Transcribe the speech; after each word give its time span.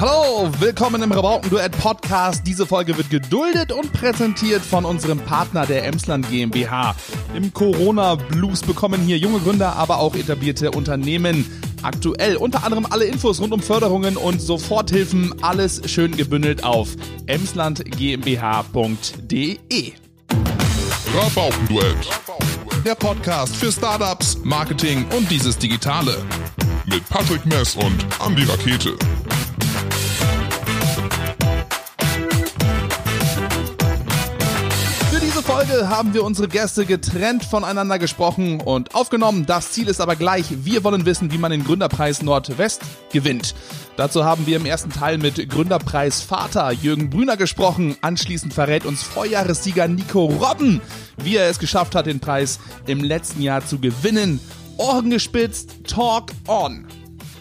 Hallo, 0.00 0.50
willkommen 0.60 1.02
im 1.02 1.12
Rabaukenduett 1.12 1.72
Podcast. 1.72 2.46
Diese 2.46 2.64
Folge 2.64 2.96
wird 2.96 3.10
geduldet 3.10 3.70
und 3.70 3.92
präsentiert 3.92 4.62
von 4.62 4.86
unserem 4.86 5.18
Partner 5.18 5.66
der 5.66 5.84
Emsland 5.84 6.30
GmbH. 6.30 6.96
Im 7.34 7.52
Corona 7.52 8.14
Blues 8.14 8.62
bekommen 8.62 9.02
hier 9.02 9.18
junge 9.18 9.40
Gründer, 9.40 9.76
aber 9.76 9.98
auch 9.98 10.14
etablierte 10.14 10.70
Unternehmen 10.70 11.44
aktuell 11.82 12.36
unter 12.36 12.64
anderem 12.64 12.86
alle 12.88 13.04
Infos 13.04 13.42
rund 13.42 13.52
um 13.52 13.60
Förderungen 13.60 14.16
und 14.16 14.40
Soforthilfen, 14.40 15.34
alles 15.42 15.82
schön 15.84 16.16
gebündelt 16.16 16.64
auf 16.64 16.96
emslandgmbh.de. 17.26 19.92
Rabaukenduett. 21.14 22.08
Der 22.86 22.94
Podcast 22.94 23.54
für 23.54 23.70
Startups, 23.70 24.38
Marketing 24.44 25.04
und 25.14 25.30
dieses 25.30 25.58
Digitale. 25.58 26.16
Mit 26.86 27.06
Patrick 27.10 27.44
Mess 27.44 27.76
und 27.76 28.06
Andy 28.26 28.44
Rakete. 28.44 28.96
Folge 35.60 35.90
haben 35.90 36.14
wir 36.14 36.24
unsere 36.24 36.48
Gäste 36.48 36.86
getrennt 36.86 37.44
voneinander 37.44 37.98
gesprochen 37.98 38.62
und 38.62 38.94
aufgenommen. 38.94 39.44
Das 39.44 39.72
Ziel 39.72 39.88
ist 39.88 40.00
aber 40.00 40.16
gleich. 40.16 40.46
Wir 40.64 40.84
wollen 40.84 41.04
wissen, 41.04 41.32
wie 41.32 41.36
man 41.36 41.50
den 41.50 41.64
Gründerpreis 41.64 42.22
Nordwest 42.22 42.80
gewinnt. 43.12 43.54
Dazu 43.94 44.24
haben 44.24 44.46
wir 44.46 44.56
im 44.56 44.64
ersten 44.64 44.88
Teil 44.88 45.18
mit 45.18 45.50
Gründerpreis 45.50 46.22
Vater 46.22 46.72
Jürgen 46.72 47.10
Brüner 47.10 47.36
gesprochen. 47.36 47.94
Anschließend 48.00 48.54
verrät 48.54 48.86
uns 48.86 49.02
Vorjahressieger 49.02 49.86
Nico 49.86 50.24
Robben, 50.24 50.80
wie 51.18 51.36
er 51.36 51.50
es 51.50 51.58
geschafft 51.58 51.94
hat, 51.94 52.06
den 52.06 52.20
Preis 52.20 52.58
im 52.86 53.04
letzten 53.04 53.42
Jahr 53.42 53.62
zu 53.62 53.78
gewinnen. 53.78 54.40
Ohren 54.78 55.10
gespitzt, 55.10 55.84
Talk 55.86 56.30
on. 56.48 56.86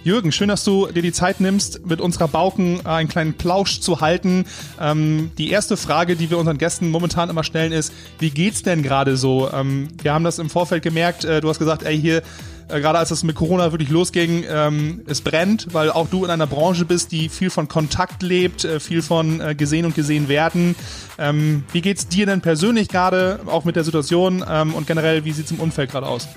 Jürgen, 0.03 0.31
schön, 0.31 0.47
dass 0.47 0.63
du 0.63 0.87
dir 0.87 1.01
die 1.01 1.11
Zeit 1.11 1.41
nimmst, 1.41 1.85
mit 1.85 1.99
unserer 1.99 2.29
Bauken 2.29 2.85
einen 2.85 3.09
kleinen 3.09 3.33
Plausch 3.33 3.81
zu 3.81 3.99
halten. 3.99 4.45
Ähm, 4.79 5.31
die 5.37 5.51
erste 5.51 5.75
Frage, 5.75 6.15
die 6.15 6.29
wir 6.29 6.37
unseren 6.37 6.57
Gästen 6.57 6.89
momentan 6.89 7.29
immer 7.29 7.43
stellen, 7.43 7.73
ist, 7.73 7.91
wie 8.17 8.29
geht's 8.29 8.63
denn 8.63 8.81
gerade 8.81 9.17
so? 9.17 9.49
Ähm, 9.51 9.89
wir 10.01 10.13
haben 10.13 10.23
das 10.23 10.39
im 10.39 10.49
Vorfeld 10.49 10.83
gemerkt, 10.83 11.25
äh, 11.25 11.41
du 11.41 11.49
hast 11.49 11.59
gesagt, 11.59 11.83
ey, 11.83 11.99
hier, 11.99 12.21
äh, 12.69 12.79
gerade 12.79 12.97
als 12.97 13.11
es 13.11 13.23
mit 13.23 13.35
Corona 13.35 13.73
wirklich 13.73 13.89
losging, 13.89 14.45
ähm, 14.49 15.01
es 15.05 15.19
brennt, 15.19 15.73
weil 15.73 15.91
auch 15.91 16.07
du 16.07 16.23
in 16.23 16.31
einer 16.31 16.47
Branche 16.47 16.85
bist, 16.85 17.11
die 17.11 17.27
viel 17.27 17.49
von 17.49 17.67
Kontakt 17.67 18.23
lebt, 18.23 18.63
äh, 18.63 18.79
viel 18.79 19.01
von 19.01 19.41
äh, 19.41 19.53
gesehen 19.53 19.85
und 19.85 19.95
gesehen 19.95 20.29
werden. 20.29 20.75
Ähm, 21.17 21.65
wie 21.73 21.81
geht's 21.81 22.07
dir 22.07 22.25
denn 22.25 22.39
persönlich 22.39 22.87
gerade, 22.87 23.41
auch 23.47 23.65
mit 23.65 23.75
der 23.75 23.83
Situation 23.83 24.45
ähm, 24.49 24.73
und 24.73 24.87
generell, 24.87 25.25
wie 25.25 25.33
sieht's 25.33 25.51
im 25.51 25.59
Umfeld 25.59 25.91
gerade 25.91 26.07
aus? 26.07 26.29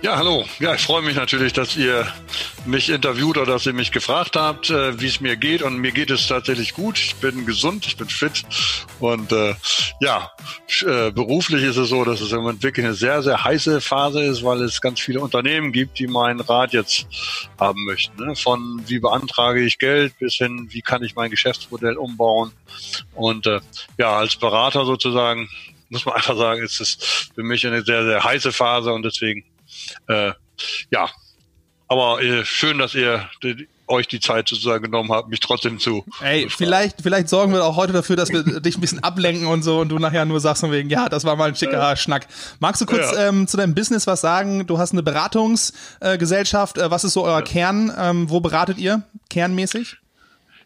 Ja, 0.00 0.16
hallo. 0.16 0.44
Ja, 0.60 0.76
ich 0.76 0.82
freue 0.82 1.02
mich 1.02 1.16
natürlich, 1.16 1.52
dass 1.52 1.76
ihr 1.76 2.06
mich 2.64 2.88
interviewt 2.88 3.36
oder 3.36 3.54
dass 3.54 3.66
ihr 3.66 3.72
mich 3.72 3.90
gefragt 3.90 4.36
habt, 4.36 4.70
äh, 4.70 5.00
wie 5.00 5.08
es 5.08 5.20
mir 5.20 5.36
geht. 5.36 5.60
Und 5.60 5.78
mir 5.78 5.90
geht 5.90 6.12
es 6.12 6.28
tatsächlich 6.28 6.74
gut. 6.74 6.96
Ich 6.98 7.16
bin 7.16 7.44
gesund, 7.46 7.84
ich 7.84 7.96
bin 7.96 8.08
fit. 8.08 8.44
Und 9.00 9.32
äh, 9.32 9.56
ja, 10.00 10.30
äh, 10.82 11.10
beruflich 11.10 11.64
ist 11.64 11.78
es 11.78 11.88
so, 11.88 12.04
dass 12.04 12.20
es 12.20 12.30
im 12.30 12.42
Moment 12.42 12.62
wirklich 12.62 12.86
eine 12.86 12.94
sehr, 12.94 13.24
sehr 13.24 13.42
heiße 13.42 13.80
Phase 13.80 14.22
ist, 14.22 14.44
weil 14.44 14.62
es 14.62 14.80
ganz 14.80 15.00
viele 15.00 15.20
Unternehmen 15.20 15.72
gibt, 15.72 15.98
die 15.98 16.06
meinen 16.06 16.40
Rat 16.40 16.72
jetzt 16.72 17.08
haben 17.58 17.84
möchten. 17.84 18.24
Ne? 18.24 18.36
Von 18.36 18.80
wie 18.86 19.00
beantrage 19.00 19.64
ich 19.64 19.80
Geld 19.80 20.16
bis 20.20 20.34
hin, 20.34 20.68
wie 20.70 20.82
kann 20.82 21.02
ich 21.02 21.16
mein 21.16 21.30
Geschäftsmodell 21.30 21.96
umbauen. 21.96 22.52
Und 23.16 23.48
äh, 23.48 23.58
ja, 23.96 24.16
als 24.16 24.36
Berater 24.36 24.84
sozusagen 24.84 25.48
muss 25.88 26.06
man 26.06 26.14
einfach 26.14 26.36
sagen, 26.36 26.62
ist 26.62 26.80
es 26.80 27.30
für 27.34 27.42
mich 27.42 27.66
eine 27.66 27.82
sehr, 27.82 28.04
sehr 28.04 28.22
heiße 28.22 28.52
Phase 28.52 28.92
und 28.92 29.02
deswegen 29.02 29.44
äh, 30.08 30.32
ja, 30.90 31.08
aber 31.88 32.22
äh, 32.22 32.44
schön, 32.44 32.78
dass 32.78 32.94
ihr 32.94 33.28
die, 33.42 33.66
euch 33.88 34.06
die 34.06 34.20
Zeit 34.20 34.48
sozusagen 34.48 34.84
genommen 34.84 35.10
habt, 35.10 35.28
mich 35.28 35.40
trotzdem 35.40 35.78
zu. 35.78 36.04
Ey, 36.20 36.48
vielleicht, 36.50 37.02
vielleicht 37.02 37.28
sorgen 37.28 37.52
wir 37.52 37.64
auch 37.64 37.76
heute 37.76 37.92
dafür, 37.92 38.16
dass 38.16 38.30
wir 38.30 38.42
dich 38.60 38.76
ein 38.76 38.80
bisschen 38.80 39.02
ablenken 39.02 39.46
und 39.46 39.62
so 39.62 39.80
und 39.80 39.88
du 39.88 39.98
nachher 39.98 40.24
nur 40.24 40.40
sagst 40.40 40.60
von 40.60 40.70
wegen, 40.70 40.90
ja, 40.90 41.08
das 41.08 41.24
war 41.24 41.36
mal 41.36 41.48
ein 41.48 41.56
schicker 41.56 41.92
äh, 41.92 41.96
Schnack. 41.96 42.26
Magst 42.60 42.80
du 42.80 42.86
kurz 42.86 43.12
ja. 43.12 43.28
ähm, 43.28 43.48
zu 43.48 43.56
deinem 43.56 43.74
Business 43.74 44.06
was 44.06 44.20
sagen? 44.20 44.66
Du 44.66 44.78
hast 44.78 44.92
eine 44.92 45.02
Beratungsgesellschaft. 45.02 46.78
Äh, 46.78 46.90
was 46.90 47.04
ist 47.04 47.14
so 47.14 47.24
euer 47.24 47.38
ja. 47.38 47.42
Kern? 47.42 47.92
Ähm, 47.98 48.30
wo 48.30 48.40
beratet 48.40 48.78
ihr 48.78 49.02
kernmäßig? 49.30 49.96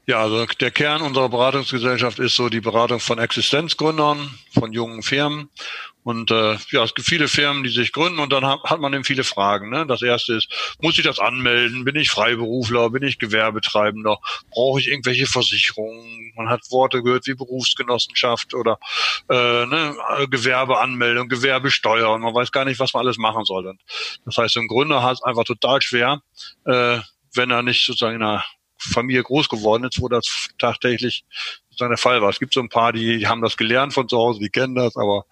Ja, 0.06 0.20
also 0.20 0.44
der 0.46 0.72
Kern 0.72 1.00
unserer 1.02 1.28
Beratungsgesellschaft 1.28 2.18
ist 2.18 2.34
so 2.34 2.48
die 2.48 2.60
Beratung 2.60 2.98
von 2.98 3.18
Existenzgründern, 3.18 4.34
von 4.52 4.72
jungen 4.72 5.02
Firmen. 5.02 5.48
Und 6.04 6.30
äh, 6.30 6.56
ja, 6.70 6.82
es 6.82 6.94
gibt 6.94 7.08
viele 7.08 7.28
Firmen, 7.28 7.62
die 7.62 7.70
sich 7.70 7.92
gründen 7.92 8.18
und 8.18 8.32
dann 8.32 8.44
hat, 8.44 8.80
man 8.80 8.92
eben 8.92 9.04
viele 9.04 9.24
Fragen. 9.24 9.70
Ne? 9.70 9.86
Das 9.86 10.02
erste 10.02 10.34
ist, 10.34 10.48
muss 10.80 10.98
ich 10.98 11.04
das 11.04 11.20
anmelden? 11.20 11.84
Bin 11.84 11.94
ich 11.96 12.10
Freiberufler? 12.10 12.90
Bin 12.90 13.04
ich 13.04 13.18
Gewerbetreibender? 13.18 14.18
Brauche 14.50 14.80
ich 14.80 14.88
irgendwelche 14.88 15.26
Versicherungen? 15.26 16.32
Man 16.36 16.48
hat 16.48 16.62
Worte 16.70 17.02
gehört 17.02 17.26
wie 17.26 17.34
Berufsgenossenschaft 17.34 18.54
oder 18.54 18.78
äh, 19.28 19.66
ne, 19.66 19.96
Gewerbeanmeldung, 20.28 21.28
Gewerbesteuer 21.28 22.10
und 22.10 22.22
man 22.22 22.34
weiß 22.34 22.50
gar 22.50 22.64
nicht, 22.64 22.80
was 22.80 22.94
man 22.94 23.04
alles 23.04 23.18
machen 23.18 23.44
soll. 23.44 23.76
Das 24.24 24.36
heißt, 24.36 24.56
ein 24.56 24.66
Gründer 24.66 25.02
hat 25.02 25.14
es 25.14 25.22
einfach 25.22 25.44
total 25.44 25.82
schwer, 25.82 26.20
äh, 26.64 26.98
wenn 27.34 27.50
er 27.50 27.62
nicht 27.62 27.86
sozusagen 27.86 28.16
in 28.16 28.22
einer 28.22 28.44
Familie 28.82 29.22
groß 29.22 29.48
geworden 29.48 29.84
ist, 29.84 30.00
wo 30.00 30.08
das 30.08 30.48
tagtäglich 30.58 31.24
der 31.80 31.96
Fall 31.96 32.22
war. 32.22 32.30
Es 32.30 32.38
gibt 32.38 32.54
so 32.54 32.60
ein 32.60 32.68
paar, 32.68 32.92
die 32.92 33.26
haben 33.26 33.42
das 33.42 33.56
gelernt 33.56 33.92
von 33.92 34.08
zu 34.08 34.16
Hause, 34.16 34.40
die 34.40 34.50
kennen 34.50 34.74
das, 34.74 34.96
aber 34.96 35.24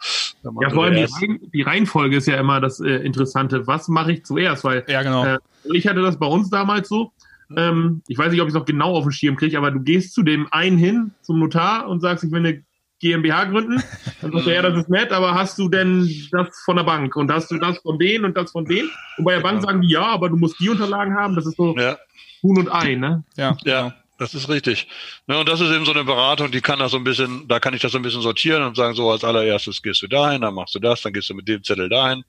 ja, 0.43 0.71
vor 0.71 0.85
allem 0.85 0.95
die, 0.95 1.03
Rein, 1.03 1.41
die, 1.53 1.63
Reihenfolge 1.63 2.17
ist 2.17 2.27
ja 2.27 2.39
immer 2.39 2.61
das 2.61 2.81
äh, 2.81 2.89
Interessante. 2.89 3.67
Was 3.67 3.89
mache 3.89 4.13
ich 4.13 4.25
zuerst? 4.25 4.65
Weil 4.65 4.85
ja, 4.89 5.03
genau. 5.03 5.25
äh, 5.25 5.39
ich 5.73 5.87
hatte 5.87 6.01
das 6.01 6.19
bei 6.19 6.27
uns 6.27 6.51
damals 6.51 6.89
so. 6.89 7.13
Ähm, 7.57 8.03
ich 8.09 8.17
weiß 8.17 8.33
nicht, 8.33 8.41
ob 8.41 8.49
ich 8.49 8.55
es 8.55 8.59
noch 8.59 8.65
genau 8.65 8.95
auf 8.95 9.05
dem 9.05 9.13
Schirm 9.13 9.37
kriege, 9.37 9.59
aber 9.59 9.71
du 9.71 9.81
gehst 9.81 10.15
zu 10.15 10.23
dem 10.23 10.47
einen 10.53 10.79
hin, 10.79 11.11
zum 11.23 11.39
Notar 11.39 11.89
und 11.89 12.01
sagst, 12.01 12.25
ich 12.25 12.31
will 12.31 12.41
eine 12.41 12.65
GmbH 13.01 13.45
gründen. 13.47 13.83
Dann 14.21 14.33
sagt 14.33 14.47
er, 14.47 14.55
ja, 14.55 14.63
das 14.63 14.79
ist 14.79 14.89
nett, 14.89 15.11
aber 15.11 15.35
hast 15.35 15.59
du 15.59 15.69
denn 15.69 16.09
das 16.31 16.49
von 16.65 16.77
der 16.77 16.85
Bank 16.85 17.17
und 17.17 17.33
hast 17.33 17.51
du 17.51 17.59
das 17.59 17.79
von 17.79 17.99
denen 17.99 18.25
und 18.25 18.37
das 18.37 18.53
von 18.53 18.65
denen? 18.65 18.91
Und 19.19 19.25
bei 19.25 19.35
der 19.35 19.41
Bank 19.41 19.63
sagen 19.63 19.81
die, 19.81 19.91
ja, 19.91 20.05
aber 20.05 20.29
du 20.29 20.37
musst 20.37 20.61
die 20.61 20.69
Unterlagen 20.69 21.15
haben. 21.17 21.35
Das 21.35 21.47
ist 21.47 21.57
so, 21.57 21.75
ja. 21.77 21.97
Huhn 22.43 22.59
und 22.59 22.69
Ei, 22.73 22.95
ne? 22.95 23.25
Ja, 23.37 23.57
ja. 23.65 23.95
Das 24.19 24.35
ist 24.35 24.51
richtig. 24.51 24.87
Ne, 25.27 25.39
und 25.39 25.49
das 25.49 25.63
ist 25.63 25.71
eben 25.71 25.87
so 25.87 25.93
eine 25.93 26.05
Beratung, 26.05 26.51
die 26.51 26.61
kann 26.61 26.79
das 26.79 26.91
so 26.91 26.99
ein 26.99 27.05
bisschen, 27.05 27.49
da 27.49 27.59
kann 27.59 27.73
ich 27.73 27.81
das 27.81 27.93
so 27.93 27.99
ein 27.99 28.03
bisschen 28.03 28.21
sortieren 28.21 28.63
und 28.63 28.77
sagen, 28.77 28.95
so 28.95 29.11
als 29.11 29.25
allererstes 29.25 29.81
gehst 29.81 30.03
du 30.03 30.09
dahin, 30.09 30.43
dann 30.43 30.53
machst 30.53 30.75
du 30.75 30.79
das, 30.79 31.01
dann 31.01 31.15
gehst 31.15 31.31
du 31.31 31.35
mit 31.35 31.49
dem 31.49 31.65
Zettel 31.65 31.89
dahin. 31.89 32.23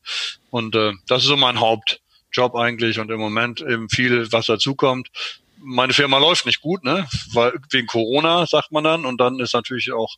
Und 0.52 0.74
äh, 0.74 0.94
das 1.08 1.24
ist 1.24 1.28
so 1.28 1.36
mein 1.36 1.60
Hauptjob 1.60 2.56
eigentlich 2.56 2.98
und 2.98 3.12
im 3.12 3.20
Moment 3.20 3.60
eben 3.60 3.90
viel, 3.90 4.32
was 4.32 4.46
dazukommt 4.46 5.10
meine 5.64 5.94
Firma 5.94 6.18
läuft 6.18 6.46
nicht 6.46 6.62
gut, 6.62 6.84
ne? 6.84 7.08
Weil 7.34 7.54
wegen 7.70 7.88
Corona 7.88 8.46
sagt 8.46 8.72
man 8.72 8.84
dann 8.84 9.06
und 9.06 9.20
dann 9.20 9.40
ist 9.40 9.54
natürlich 9.54 9.92
auch, 9.92 10.16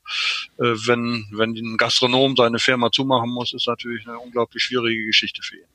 äh, 0.60 0.74
wenn 0.86 1.26
wenn 1.32 1.56
ein 1.56 1.78
Gastronom 1.78 2.36
seine 2.36 2.60
Firma 2.60 2.92
zumachen 2.92 3.30
muss, 3.30 3.54
ist 3.54 3.68
natürlich 3.68 4.08
eine 4.08 4.18
unglaublich 4.20 4.64
schwierige 4.64 5.06
Geschichte 5.06 5.42
für 5.42 5.58
ihn. 5.58 5.66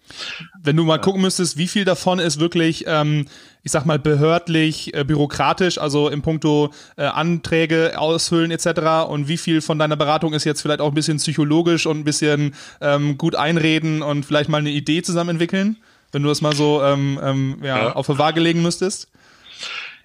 Wenn 0.63 0.77
du 0.77 0.85
mal 0.85 0.97
ja. 0.97 1.03
gucken 1.03 1.23
müsstest, 1.23 1.57
wie 1.57 1.69
viel 1.69 1.85
davon 1.85 2.19
ist 2.19 2.41
wirklich, 2.41 2.85
ähm, 2.87 3.27
ich 3.63 3.73
sag 3.73 3.85
mal 3.85 3.99
behördlich, 3.99 4.95
äh, 4.95 5.05
bürokratisch, 5.05 5.79
also 5.79 6.09
im 6.09 6.23
Punkto 6.23 6.73
äh, 6.97 7.05
Anträge 7.05 7.99
ausfüllen 7.99 8.51
etc. 8.51 9.09
Und 9.09 9.29
wie 9.29 9.37
viel 9.37 9.61
von 9.61 9.79
deiner 9.79 9.97
Beratung 9.97 10.33
ist 10.33 10.45
jetzt 10.45 10.63
vielleicht 10.63 10.81
auch 10.81 10.89
ein 10.89 10.95
bisschen 10.95 11.19
psychologisch 11.19 11.87
und 11.87 11.99
ein 11.99 12.05
bisschen 12.05 12.55
ähm, 12.81 13.19
gut 13.19 13.35
einreden 13.35 14.03
und 14.03 14.25
vielleicht 14.25 14.49
mal 14.49 14.59
eine 14.59 14.71
Idee 14.71 15.03
zusammen 15.03 15.31
entwickeln? 15.31 15.77
Wenn 16.11 16.23
du 16.23 16.29
das 16.31 16.41
mal 16.41 16.55
so 16.55 16.83
ähm, 16.83 17.21
ähm, 17.23 17.59
ja, 17.63 17.79
ja. 17.79 17.93
auf 17.93 18.07
der 18.07 18.19
Waage 18.19 18.41
legen 18.41 18.63
müsstest? 18.63 19.09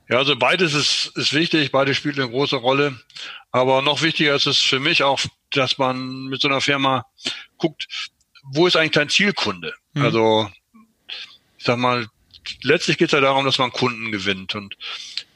Ja, 0.09 0.17
also 0.17 0.35
beides 0.35 0.73
ist, 0.73 1.11
ist 1.15 1.33
wichtig, 1.33 1.71
beides 1.71 1.97
spielt 1.97 2.19
eine 2.19 2.29
große 2.29 2.57
Rolle. 2.57 2.99
Aber 3.51 3.81
noch 3.81 4.01
wichtiger 4.01 4.35
ist 4.35 4.47
es 4.47 4.59
für 4.59 4.79
mich 4.79 5.03
auch, 5.03 5.19
dass 5.51 5.77
man 5.77 6.25
mit 6.25 6.41
so 6.41 6.47
einer 6.47 6.61
Firma 6.61 7.05
guckt, 7.57 7.87
wo 8.43 8.67
ist 8.67 8.75
eigentlich 8.75 8.91
dein 8.91 9.09
Zielkunde? 9.09 9.73
Mhm. 9.93 10.01
Also, 10.03 10.49
ich 11.57 11.65
sag 11.65 11.77
mal, 11.77 12.07
letztlich 12.61 12.97
geht 12.97 13.07
es 13.07 13.13
ja 13.13 13.21
darum, 13.21 13.45
dass 13.45 13.59
man 13.59 13.71
Kunden 13.71 14.11
gewinnt. 14.11 14.55
Und 14.55 14.75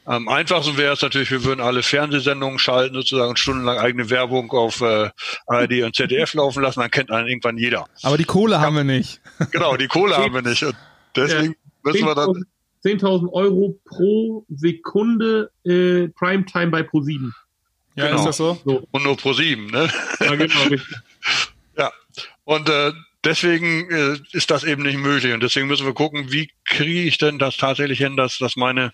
am 0.06 0.28
einfachsten 0.28 0.78
wäre 0.78 0.94
es 0.94 1.02
natürlich, 1.02 1.32
wir 1.32 1.44
würden 1.44 1.62
alle 1.62 1.84
Fernsehsendungen 1.84 2.60
schalten, 2.60 2.96
sozusagen 2.96 3.38
stundenlang 3.38 3.78
eigene 3.78 4.10
Werbung 4.10 4.52
auf 4.52 4.82
äh, 4.82 5.10
ARD 5.48 5.84
und 5.84 5.96
ZDF 5.96 6.34
laufen 6.34 6.64
lassen, 6.64 6.80
dann 6.80 6.92
kennt 6.92 7.12
einen 7.12 7.28
irgendwann 7.28 7.58
jeder. 7.58 7.88
Aber 8.04 8.18
die 8.18 8.26
Kohle 8.26 8.60
haben 8.60 8.76
wir 8.76 8.84
nicht. 8.84 9.22
Genau, 9.52 9.78
die 9.78 9.88
Kohle 9.88 10.18
haben 10.18 10.34
wir 10.34 10.42
nicht. 10.42 10.64
Und 10.64 10.76
deswegen 11.16 11.56
müssen 11.84 12.06
wir 12.06 12.16
dann 12.16 12.46
10.000 12.88 13.32
Euro 13.34 13.80
pro 13.86 14.46
Sekunde 14.50 15.52
äh, 15.66 16.08
Primetime 16.10 16.68
bei 16.68 16.82
Pro7. 16.82 17.32
Ja, 17.96 18.08
genau. 18.08 18.20
ist 18.20 18.26
das 18.26 18.38
so? 18.38 18.58
so? 18.64 18.88
Und 18.92 19.04
nur 19.04 19.16
Pro7, 19.16 19.72
ne? 19.72 19.90
Ja, 20.20 20.36
genau. 20.36 20.82
ja, 21.78 21.92
und 22.46 22.70
äh, 22.70 22.94
deswegen 23.24 23.90
äh, 23.90 24.18
ist 24.32 24.52
das 24.52 24.64
eben 24.64 24.84
nicht 24.84 24.98
möglich. 24.98 25.34
Und 25.34 25.42
deswegen 25.42 25.68
müssen 25.68 25.86
wir 25.86 25.94
gucken, 25.94 26.32
wie 26.32 26.50
kriege 26.66 27.02
ich 27.02 27.18
denn 27.18 27.40
das 27.40 27.58
tatsächlich 27.58 27.98
hin, 27.98 28.16
dass, 28.16 28.38
dass 28.38 28.56
meine 28.56 28.94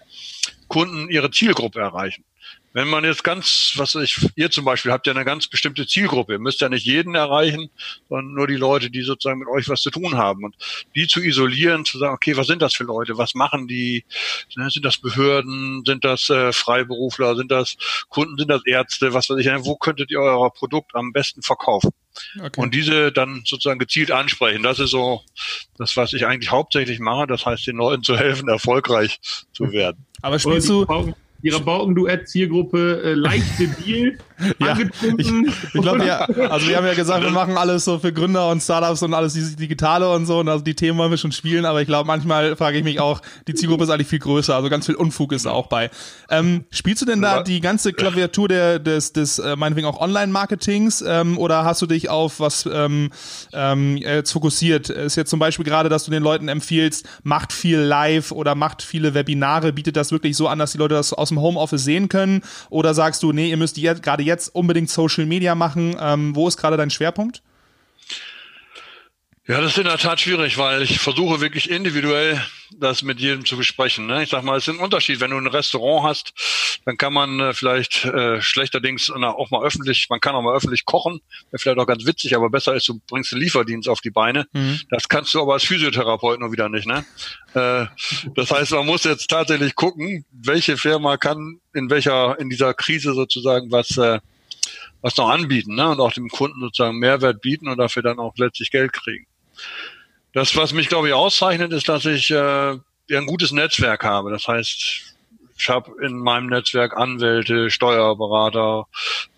Kunden 0.69 1.09
ihre 1.09 1.29
Zielgruppe 1.29 1.79
erreichen. 1.79 2.23
Wenn 2.73 2.87
man 2.87 3.03
jetzt 3.03 3.23
ganz, 3.23 3.73
was 3.75 3.93
ich, 3.95 4.19
ihr 4.35 4.49
zum 4.49 4.65
Beispiel 4.65 4.91
habt 4.91 5.05
ja 5.05 5.13
eine 5.13 5.25
ganz 5.25 5.47
bestimmte 5.47 5.85
Zielgruppe. 5.85 6.33
Ihr 6.33 6.39
müsst 6.39 6.59
ja 6.59 6.69
nicht 6.69 6.85
jeden 6.85 7.13
erreichen, 7.13 7.69
sondern 8.09 8.33
nur 8.33 8.47
die 8.47 8.55
Leute, 8.55 8.89
die 8.89 9.03
sozusagen 9.03 9.39
mit 9.39 9.47
euch 9.47 9.69
was 9.69 9.81
zu 9.81 9.91
tun 9.91 10.17
haben. 10.17 10.43
Und 10.43 10.55
die 10.95 11.07
zu 11.07 11.21
isolieren, 11.21 11.85
zu 11.85 11.99
sagen, 11.99 12.15
okay, 12.15 12.35
was 12.35 12.47
sind 12.47 12.63
das 12.63 12.73
für 12.73 12.83
Leute? 12.83 13.17
Was 13.17 13.35
machen 13.35 13.67
die? 13.67 14.05
Ne, 14.55 14.69
sind 14.71 14.83
das 14.83 14.97
Behörden? 14.97 15.83
Sind 15.85 16.03
das 16.03 16.29
äh, 16.29 16.51
Freiberufler? 16.51 17.35
Sind 17.35 17.51
das 17.51 17.77
Kunden? 18.09 18.37
Sind 18.37 18.49
das 18.49 18.65
Ärzte? 18.65 19.13
Was 19.13 19.29
weiß 19.29 19.37
ich? 19.37 19.47
Wo 19.65 19.75
könntet 19.75 20.09
ihr 20.09 20.19
euer 20.19 20.51
Produkt 20.51 20.95
am 20.95 21.13
besten 21.13 21.43
verkaufen? 21.43 21.91
Okay. 22.39 22.59
Und 22.59 22.73
diese 22.73 23.11
dann 23.11 23.43
sozusagen 23.45 23.79
gezielt 23.79 24.11
ansprechen. 24.11 24.63
Das 24.63 24.79
ist 24.79 24.91
so 24.91 25.21
das, 25.77 25.95
was 25.95 26.13
ich 26.13 26.25
eigentlich 26.25 26.51
hauptsächlich 26.51 26.99
mache. 26.99 27.27
Das 27.27 27.45
heißt, 27.45 27.67
den 27.67 27.77
Leuten 27.77 28.03
zu 28.03 28.17
helfen, 28.17 28.47
erfolgreich 28.49 29.19
zu 29.53 29.71
werden. 29.71 30.05
Aber 30.21 30.39
spielst 30.39 30.69
du, 30.69 30.85
ihrer 31.43 31.59
Baukenduett-Zielgruppe 31.59 33.01
äh, 33.03 33.13
leichte 33.13 33.67
Deal 33.67 34.17
ja. 34.59 34.77
Ich, 35.17 35.31
ich 35.73 35.81
glaube, 35.81 36.05
ja, 36.05 36.19
also 36.49 36.67
wir 36.67 36.77
haben 36.77 36.85
ja 36.85 36.93
gesagt, 36.93 37.23
wir 37.23 37.31
machen 37.31 37.57
alles 37.57 37.85
so 37.85 37.99
für 37.99 38.13
Gründer 38.13 38.49
und 38.49 38.61
Startups 38.61 39.01
und 39.03 39.13
alles 39.13 39.33
dieses 39.33 39.55
Digitale 39.55 40.09
und 40.09 40.25
so 40.25 40.39
und 40.39 40.49
also 40.49 40.63
die 40.63 40.75
Themen 40.75 40.97
wollen 40.97 41.11
wir 41.11 41.17
schon 41.17 41.31
spielen, 41.31 41.65
aber 41.65 41.81
ich 41.81 41.87
glaube, 41.87 42.07
manchmal 42.07 42.55
frage 42.55 42.77
ich 42.77 42.83
mich 42.83 42.99
auch, 42.99 43.21
die 43.47 43.53
Zielgruppe 43.53 43.83
ist 43.83 43.89
eigentlich 43.89 44.07
viel 44.07 44.19
größer, 44.19 44.55
also 44.55 44.69
ganz 44.69 44.85
viel 44.85 44.95
Unfug 44.95 45.31
ist 45.33 45.45
da 45.45 45.51
auch 45.51 45.67
bei. 45.67 45.89
Ähm, 46.29 46.65
spielst 46.71 47.01
du 47.01 47.05
denn 47.05 47.21
da 47.21 47.43
die 47.43 47.61
ganze 47.61 47.93
Klaviatur 47.93 48.47
der, 48.47 48.79
des, 48.79 49.13
des 49.13 49.39
äh, 49.39 49.55
meinetwegen 49.55 49.87
auch 49.87 49.99
Online-Marketings 49.99 51.03
ähm, 51.07 51.37
oder 51.37 51.63
hast 51.63 51.81
du 51.81 51.85
dich 51.85 52.09
auf 52.09 52.39
was 52.39 52.67
ähm, 52.71 53.11
ähm, 53.53 53.97
jetzt 53.97 54.31
fokussiert? 54.31 54.89
Ist 54.89 55.15
jetzt 55.15 55.29
zum 55.29 55.39
Beispiel 55.39 55.65
gerade, 55.65 55.89
dass 55.89 56.05
du 56.05 56.11
den 56.11 56.23
Leuten 56.23 56.47
empfiehlst, 56.47 57.07
macht 57.23 57.53
viel 57.53 57.79
live 57.79 58.31
oder 58.31 58.55
macht 58.55 58.81
viele 58.81 59.13
Webinare, 59.13 59.73
bietet 59.73 59.95
das 59.95 60.11
wirklich 60.11 60.35
so 60.35 60.47
an, 60.47 60.59
dass 60.59 60.71
die 60.71 60.77
Leute 60.77 60.95
das 60.95 61.13
aus 61.13 61.29
dem 61.29 61.39
Homeoffice 61.39 61.83
sehen 61.83 62.09
können? 62.09 62.41
Oder 62.69 62.93
sagst 62.93 63.23
du, 63.23 63.31
nee, 63.31 63.49
ihr 63.49 63.57
müsst 63.57 63.77
jetzt, 63.77 64.03
gerade 64.03 64.23
jetzt 64.23 64.32
unbedingt 64.50 64.89
Social 64.89 65.25
Media 65.25 65.56
machen? 65.56 65.95
Ähm, 66.00 66.35
wo 66.35 66.47
ist 66.47 66.57
gerade 66.57 66.77
dein 66.77 66.89
Schwerpunkt? 66.89 67.41
Ja, 69.45 69.59
das 69.59 69.71
ist 69.71 69.77
in 69.77 69.83
der 69.83 69.97
Tat 69.97 70.21
schwierig, 70.21 70.57
weil 70.57 70.83
ich 70.83 70.99
versuche 70.99 71.41
wirklich 71.41 71.69
individuell 71.69 72.41
das 72.77 73.03
mit 73.03 73.19
jedem 73.19 73.43
zu 73.43 73.57
besprechen. 73.57 74.07
Ne? 74.07 74.23
Ich 74.23 74.29
sag 74.29 74.41
mal, 74.43 74.57
es 74.57 74.69
ist 74.69 74.73
ein 74.73 74.79
Unterschied. 74.79 75.19
Wenn 75.19 75.31
du 75.31 75.37
ein 75.37 75.47
Restaurant 75.47 76.07
hast, 76.07 76.33
dann 76.85 76.95
kann 76.95 77.11
man 77.11 77.41
äh, 77.41 77.53
vielleicht 77.53 78.05
äh, 78.05 78.41
schlechterdings 78.41 79.11
na, 79.13 79.31
auch 79.31 79.51
mal 79.51 79.61
öffentlich, 79.61 80.07
man 80.09 80.21
kann 80.21 80.33
auch 80.35 80.41
mal 80.41 80.55
öffentlich 80.55 80.85
kochen, 80.85 81.19
wäre 81.51 81.59
vielleicht 81.59 81.77
auch 81.77 81.85
ganz 81.85 82.05
witzig, 82.05 82.37
aber 82.37 82.49
besser 82.49 82.73
ist, 82.73 82.87
du 82.87 83.01
bringst 83.05 83.33
den 83.33 83.39
Lieferdienst 83.39 83.89
auf 83.89 83.99
die 83.99 84.11
Beine. 84.11 84.47
Mhm. 84.53 84.79
Das 84.89 85.09
kannst 85.09 85.33
du 85.33 85.41
aber 85.41 85.53
als 85.53 85.63
Physiotherapeut 85.65 86.39
nur 86.39 86.53
wieder 86.53 86.69
nicht. 86.69 86.87
Ne? 86.87 87.03
Äh, 87.53 87.87
das 88.35 88.49
heißt, 88.49 88.71
man 88.71 88.85
muss 88.85 89.03
jetzt 89.03 89.27
tatsächlich 89.27 89.75
gucken, 89.75 90.23
welche 90.31 90.77
Firma 90.77 91.17
kann 91.17 91.59
in 91.73 91.89
welcher, 91.89 92.39
in 92.39 92.49
dieser 92.49 92.73
Krise 92.73 93.13
sozusagen 93.13 93.71
was 93.73 93.97
äh, 93.97 94.19
was 95.01 95.17
noch 95.17 95.29
anbieten 95.29 95.75
ne? 95.75 95.89
und 95.89 95.99
auch 95.99 96.13
dem 96.13 96.29
Kunden 96.29 96.61
sozusagen 96.61 96.97
Mehrwert 96.97 97.41
bieten 97.41 97.67
und 97.67 97.77
dafür 97.77 98.01
dann 98.03 98.19
auch 98.19 98.33
letztlich 98.37 98.71
Geld 98.71 98.93
kriegen. 98.93 99.27
Das, 100.33 100.55
was 100.55 100.73
mich, 100.73 100.89
glaube 100.89 101.07
ich, 101.07 101.13
auszeichnet, 101.13 101.71
ist, 101.73 101.89
dass 101.89 102.05
ich 102.05 102.31
äh, 102.31 102.77
ein 103.11 103.25
gutes 103.25 103.51
Netzwerk 103.51 104.03
habe. 104.03 104.31
Das 104.31 104.47
heißt, 104.47 105.15
ich 105.57 105.69
habe 105.69 105.91
in 106.03 106.17
meinem 106.17 106.47
Netzwerk 106.47 106.97
Anwälte, 106.97 107.69
Steuerberater, 107.69 108.88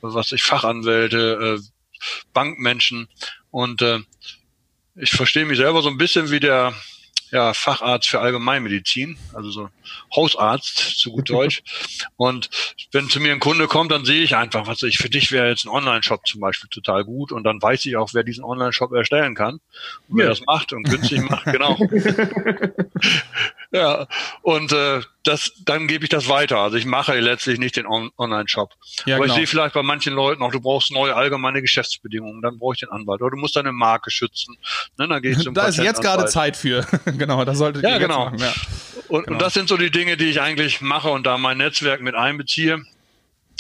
was 0.02 0.32
ich 0.32 0.44
Fachanwälte, 0.44 1.60
äh, 1.60 2.16
Bankmenschen 2.34 3.08
und 3.52 3.82
äh, 3.82 4.00
ich 4.96 5.12
verstehe 5.12 5.46
mich 5.46 5.58
selber 5.58 5.82
so 5.82 5.90
ein 5.90 5.98
bisschen 5.98 6.32
wie 6.32 6.40
der 6.40 6.74
ja, 7.36 7.54
Facharzt 7.54 8.08
für 8.08 8.22
Allgemeinmedizin, 8.22 9.18
also 9.34 9.52
so 9.52 9.70
Hausarzt 10.16 10.98
zu 10.98 11.12
gut 11.12 11.30
Deutsch. 11.30 11.64
Und 12.16 12.50
wenn 12.94 13.10
zu 13.10 13.20
mir 13.20 13.34
ein 13.34 13.42
Kunde 13.42 13.68
kommt, 13.68 13.92
dann 13.92 14.06
sehe 14.06 14.24
ich 14.24 14.38
einfach, 14.38 14.68
was 14.68 14.82
ich 14.84 15.00
für 15.00 15.10
dich 15.10 15.34
wäre 15.34 15.50
jetzt 15.50 15.66
ein 15.66 15.70
Online-Shop 15.70 16.26
zum 16.26 16.40
Beispiel 16.40 16.70
total 16.70 17.04
gut 17.04 17.34
und 17.34 17.44
dann 17.44 17.62
weiß 17.62 17.86
ich 17.88 17.98
auch, 17.98 18.12
wer 18.14 18.24
diesen 18.24 18.46
Online-Shop 18.46 18.94
erstellen 18.94 19.36
kann 19.36 19.56
und 20.08 20.18
wer 20.18 20.30
das 20.30 20.46
macht 20.46 20.72
und 20.72 20.84
günstig 20.84 21.30
macht, 21.30 21.44
genau. 21.46 21.78
ja, 23.76 24.08
und 24.42 24.72
äh, 24.72 25.02
das, 25.24 25.52
dann 25.66 25.88
gebe 25.88 26.06
ich 26.06 26.10
das 26.10 26.30
weiter. 26.30 26.60
Also 26.60 26.78
ich 26.78 26.86
mache 26.86 27.20
letztlich 27.20 27.60
nicht 27.60 27.76
den 27.76 27.86
On 27.86 28.10
Online-Shop. 28.18 28.72
Ja, 29.06 29.16
Aber 29.16 29.26
genau. 29.26 29.34
ich 29.34 29.40
sehe 29.40 29.48
vielleicht 29.48 29.74
bei 29.74 29.84
manchen 29.84 30.14
Leuten 30.14 30.42
auch, 30.44 30.52
du 30.52 30.62
brauchst 30.62 30.92
neue 30.92 31.16
allgemeine 31.16 31.62
Geschäftsbedingungen, 31.62 32.42
dann 32.42 32.58
brauche 32.58 32.76
ich 32.76 32.80
den 32.80 32.90
Anwalt. 32.90 33.22
Oder 33.22 33.32
du 33.32 33.38
musst 33.38 33.56
deine 33.56 33.72
Marke 33.72 34.12
schützen. 34.12 34.56
Ne, 34.98 35.08
dann 35.08 35.22
gehe 35.22 35.32
ich 35.32 35.40
zum 35.40 35.54
Da 35.56 35.68
ist 35.68 35.78
jetzt 35.78 36.02
gerade 36.02 36.26
Zeit 36.26 36.56
für. 36.56 36.86
genau, 37.18 37.44
das 37.44 37.58
sollte 37.58 37.82
ja, 37.82 37.98
genau. 37.98 38.26
Machen, 38.26 38.40
ja. 38.40 38.54
Und, 39.08 39.26
genau. 39.26 39.36
und 39.36 39.42
das 39.42 39.54
sind 39.54 39.68
so 39.68 39.78
die 39.78 39.92
Dinge, 39.92 40.16
die 40.16 40.26
ich 40.26 40.42
eigentlich 40.42 40.82
mache 40.82 41.10
und 41.10 41.26
da 41.26 41.38
mein 41.38 41.58
Netzwerk 41.58 42.02
mit 42.02 42.16
einbeziehe. 42.16 42.84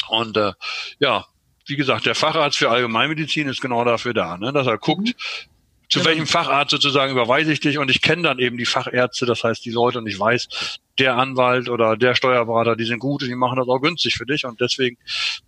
Und 0.08 0.38
äh, 0.38 0.54
ja, 1.00 1.26
wie 1.66 1.76
gesagt, 1.76 2.06
der 2.06 2.16
Facharzt 2.16 2.58
für 2.58 2.70
Allgemeinmedizin 2.70 3.50
ist 3.50 3.60
genau 3.60 3.84
dafür 3.84 4.14
da, 4.14 4.38
ne? 4.38 4.54
dass 4.54 4.68
er 4.68 4.78
guckt, 4.78 5.08
mhm 5.08 5.55
zu 5.96 6.02
genau. 6.02 6.12
welchem 6.12 6.28
Facharzt 6.28 6.72
sozusagen 6.72 7.14
überweise 7.14 7.54
ich 7.54 7.62
dich 7.62 7.78
und 7.78 7.90
ich 7.90 8.02
kenne 8.02 8.24
dann 8.24 8.40
eben 8.40 8.58
die 8.58 8.66
Fachärzte, 8.66 9.26
das 9.26 9.46
heißt 9.46 9.64
die 9.64 9.72
Leute 9.72 10.00
und 10.00 10.08
ich 10.08 10.20
weiß, 10.20 10.78
der 11.00 11.16
Anwalt 11.16 11.70
oder 11.70 11.96
der 11.96 12.16
Steuerberater, 12.16 12.76
die 12.76 12.84
sind 12.84 13.00
gut 13.00 13.24
und 13.24 13.30
die 13.30 13.36
machen 13.36 13.58
das 13.58 13.68
auch 13.70 13.80
günstig 13.80 14.16
für 14.16 14.26
dich 14.26 14.44
und 14.44 14.60
deswegen 14.60 14.98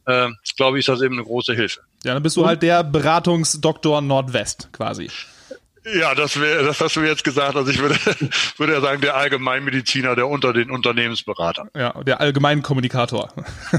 äh, 0.06 0.30
glaube 0.56 0.78
ich, 0.78 0.84
ist 0.84 0.88
das 0.88 1.02
eben 1.02 1.16
eine 1.16 1.24
große 1.24 1.54
Hilfe. 1.54 1.82
Ja, 2.06 2.14
dann 2.14 2.24
bist 2.24 2.38
du 2.38 2.46
halt 2.46 2.62
der 2.62 2.86
Beratungsdoktor 2.86 4.00
Nordwest 4.00 4.70
quasi. 4.72 5.10
Ja, 5.94 6.16
das 6.16 6.40
wäre, 6.40 6.64
das 6.64 6.80
hast 6.80 6.96
du 6.96 7.02
jetzt 7.02 7.26
gesagt. 7.26 7.58
Also 7.58 7.70
ich 7.70 7.80
würde, 7.80 7.96
würde 8.58 8.74
ja 8.74 8.82
sagen, 8.82 9.02
der 9.02 9.16
Allgemeinmediziner, 9.16 10.16
der 10.16 10.28
unter 10.28 10.54
den 10.54 10.72
Unternehmensberatern. 10.72 11.70
Ja, 11.76 11.92
der 12.04 12.22
Allgemeinkommunikator. 12.22 13.34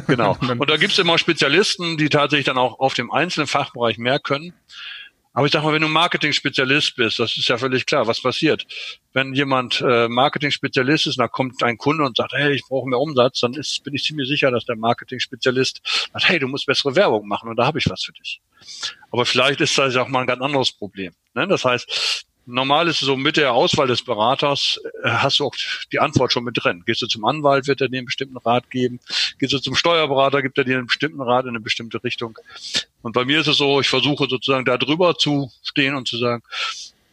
Genau. 0.07 0.37
Und 0.59 0.69
da 0.69 0.77
gibt's 0.77 0.99
immer 0.99 1.17
Spezialisten, 1.19 1.97
die 1.97 2.11
tatsächlich 2.11 2.47
dann 2.47 2.59
auch 2.59 2.79
auf 2.79 2.93
dem 2.93 3.11
einzelnen 3.11 3.47
Fachbereich 3.47 3.97
mehr 3.97 4.19
können. 4.19 4.53
Aber 5.39 5.47
ich 5.47 5.53
sag 5.53 5.63
mal, 5.63 5.73
wenn 5.73 5.83
du 5.83 5.87
Marketing-Spezialist 5.87 6.97
bist, 6.97 7.21
das 7.21 7.37
ist 7.37 7.47
ja 7.47 7.57
völlig 7.57 7.87
klar, 7.87 8.09
was 8.09 8.21
passiert. 8.21 8.67
Wenn 9.13 9.35
jemand 9.35 9.81
äh, 9.81 10.09
Marketing-Spezialist 10.09 11.07
ist, 11.07 11.21
da 11.21 11.29
kommt 11.29 11.63
ein 11.63 11.79
Kunde 11.79 12.03
und 12.03 12.17
sagt, 12.17 12.33
hey, 12.33 12.53
ich 12.55 12.65
brauche 12.69 12.89
mehr 12.89 12.99
Umsatz, 12.99 13.39
dann 13.39 13.55
ist, 13.55 13.85
bin 13.85 13.95
ich 13.95 14.03
ziemlich 14.03 14.27
sicher, 14.27 14.51
dass 14.51 14.65
der 14.65 14.75
Marketing-Spezialist 14.75 15.81
sagt, 16.13 16.29
hey, 16.29 16.41
du 16.41 16.49
musst 16.49 16.67
bessere 16.67 16.97
Werbung 16.97 17.29
machen 17.29 17.49
und 17.49 17.55
da 17.55 17.67
habe 17.67 17.79
ich 17.79 17.89
was 17.89 18.03
für 18.03 18.11
dich. 18.15 18.41
Aber 19.13 19.25
vielleicht 19.25 19.61
ist 19.61 19.79
das 19.79 19.95
auch 19.95 20.09
mal 20.09 20.23
ein 20.23 20.27
ganz 20.27 20.43
anderes 20.43 20.73
Problem. 20.73 21.13
Ne? 21.35 21.47
Das 21.47 21.65
heißt, 21.65 22.27
normal 22.49 22.89
ist 22.89 23.03
es 23.03 23.07
so, 23.07 23.17
mit 23.17 23.37
der 23.37 23.53
Auswahl 23.53 23.87
des 23.87 24.03
Beraters 24.03 24.81
äh, 25.03 25.11
hast 25.11 25.39
du 25.39 25.45
auch 25.45 25.55
die 25.93 26.01
Antwort 26.01 26.33
schon 26.33 26.45
mit 26.45 26.63
drin. 26.63 26.83
Gehst 26.87 27.03
du 27.03 27.07
zum 27.07 27.25
Anwalt, 27.25 27.67
wird 27.67 27.81
er 27.81 27.89
dir 27.89 27.99
einen 27.99 28.07
bestimmten 28.07 28.39
Rat 28.39 28.71
geben. 28.71 28.99
Gehst 29.39 29.53
du 29.53 29.59
zum 29.59 29.75
Steuerberater, 29.75 30.43
gibt 30.43 30.59
er 30.59 30.65
dir 30.65 30.79
einen 30.79 30.87
bestimmten 30.87 31.21
Rat 31.21 31.45
in 31.45 31.51
eine 31.51 31.61
bestimmte 31.61 32.03
Richtung. 32.03 32.39
Und 33.03 33.13
bei 33.13 33.25
mir 33.25 33.41
ist 33.41 33.47
es 33.47 33.59
so, 33.59 33.81
ich 33.81 33.89
versuche 33.89 34.27
sozusagen 34.29 34.65
da 34.65 34.79
drüber 34.79 35.17
zu 35.17 35.51
stehen 35.63 35.95
und 35.95 36.09
zu 36.09 36.17
sagen, 36.17 36.43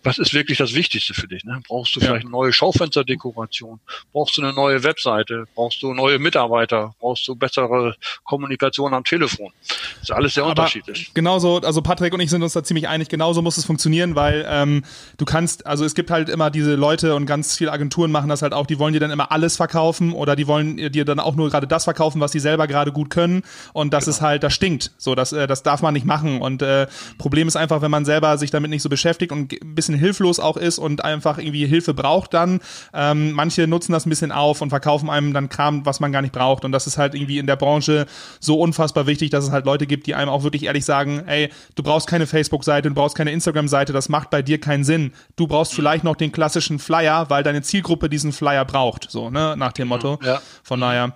was 0.05 0.17
ist 0.19 0.33
wirklich 0.33 0.57
das 0.59 0.73
Wichtigste 0.73 1.13
für 1.13 1.27
dich? 1.27 1.43
Ne? 1.43 1.61
Brauchst 1.67 1.95
du 1.95 1.99
ja. 1.99 2.07
vielleicht 2.07 2.25
eine 2.25 2.31
neue 2.31 2.53
Schaufensterdekoration? 2.53 3.79
Brauchst 4.13 4.37
du 4.37 4.43
eine 4.43 4.53
neue 4.53 4.83
Webseite? 4.83 5.45
Brauchst 5.55 5.81
du 5.81 5.93
neue 5.93 6.19
Mitarbeiter? 6.19 6.93
Brauchst 6.99 7.27
du 7.27 7.35
bessere 7.35 7.95
Kommunikation 8.23 8.93
am 8.93 9.03
Telefon? 9.03 9.51
Das 9.67 10.03
ist 10.03 10.11
alles 10.11 10.33
sehr 10.35 10.43
Aber 10.43 10.51
unterschiedlich. 10.51 11.11
Genauso, 11.13 11.59
also 11.61 11.81
Patrick 11.81 12.13
und 12.13 12.19
ich 12.19 12.29
sind 12.29 12.43
uns 12.43 12.53
da 12.53 12.63
ziemlich 12.63 12.87
einig, 12.87 13.09
genauso 13.09 13.41
muss 13.41 13.57
es 13.57 13.65
funktionieren, 13.65 14.15
weil 14.15 14.45
ähm, 14.47 14.83
du 15.17 15.25
kannst, 15.25 15.65
also 15.65 15.83
es 15.85 15.95
gibt 15.95 16.11
halt 16.11 16.29
immer 16.29 16.51
diese 16.51 16.75
Leute 16.75 17.15
und 17.15 17.25
ganz 17.25 17.57
viele 17.57 17.71
Agenturen 17.71 18.11
machen 18.11 18.29
das 18.29 18.41
halt 18.41 18.53
auch, 18.53 18.67
die 18.67 18.77
wollen 18.77 18.93
dir 18.93 18.99
dann 18.99 19.11
immer 19.11 19.31
alles 19.31 19.57
verkaufen 19.57 20.13
oder 20.13 20.35
die 20.35 20.47
wollen 20.47 20.77
dir 20.91 21.05
dann 21.05 21.19
auch 21.19 21.35
nur 21.35 21.49
gerade 21.49 21.67
das 21.67 21.83
verkaufen, 21.83 22.21
was 22.21 22.31
sie 22.31 22.39
selber 22.39 22.67
gerade 22.67 22.91
gut 22.91 23.09
können 23.09 23.41
und 23.73 23.93
das 23.93 24.05
genau. 24.05 24.15
ist 24.15 24.21
halt, 24.21 24.43
das 24.43 24.53
stinkt. 24.53 24.91
So, 24.97 25.15
das, 25.15 25.33
äh, 25.33 25.47
das 25.47 25.63
darf 25.63 25.81
man 25.81 25.93
nicht 25.93 26.05
machen 26.05 26.41
und 26.41 26.61
äh, 26.61 26.87
Problem 27.17 27.47
ist 27.47 27.55
einfach, 27.55 27.81
wenn 27.81 27.91
man 27.91 28.05
selber 28.05 28.37
sich 28.37 28.51
damit 28.51 28.69
nicht 28.69 28.81
so 28.81 28.89
beschäftigt 28.89 29.31
und 29.31 29.51
ein 29.51 29.75
bisschen 29.75 29.94
bisschen 29.95 29.99
hilflos 29.99 30.39
auch 30.39 30.57
ist 30.57 30.77
und 30.77 31.03
einfach 31.03 31.37
irgendwie 31.37 31.65
Hilfe 31.65 31.93
braucht 31.93 32.33
dann. 32.33 32.59
Ähm, 32.93 33.31
manche 33.31 33.67
nutzen 33.67 33.91
das 33.91 34.05
ein 34.05 34.09
bisschen 34.09 34.31
auf 34.31 34.61
und 34.61 34.69
verkaufen 34.69 35.09
einem 35.09 35.33
dann 35.33 35.49
Kram, 35.49 35.85
was 35.85 35.99
man 35.99 36.11
gar 36.11 36.21
nicht 36.21 36.33
braucht. 36.33 36.65
Und 36.65 36.71
das 36.71 36.87
ist 36.87 36.97
halt 36.97 37.15
irgendwie 37.15 37.39
in 37.39 37.47
der 37.47 37.55
Branche 37.55 38.05
so 38.39 38.59
unfassbar 38.59 39.07
wichtig, 39.07 39.29
dass 39.29 39.45
es 39.45 39.51
halt 39.51 39.65
Leute 39.65 39.87
gibt, 39.87 40.07
die 40.07 40.15
einem 40.15 40.29
auch 40.29 40.43
wirklich 40.43 40.63
ehrlich 40.63 40.85
sagen, 40.85 41.23
ey, 41.27 41.49
du 41.75 41.83
brauchst 41.83 42.07
keine 42.07 42.27
Facebook-Seite, 42.27 42.89
du 42.89 42.95
brauchst 42.95 43.15
keine 43.15 43.31
Instagram-Seite, 43.31 43.93
das 43.93 44.09
macht 44.09 44.29
bei 44.29 44.41
dir 44.41 44.59
keinen 44.59 44.83
Sinn. 44.83 45.13
Du 45.35 45.47
brauchst 45.47 45.73
vielleicht 45.73 46.03
noch 46.03 46.15
den 46.15 46.31
klassischen 46.31 46.79
Flyer, 46.79 47.29
weil 47.29 47.43
deine 47.43 47.61
Zielgruppe 47.61 48.09
diesen 48.09 48.31
Flyer 48.31 48.65
braucht. 48.65 49.09
So, 49.09 49.29
ne, 49.29 49.55
nach 49.57 49.73
dem 49.73 49.87
Motto. 49.87 50.19
Ja. 50.23 50.41
Von 50.63 50.81
daher. 50.81 51.15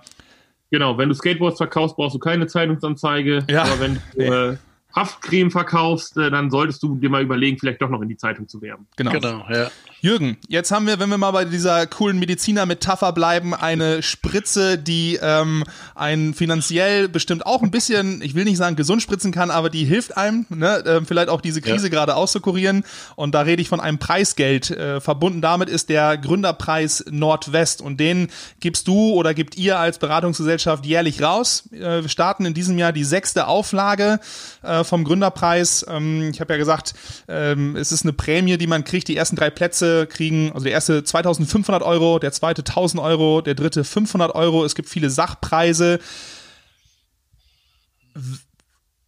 Genau, 0.70 0.96
wenn 0.98 1.08
du 1.08 1.14
Skateboards 1.14 1.56
verkaufst, 1.56 1.96
brauchst 1.96 2.14
du 2.14 2.20
keine 2.20 2.46
Zeitungsanzeige. 2.46 3.44
Ja. 3.50 3.62
Aber 3.62 3.80
wenn 3.80 4.00
du 4.14 4.20
äh, 4.52 4.56
Haftcreme 4.94 5.50
verkaufst, 5.50 6.16
äh, 6.16 6.30
dann 6.30 6.50
solltest 6.50 6.82
du 6.82 6.96
dir 6.96 7.10
mal 7.10 7.22
überlegen, 7.22 7.58
vielleicht 7.58 7.80
doch 7.82 7.90
noch 7.90 8.02
in 8.02 8.08
die 8.08 8.16
Zeitung 8.16 8.48
zu 8.48 8.60
werben. 8.60 8.86
Genau. 8.96 9.12
genau 9.12 9.46
ja. 9.50 9.70
Jürgen, 10.02 10.38
jetzt 10.48 10.72
haben 10.72 10.86
wir, 10.86 10.98
wenn 10.98 11.10
wir 11.10 11.18
mal 11.18 11.30
bei 11.32 11.44
dieser 11.44 11.86
coolen 11.86 12.18
Mediziner-Metapher 12.18 13.12
bleiben, 13.12 13.54
eine 13.54 14.02
Spritze, 14.02 14.78
die 14.78 15.18
ähm, 15.20 15.62
einen 15.94 16.32
finanziell 16.32 17.06
bestimmt 17.06 17.44
auch 17.44 17.62
ein 17.62 17.70
bisschen, 17.70 18.22
ich 18.22 18.34
will 18.34 18.44
nicht 18.44 18.56
sagen 18.56 18.76
gesund 18.76 19.02
spritzen 19.02 19.30
kann, 19.30 19.50
aber 19.50 19.68
die 19.68 19.84
hilft 19.84 20.16
einem, 20.16 20.46
ne, 20.48 20.78
äh, 20.86 21.04
vielleicht 21.04 21.28
auch 21.28 21.42
diese 21.42 21.60
Krise 21.60 21.88
ja. 21.88 21.90
gerade 21.90 22.16
auszukurieren. 22.16 22.84
Und 23.14 23.34
da 23.34 23.42
rede 23.42 23.60
ich 23.60 23.68
von 23.68 23.78
einem 23.78 23.98
Preisgeld. 23.98 24.70
Äh, 24.70 25.02
verbunden 25.02 25.42
damit 25.42 25.68
ist 25.68 25.90
der 25.90 26.16
Gründerpreis 26.16 27.04
Nordwest 27.10 27.82
und 27.82 28.00
den 28.00 28.28
gibst 28.60 28.88
du 28.88 29.12
oder 29.12 29.34
gibt 29.34 29.58
ihr 29.58 29.78
als 29.78 29.98
Beratungsgesellschaft 29.98 30.86
jährlich 30.86 31.20
raus. 31.20 31.64
Äh, 31.72 32.00
wir 32.00 32.08
starten 32.08 32.46
in 32.46 32.54
diesem 32.54 32.78
Jahr 32.78 32.94
die 32.94 33.04
sechste 33.04 33.48
Auflage 33.48 34.18
äh, 34.62 34.82
vom 34.82 35.04
Gründerpreis. 35.04 35.84
Ähm, 35.90 36.30
ich 36.32 36.40
habe 36.40 36.54
ja 36.54 36.58
gesagt, 36.58 36.94
ähm, 37.28 37.76
es 37.76 37.92
ist 37.92 38.06
eine 38.06 38.14
Prämie, 38.14 38.56
die 38.56 38.66
man 38.66 38.84
kriegt. 38.84 39.06
Die 39.06 39.16
ersten 39.18 39.36
drei 39.36 39.50
Plätze 39.50 39.89
kriegen, 40.08 40.52
also 40.52 40.64
der 40.64 40.72
erste 40.72 41.04
2500 41.04 41.82
Euro, 41.82 42.18
der 42.18 42.32
zweite 42.32 42.62
1000 42.62 43.02
Euro, 43.02 43.40
der 43.40 43.54
dritte 43.54 43.84
500 43.84 44.34
Euro. 44.34 44.64
Es 44.64 44.74
gibt 44.74 44.88
viele 44.88 45.10
Sachpreise. 45.10 46.00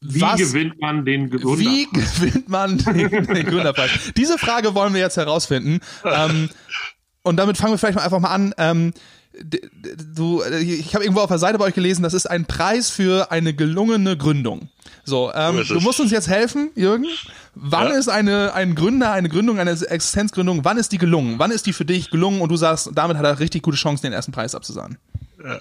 Wie 0.01 0.21
Was, 0.21 0.39
gewinnt 0.39 0.81
man 0.81 1.05
den 1.05 1.31
Gründerpreis? 1.31 1.59
Wie 1.59 1.87
gewinnt 1.87 2.49
man 2.49 2.79
den, 2.79 3.27
den 3.27 3.47
Gründerpreis? 3.47 3.91
Diese 4.17 4.39
Frage 4.39 4.75
wollen 4.75 4.95
wir 4.95 5.01
jetzt 5.01 5.17
herausfinden. 5.17 5.81
Ähm, 6.05 6.51
und 7.23 7.37
damit 7.37 7.57
fangen 7.57 7.73
wir 7.73 7.79
vielleicht 7.79 7.97
mal 7.97 8.05
einfach 8.05 8.19
mal 8.19 8.31
an. 8.31 8.55
Ähm, 8.59 8.93
du, 10.15 10.43
ich 10.45 10.95
habe 10.95 11.05
irgendwo 11.05 11.21
auf 11.21 11.29
der 11.29 11.39
Seite 11.39 11.59
bei 11.59 11.67
euch 11.67 11.75
gelesen, 11.75 12.03
das 12.03 12.15
ist 12.15 12.27
ein 12.27 12.47
Preis 12.47 12.91
für 12.91 13.31
eine 13.31 13.55
gelungene 13.55 14.17
Gründung. 14.17 14.69
So, 15.05 15.33
ähm, 15.35 15.65
du 15.67 15.81
musst 15.81 16.01
uns 16.01 16.11
jetzt 16.11 16.29
helfen, 16.29 16.71
Jürgen. 16.77 17.07
Wann 17.55 17.89
ja. 17.89 17.95
ist 17.95 18.09
eine, 18.09 18.55
ein 18.55 18.75
Gründer, 18.75 19.13
eine 19.13 19.29
Gründung, 19.29 19.59
eine 19.59 19.73
Existenzgründung, 19.73 20.65
wann 20.65 20.79
ist 20.79 20.93
die 20.93 20.99
gelungen? 20.99 21.39
Wann 21.39 21.51
ist 21.51 21.67
die 21.67 21.73
für 21.73 21.85
dich 21.85 22.11
gelungen 22.11 22.41
und 22.41 22.51
du 22.51 22.57
sagst, 22.57 22.91
damit 22.95 23.17
hat 23.17 23.25
er 23.25 23.39
richtig 23.41 23.63
gute 23.63 23.77
Chancen, 23.77 24.07
den 24.07 24.13
ersten 24.13 24.33
Preis 24.33 24.55
abzusahnen? 24.55 24.99
Ja. 25.45 25.61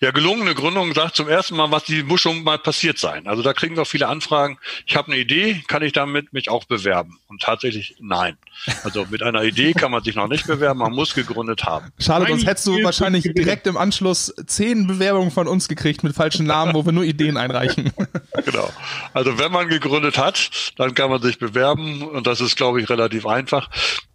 ja, 0.00 0.10
gelungene 0.12 0.54
Gründung 0.54 0.94
sagt 0.94 1.16
zum 1.16 1.28
ersten 1.28 1.56
Mal, 1.56 1.70
was 1.70 1.84
die 1.84 2.02
muss 2.02 2.20
schon 2.20 2.44
mal 2.44 2.58
passiert 2.58 2.98
sein. 2.98 3.26
Also 3.26 3.42
da 3.42 3.52
kriegen 3.52 3.76
wir 3.76 3.84
viele 3.84 4.08
Anfragen. 4.08 4.58
Ich 4.86 4.96
habe 4.96 5.10
eine 5.10 5.20
Idee, 5.20 5.62
kann 5.66 5.82
ich 5.82 5.92
damit 5.92 6.32
mich 6.32 6.48
auch 6.48 6.64
bewerben? 6.64 7.18
Und 7.28 7.42
tatsächlich 7.42 7.96
nein. 8.00 8.36
Also 8.84 9.06
mit 9.10 9.22
einer 9.22 9.42
Idee 9.42 9.72
kann 9.72 9.90
man 9.90 10.02
sich 10.02 10.14
noch 10.14 10.28
nicht 10.28 10.46
bewerben, 10.46 10.78
man 10.78 10.92
muss 10.92 11.14
gegründet 11.14 11.64
haben. 11.64 11.92
Schade, 11.98 12.26
sonst 12.28 12.46
hättest 12.46 12.66
du 12.66 12.82
wahrscheinlich 12.82 13.24
direkt 13.34 13.66
im 13.66 13.76
Anschluss 13.76 14.32
zehn 14.46 14.86
Bewerbungen 14.86 15.30
von 15.30 15.48
uns 15.48 15.68
gekriegt 15.68 16.04
mit 16.04 16.14
falschen 16.14 16.46
Namen, 16.46 16.74
wo 16.74 16.84
wir 16.84 16.92
nur 16.92 17.04
Ideen 17.04 17.36
einreichen. 17.36 17.92
Genau. 18.44 18.70
Also 19.12 19.38
wenn 19.38 19.50
man 19.50 19.68
gegründet 19.68 20.18
hat, 20.18 20.50
dann 20.76 20.94
kann 20.94 21.10
man 21.10 21.20
sich 21.20 21.38
bewerben 21.38 22.02
und 22.02 22.26
das 22.26 22.40
ist, 22.40 22.54
glaube 22.56 22.80
ich, 22.80 22.88
relativ 22.88 23.26
einfach. 23.26 23.68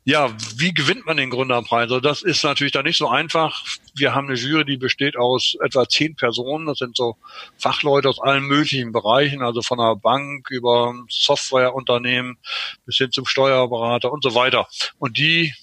Ja, 0.04 0.36
wie 0.56 0.74
gewinnt 0.74 1.06
man 1.06 1.18
den 1.18 1.30
Gründerpreis? 1.30 1.84
Also 1.84 2.00
das 2.00 2.24
ist 2.24 2.44
natürlich 2.44 2.74
da 2.74 2.82
nicht 2.82 2.98
so 2.98 3.08
einfach. 3.08 3.64
Wir 3.96 4.16
haben 4.16 4.28
eine 4.28 4.36
Jury, 4.36 4.66
die 4.66 4.78
besteht 4.78 5.16
aus 5.16 5.56
etwa 5.64 5.88
zehn 5.88 6.16
Personen. 6.16 6.66
Das 6.66 6.80
sind 6.80 6.98
so 6.98 7.18
Fachleute 7.60 8.10
aus 8.10 8.20
allen 8.20 8.44
möglichen 8.44 8.92
Bereichen, 8.92 9.44
also 9.44 9.62
von 9.62 9.80
einer 9.80 9.96
Bank 9.96 10.50
über 10.50 10.96
Softwareunternehmen 11.08 12.40
bis 12.86 12.98
hin 12.98 13.12
zum 13.12 13.28
Steuerberater 13.28 14.12
und 14.12 14.24
so 14.24 14.34
weiter. 14.34 14.68
Und 14.98 15.20
die 15.20 15.54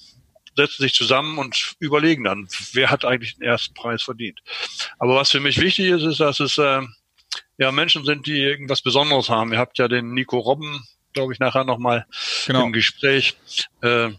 setzen 0.55 0.83
sich 0.83 0.95
zusammen 0.95 1.39
und 1.39 1.75
überlegen 1.81 2.25
dann, 2.25 2.49
wer 2.73 2.91
hat 2.91 3.05
eigentlich 3.05 3.37
den 3.37 3.45
ersten 3.45 3.75
Preis 3.75 4.05
verdient. 4.05 4.41
Aber 4.99 5.17
was 5.17 5.31
für 5.31 5.41
mich 5.41 5.61
wichtig 5.61 5.87
ist, 5.87 6.03
ist, 6.03 6.21
dass 6.21 6.39
es 6.39 6.59
äh, 6.59 6.83
ja 7.59 7.73
Menschen 7.73 8.05
sind, 8.05 8.27
die 8.27 8.39
irgendwas 8.39 8.83
Besonderes 8.83 9.29
haben. 9.29 9.53
Ihr 9.53 9.59
habt 9.59 9.79
ja 9.79 9.89
den 9.89 10.15
Nico 10.15 10.39
Robben, 10.39 10.87
glaube 11.13 11.33
ich, 11.33 11.41
nachher 11.41 11.65
nochmal 11.65 12.07
genau. 12.47 12.67
im 12.67 12.73
Gespräch. 12.73 13.37
Äh, 13.83 14.11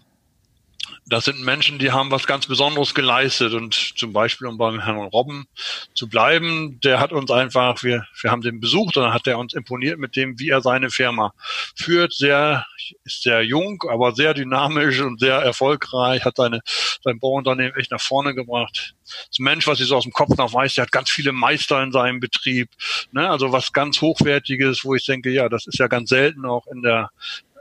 das 1.10 1.26
sind 1.26 1.42
Menschen, 1.42 1.80
die 1.80 1.92
haben 1.92 2.12
was 2.12 2.28
ganz 2.28 2.46
Besonderes 2.46 2.94
geleistet 2.94 3.54
und 3.54 3.74
zum 3.74 4.14
Beispiel, 4.14 4.48
um 4.48 4.58
beim 4.60 4.80
Herrn 4.80 4.98
Robben 4.98 5.48
zu 5.96 6.08
bleiben, 6.08 6.80
der 6.84 7.00
hat 7.00 7.12
uns 7.12 7.32
einfach, 7.32 7.82
wir, 7.82 8.06
wir 8.22 8.32
haben 8.32 8.42
den 8.42 8.60
besucht 8.60 8.96
und 8.96 9.04
dann 9.04 9.14
hat 9.14 9.26
er 9.26 9.40
uns 9.40 9.54
imponiert 9.54 9.98
mit 9.98 10.16
dem, 10.16 10.38
wie 10.38 10.50
er 10.50 10.62
seine 10.62 10.92
Firma 10.92 11.34
führt. 11.76 12.14
Sehr, 12.14 12.66
ist 13.06 13.24
sehr 13.24 13.44
jung, 13.44 13.84
aber 13.90 14.14
sehr 14.14 14.36
dynamisch 14.36 15.00
und 15.00 15.20
sehr 15.20 15.36
erfolgreich, 15.36 16.26
hat 16.26 16.38
seine, 16.38 16.62
sein 17.04 17.20
Bauunternehmen 17.20 17.76
echt 17.76 17.92
nach 17.92 18.02
vorne 18.02 18.36
gebracht. 18.36 18.94
Das 19.04 19.40
Mensch, 19.40 19.66
was 19.66 19.80
ich 19.80 19.88
so 19.88 19.96
aus 19.96 20.04
dem 20.04 20.14
Kopf 20.14 20.38
noch 20.38 20.54
weiß, 20.54 20.76
der 20.76 20.84
hat 20.84 20.92
ganz 20.92 21.10
viele 21.10 21.32
Meister 21.32 21.82
in 21.82 21.92
seinem 21.92 22.20
Betrieb, 22.20 22.70
ne? 23.12 23.28
also 23.28 23.52
was 23.52 23.74
ganz 23.74 24.00
Hochwertiges, 24.02 24.86
wo 24.86 24.94
ich 24.94 25.06
denke, 25.06 25.32
ja, 25.32 25.50
das 25.50 25.66
ist 25.66 25.80
ja 25.80 25.88
ganz 25.88 26.10
selten 26.10 26.46
auch 26.46 26.68
in 26.68 26.84
der, 26.84 27.10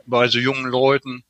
bei 0.04 0.28
so 0.28 0.38
jungen 0.38 0.66
Leuten 0.66 1.24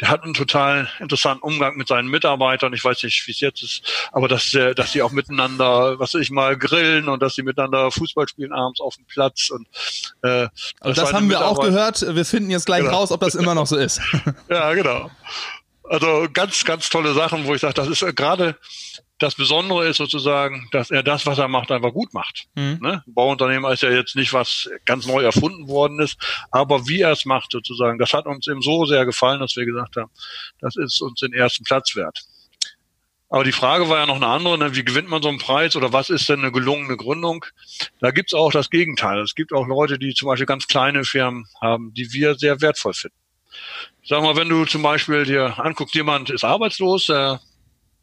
der 0.00 0.08
hat 0.08 0.22
einen 0.22 0.34
total 0.34 0.88
interessanten 1.00 1.42
Umgang 1.42 1.76
mit 1.76 1.88
seinen 1.88 2.08
Mitarbeitern. 2.08 2.72
Ich 2.72 2.84
weiß 2.84 3.02
nicht, 3.02 3.26
wie 3.26 3.32
es 3.32 3.40
jetzt 3.40 3.62
ist, 3.62 3.82
aber 4.12 4.28
dass, 4.28 4.52
äh, 4.54 4.74
dass 4.74 4.92
sie 4.92 5.02
auch 5.02 5.12
miteinander, 5.12 5.98
was 5.98 6.14
ich 6.14 6.30
mal, 6.30 6.56
grillen 6.56 7.08
und 7.08 7.22
dass 7.22 7.34
sie 7.34 7.42
miteinander 7.42 7.90
Fußball 7.90 8.28
spielen 8.28 8.52
abends 8.52 8.80
auf 8.80 8.96
dem 8.96 9.06
Platz. 9.06 9.50
Und, 9.50 9.66
äh, 10.22 10.48
also 10.80 11.02
das 11.02 11.12
haben 11.12 11.28
wir 11.28 11.44
auch 11.44 11.60
gehört. 11.60 12.04
Wir 12.14 12.24
finden 12.24 12.50
jetzt 12.50 12.66
gleich 12.66 12.82
genau. 12.82 12.98
raus, 12.98 13.12
ob 13.12 13.20
das 13.20 13.34
immer 13.34 13.54
noch 13.54 13.66
so 13.66 13.76
ist. 13.76 14.00
ja, 14.48 14.72
genau. 14.74 15.10
Also 15.84 16.26
ganz, 16.32 16.64
ganz 16.64 16.88
tolle 16.88 17.12
Sachen, 17.12 17.44
wo 17.44 17.54
ich 17.54 17.60
sage, 17.60 17.74
das 17.74 17.88
ist 17.88 18.02
äh, 18.02 18.12
gerade 18.12 18.56
das 19.22 19.36
Besondere 19.36 19.86
ist 19.86 19.98
sozusagen, 19.98 20.68
dass 20.72 20.90
er 20.90 21.02
das, 21.02 21.26
was 21.26 21.38
er 21.38 21.48
macht, 21.48 21.70
einfach 21.70 21.92
gut 21.92 22.12
macht. 22.12 22.46
Mhm. 22.54 22.78
Ne? 22.80 23.04
Bauunternehmer 23.06 23.72
ist 23.72 23.82
ja 23.82 23.90
jetzt 23.90 24.16
nicht 24.16 24.32
was 24.32 24.68
ganz 24.84 25.06
neu 25.06 25.22
erfunden 25.22 25.68
worden 25.68 26.00
ist, 26.00 26.18
aber 26.50 26.88
wie 26.88 27.00
er 27.00 27.12
es 27.12 27.24
macht 27.24 27.52
sozusagen, 27.52 27.98
das 27.98 28.12
hat 28.12 28.26
uns 28.26 28.48
eben 28.48 28.62
so 28.62 28.84
sehr 28.84 29.06
gefallen, 29.06 29.40
dass 29.40 29.56
wir 29.56 29.64
gesagt 29.64 29.96
haben, 29.96 30.10
das 30.60 30.76
ist 30.76 31.00
uns 31.00 31.20
den 31.20 31.32
ersten 31.32 31.64
Platz 31.64 31.94
wert. 31.94 32.22
Aber 33.28 33.44
die 33.44 33.52
Frage 33.52 33.88
war 33.88 33.98
ja 33.98 34.06
noch 34.06 34.16
eine 34.16 34.26
andere, 34.26 34.58
ne? 34.58 34.74
wie 34.74 34.84
gewinnt 34.84 35.08
man 35.08 35.22
so 35.22 35.28
einen 35.28 35.38
Preis 35.38 35.74
oder 35.74 35.92
was 35.92 36.10
ist 36.10 36.28
denn 36.28 36.40
eine 36.40 36.52
gelungene 36.52 36.98
Gründung? 36.98 37.46
Da 38.00 38.10
gibt's 38.10 38.34
auch 38.34 38.52
das 38.52 38.68
Gegenteil. 38.68 39.20
Es 39.20 39.34
gibt 39.34 39.54
auch 39.54 39.66
Leute, 39.66 39.98
die 39.98 40.12
zum 40.12 40.26
Beispiel 40.26 40.44
ganz 40.46 40.66
kleine 40.66 41.04
Firmen 41.04 41.46
haben, 41.60 41.94
die 41.94 42.12
wir 42.12 42.34
sehr 42.34 42.60
wertvoll 42.60 42.92
finden. 42.92 43.16
Sag 44.04 44.22
mal, 44.22 44.36
wenn 44.36 44.48
du 44.48 44.64
zum 44.66 44.82
Beispiel 44.82 45.24
dir 45.24 45.58
anguckst, 45.58 45.94
jemand 45.94 46.28
ist 46.28 46.44
arbeitslos, 46.44 47.08
er 47.08 47.40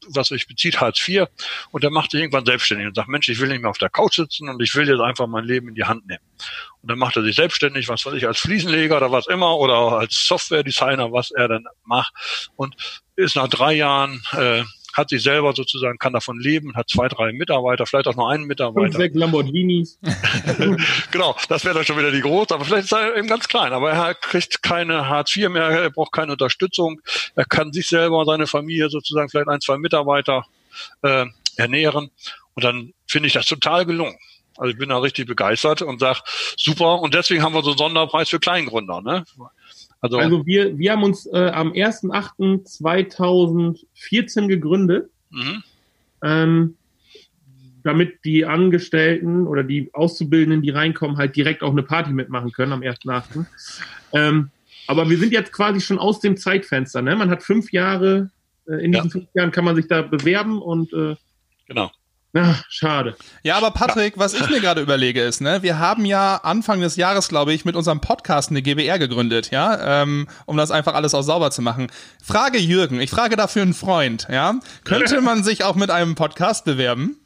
was 0.08 0.30
sich 0.30 0.48
bezieht, 0.48 0.82
Hartz 0.82 1.08
IV. 1.08 1.26
Und 1.72 1.84
der 1.84 1.92
macht 1.92 2.12
sich 2.12 2.22
irgendwann 2.22 2.46
selbstständig 2.46 2.88
und 2.88 2.96
sagt, 2.96 3.08
Mensch, 3.08 3.30
ich 3.30 3.40
will 3.40 3.50
nicht 3.50 3.62
mehr 3.62 3.70
auf 3.70 3.78
der 3.78 3.90
Couch 3.90 4.16
sitzen 4.16 4.50
und 4.50 4.62
ich 4.62 4.74
will 4.76 4.88
jetzt 4.88 5.02
einfach 5.02 5.28
mein 5.28 5.46
Leben 5.46 5.70
in 5.70 5.76
die 5.76 5.86
Hand 5.86 6.08
nehmen. 6.08 6.24
Und 6.82 6.90
dann 6.90 7.00
macht 7.00 7.18
er 7.18 7.24
sich 7.24 7.36
selbstständig, 7.36 7.90
was 7.90 8.06
weiß 8.06 8.14
ich, 8.14 8.28
als 8.28 8.40
Fliesenleger 8.40 8.98
oder 8.98 9.12
was 9.12 9.28
immer 9.28 9.58
oder 9.58 10.00
als 10.00 10.26
Software-Designer, 10.28 11.12
was 11.12 11.32
er 11.32 11.48
dann 11.48 11.66
macht. 11.84 12.14
Und 12.56 12.76
ist 13.16 13.36
nach 13.36 13.50
drei 13.50 13.74
Jahren 13.74 14.22
äh, 14.32 14.64
hat 14.94 15.10
sich 15.10 15.24
selber 15.24 15.54
sozusagen, 15.54 15.98
kann 15.98 16.14
davon 16.14 16.40
leben, 16.40 16.76
hat 16.76 16.90
zwei, 16.90 17.08
drei 17.08 17.32
Mitarbeiter, 17.32 17.86
vielleicht 17.86 18.08
auch 18.08 18.16
nur 18.16 18.30
einen 18.30 18.46
Mitarbeiter. 18.46 18.88
Fünf, 18.88 18.98
sechs 18.98 19.16
Lamborghinis. 19.16 20.00
genau, 21.12 21.36
das 21.48 21.66
wäre 21.66 21.76
dann 21.76 21.86
schon 21.86 21.98
wieder 21.98 22.12
die 22.12 22.22
große, 22.22 22.54
aber 22.54 22.66
vielleicht 22.66 22.86
ist 22.86 22.92
er 22.94 23.16
eben 23.16 23.28
ganz 23.28 23.48
klein. 23.48 23.74
Aber 23.74 23.92
er 23.92 24.14
kriegt 24.16 24.62
keine 24.64 25.08
Hartz 25.08 25.36
IV 25.36 25.50
mehr, 25.50 25.70
er 25.70 25.90
braucht 25.90 26.12
keine 26.12 26.32
Unterstützung, 26.32 27.02
er 27.36 27.46
kann 27.46 27.72
sich 27.74 27.88
selber, 27.88 28.26
seine 28.26 28.48
Familie 28.48 28.90
sozusagen, 28.90 29.30
vielleicht 29.30 29.48
ein, 29.50 29.62
zwei 29.62 29.78
Mitarbeiter 29.78 30.46
äh, 31.02 31.26
ernähren. 31.58 32.10
Und 32.56 32.64
dann 32.64 32.94
finde 33.08 33.28
ich 33.28 33.34
das 33.34 33.46
total 33.46 33.86
gelungen. 33.86 34.18
Also 34.58 34.72
ich 34.72 34.78
bin 34.78 34.90
da 34.90 34.98
richtig 34.98 35.26
begeistert 35.26 35.82
und 35.82 36.00
sag 36.00 36.22
super. 36.58 37.00
Und 37.00 37.14
deswegen 37.14 37.44
haben 37.44 37.54
wir 37.54 37.64
so 37.64 37.70
einen 37.70 37.78
Sonderpreis 37.78 38.30
für 38.30 38.40
Kleingründer. 38.40 39.02
Ne? 39.02 39.24
Also, 40.02 40.18
also 40.18 40.46
wir, 40.46 40.78
wir 40.78 40.94
haben 40.94 41.04
uns 41.04 41.26
äh, 41.26 41.50
am 41.50 41.74
1.8.2014 41.74 44.48
gegründet, 44.48 45.10
mhm. 45.30 45.64
ähm, 46.24 46.76
damit 47.84 48.24
die 48.24 48.46
Angestellten 48.46 49.46
oder 49.48 49.64
die 49.64 49.90
Auszubildenden, 49.94 50.62
die 50.62 50.70
reinkommen, 50.70 51.18
halt 51.18 51.36
direkt 51.36 51.64
auch 51.64 51.72
eine 51.72 51.84
Party 51.84 52.14
mitmachen 52.14 52.52
können 52.52 52.72
am 52.72 52.82
1.8. 52.82 53.46
Ähm, 54.14 54.52
aber 54.88 55.10
wir 55.10 55.18
sind 55.18 55.34
jetzt 55.34 55.52
quasi 55.52 55.82
schon 55.82 56.00
aus 56.00 56.20
dem 56.20 56.38
Zeitfenster. 56.38 57.02
Ne? 57.02 57.16
Man 57.16 57.30
hat 57.30 57.44
fünf 57.44 57.72
Jahre, 57.72 58.32
äh, 58.68 58.84
in 58.84 58.92
diesen 58.92 59.08
ja. 59.08 59.12
fünf 59.12 59.28
Jahren 59.34 59.52
kann 59.52 59.66
man 59.66 59.76
sich 59.76 59.88
da 59.88 60.02
bewerben 60.02 60.62
und 60.62 60.94
äh, 60.94 61.16
genau. 61.68 61.92
Ach, 62.34 62.64
schade. 62.70 63.16
Ja, 63.42 63.58
aber 63.58 63.72
Patrick, 63.72 64.18
was 64.18 64.36
ich 64.36 64.48
mir 64.50 64.62
gerade 64.62 64.82
überlege 64.82 65.22
ist, 65.22 65.42
ne, 65.42 65.64
wir 65.64 65.80
haben 65.80 66.06
ja 66.06 66.36
Anfang 66.36 66.80
des 66.80 66.96
Jahres, 66.96 67.28
glaube 67.28 67.54
ich, 67.54 67.66
mit 67.66 67.76
unserem 67.76 68.02
Podcast 68.02 68.52
eine 68.52 68.62
GBR 68.62 69.00
gegründet, 69.00 69.50
ja, 69.50 70.04
ähm, 70.04 70.28
um 70.46 70.56
das 70.56 70.70
einfach 70.70 70.94
alles 70.94 71.16
auch 71.16 71.24
sauber 71.24 71.50
zu 71.50 71.64
machen. 71.64 71.92
Frage 72.24 72.60
Jürgen, 72.60 73.02
ich 73.02 73.10
frage 73.10 73.36
dafür 73.36 73.64
einen 73.64 73.74
Freund, 73.74 74.28
ja, 74.30 74.60
könnte 74.84 75.22
man 75.22 75.44
sich 75.44 75.64
auch 75.64 75.76
mit 75.76 75.90
einem 75.90 76.14
Podcast 76.14 76.66
bewerben? 76.66 77.18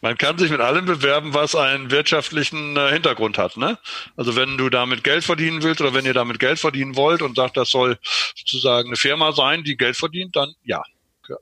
Man 0.00 0.16
kann 0.16 0.38
sich 0.38 0.50
mit 0.50 0.60
allem 0.60 0.86
bewerben, 0.86 1.34
was 1.34 1.54
einen 1.54 1.90
wirtschaftlichen 1.90 2.76
äh, 2.76 2.92
Hintergrund 2.92 3.36
hat. 3.36 3.56
Ne? 3.56 3.78
Also 4.16 4.36
wenn 4.36 4.56
du 4.56 4.70
damit 4.70 5.04
Geld 5.04 5.24
verdienen 5.24 5.62
willst 5.62 5.80
oder 5.80 5.92
wenn 5.92 6.06
ihr 6.06 6.14
damit 6.14 6.38
Geld 6.38 6.58
verdienen 6.58 6.96
wollt 6.96 7.20
und 7.20 7.36
sagt, 7.36 7.56
das 7.56 7.70
soll 7.70 7.98
sozusagen 8.36 8.88
eine 8.88 8.96
Firma 8.96 9.32
sein, 9.32 9.64
die 9.64 9.76
Geld 9.76 9.96
verdient, 9.96 10.36
dann 10.36 10.54
ja, 10.64 10.82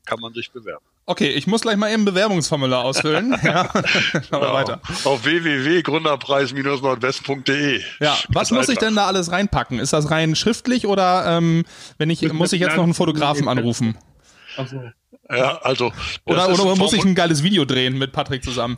kann 0.04 0.20
man 0.20 0.32
sich 0.32 0.50
bewerben. 0.50 0.84
Okay, 1.10 1.30
ich 1.30 1.46
muss 1.46 1.62
gleich 1.62 1.78
mal 1.78 1.90
eben 1.90 2.02
ein 2.02 2.04
Bewerbungsformular 2.04 2.84
ausfüllen. 2.84 3.34
ja, 3.42 3.62
genau. 4.30 4.52
weiter. 4.52 4.78
Auf 5.04 5.24
www.gründerpreis-nordwest.de. 5.24 7.80
Ja, 8.00 8.18
was 8.28 8.50
muss 8.50 8.68
ich 8.68 8.76
denn 8.76 8.94
da 8.94 9.06
alles 9.06 9.32
reinpacken? 9.32 9.78
Ist 9.78 9.94
das 9.94 10.10
rein 10.10 10.36
schriftlich 10.36 10.86
oder 10.86 11.24
ähm, 11.26 11.64
wenn 11.96 12.10
ich 12.10 12.30
muss 12.34 12.52
ich 12.52 12.60
jetzt 12.60 12.76
noch 12.76 12.84
einen 12.84 12.92
Fotografen 12.92 13.48
anrufen? 13.48 13.96
So. 14.66 14.82
Ja, 15.30 15.56
also 15.62 15.94
oder, 16.26 16.50
oder 16.50 16.76
muss 16.76 16.92
ich 16.92 17.02
ein 17.02 17.14
geiles 17.14 17.42
Video 17.42 17.64
drehen 17.64 17.96
mit 17.96 18.12
Patrick 18.12 18.44
zusammen? 18.44 18.76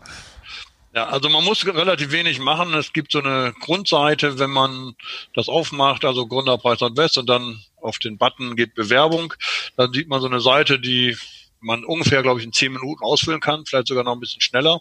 Ja, 0.95 1.09
also 1.09 1.29
man 1.31 1.43
muss 1.43 1.67
relativ 1.67 2.13
wenig 2.13 2.39
machen. 2.39 2.75
Es 2.75 2.93
gibt 2.93 3.11
so 3.11 3.21
eine 3.21 3.53
Grundseite, 3.59 4.39
wenn 4.39 4.51
man 4.51 4.95
das 5.35 5.49
aufmacht, 5.49 6.05
also 6.05 6.29
Gründerpreis 6.29 6.79
Nordwest 6.79 7.19
und 7.19 7.29
dann 7.29 7.61
auf 7.81 7.99
den 7.99 8.19
Button 8.19 8.55
geht 8.55 8.77
Bewerbung, 8.77 9.35
dann 9.77 9.93
sieht 9.93 10.07
man 10.09 10.21
so 10.21 10.29
eine 10.29 10.41
Seite, 10.41 10.79
die 10.79 11.17
man 11.61 11.85
ungefähr, 11.85 12.23
glaube 12.23 12.41
ich, 12.41 12.47
in 12.47 12.53
zehn 12.53 12.73
Minuten 12.73 13.03
ausfüllen 13.03 13.41
kann, 13.41 13.65
vielleicht 13.67 13.89
sogar 13.89 14.05
noch 14.05 14.15
ein 14.15 14.21
bisschen 14.21 14.41
schneller. 14.41 14.81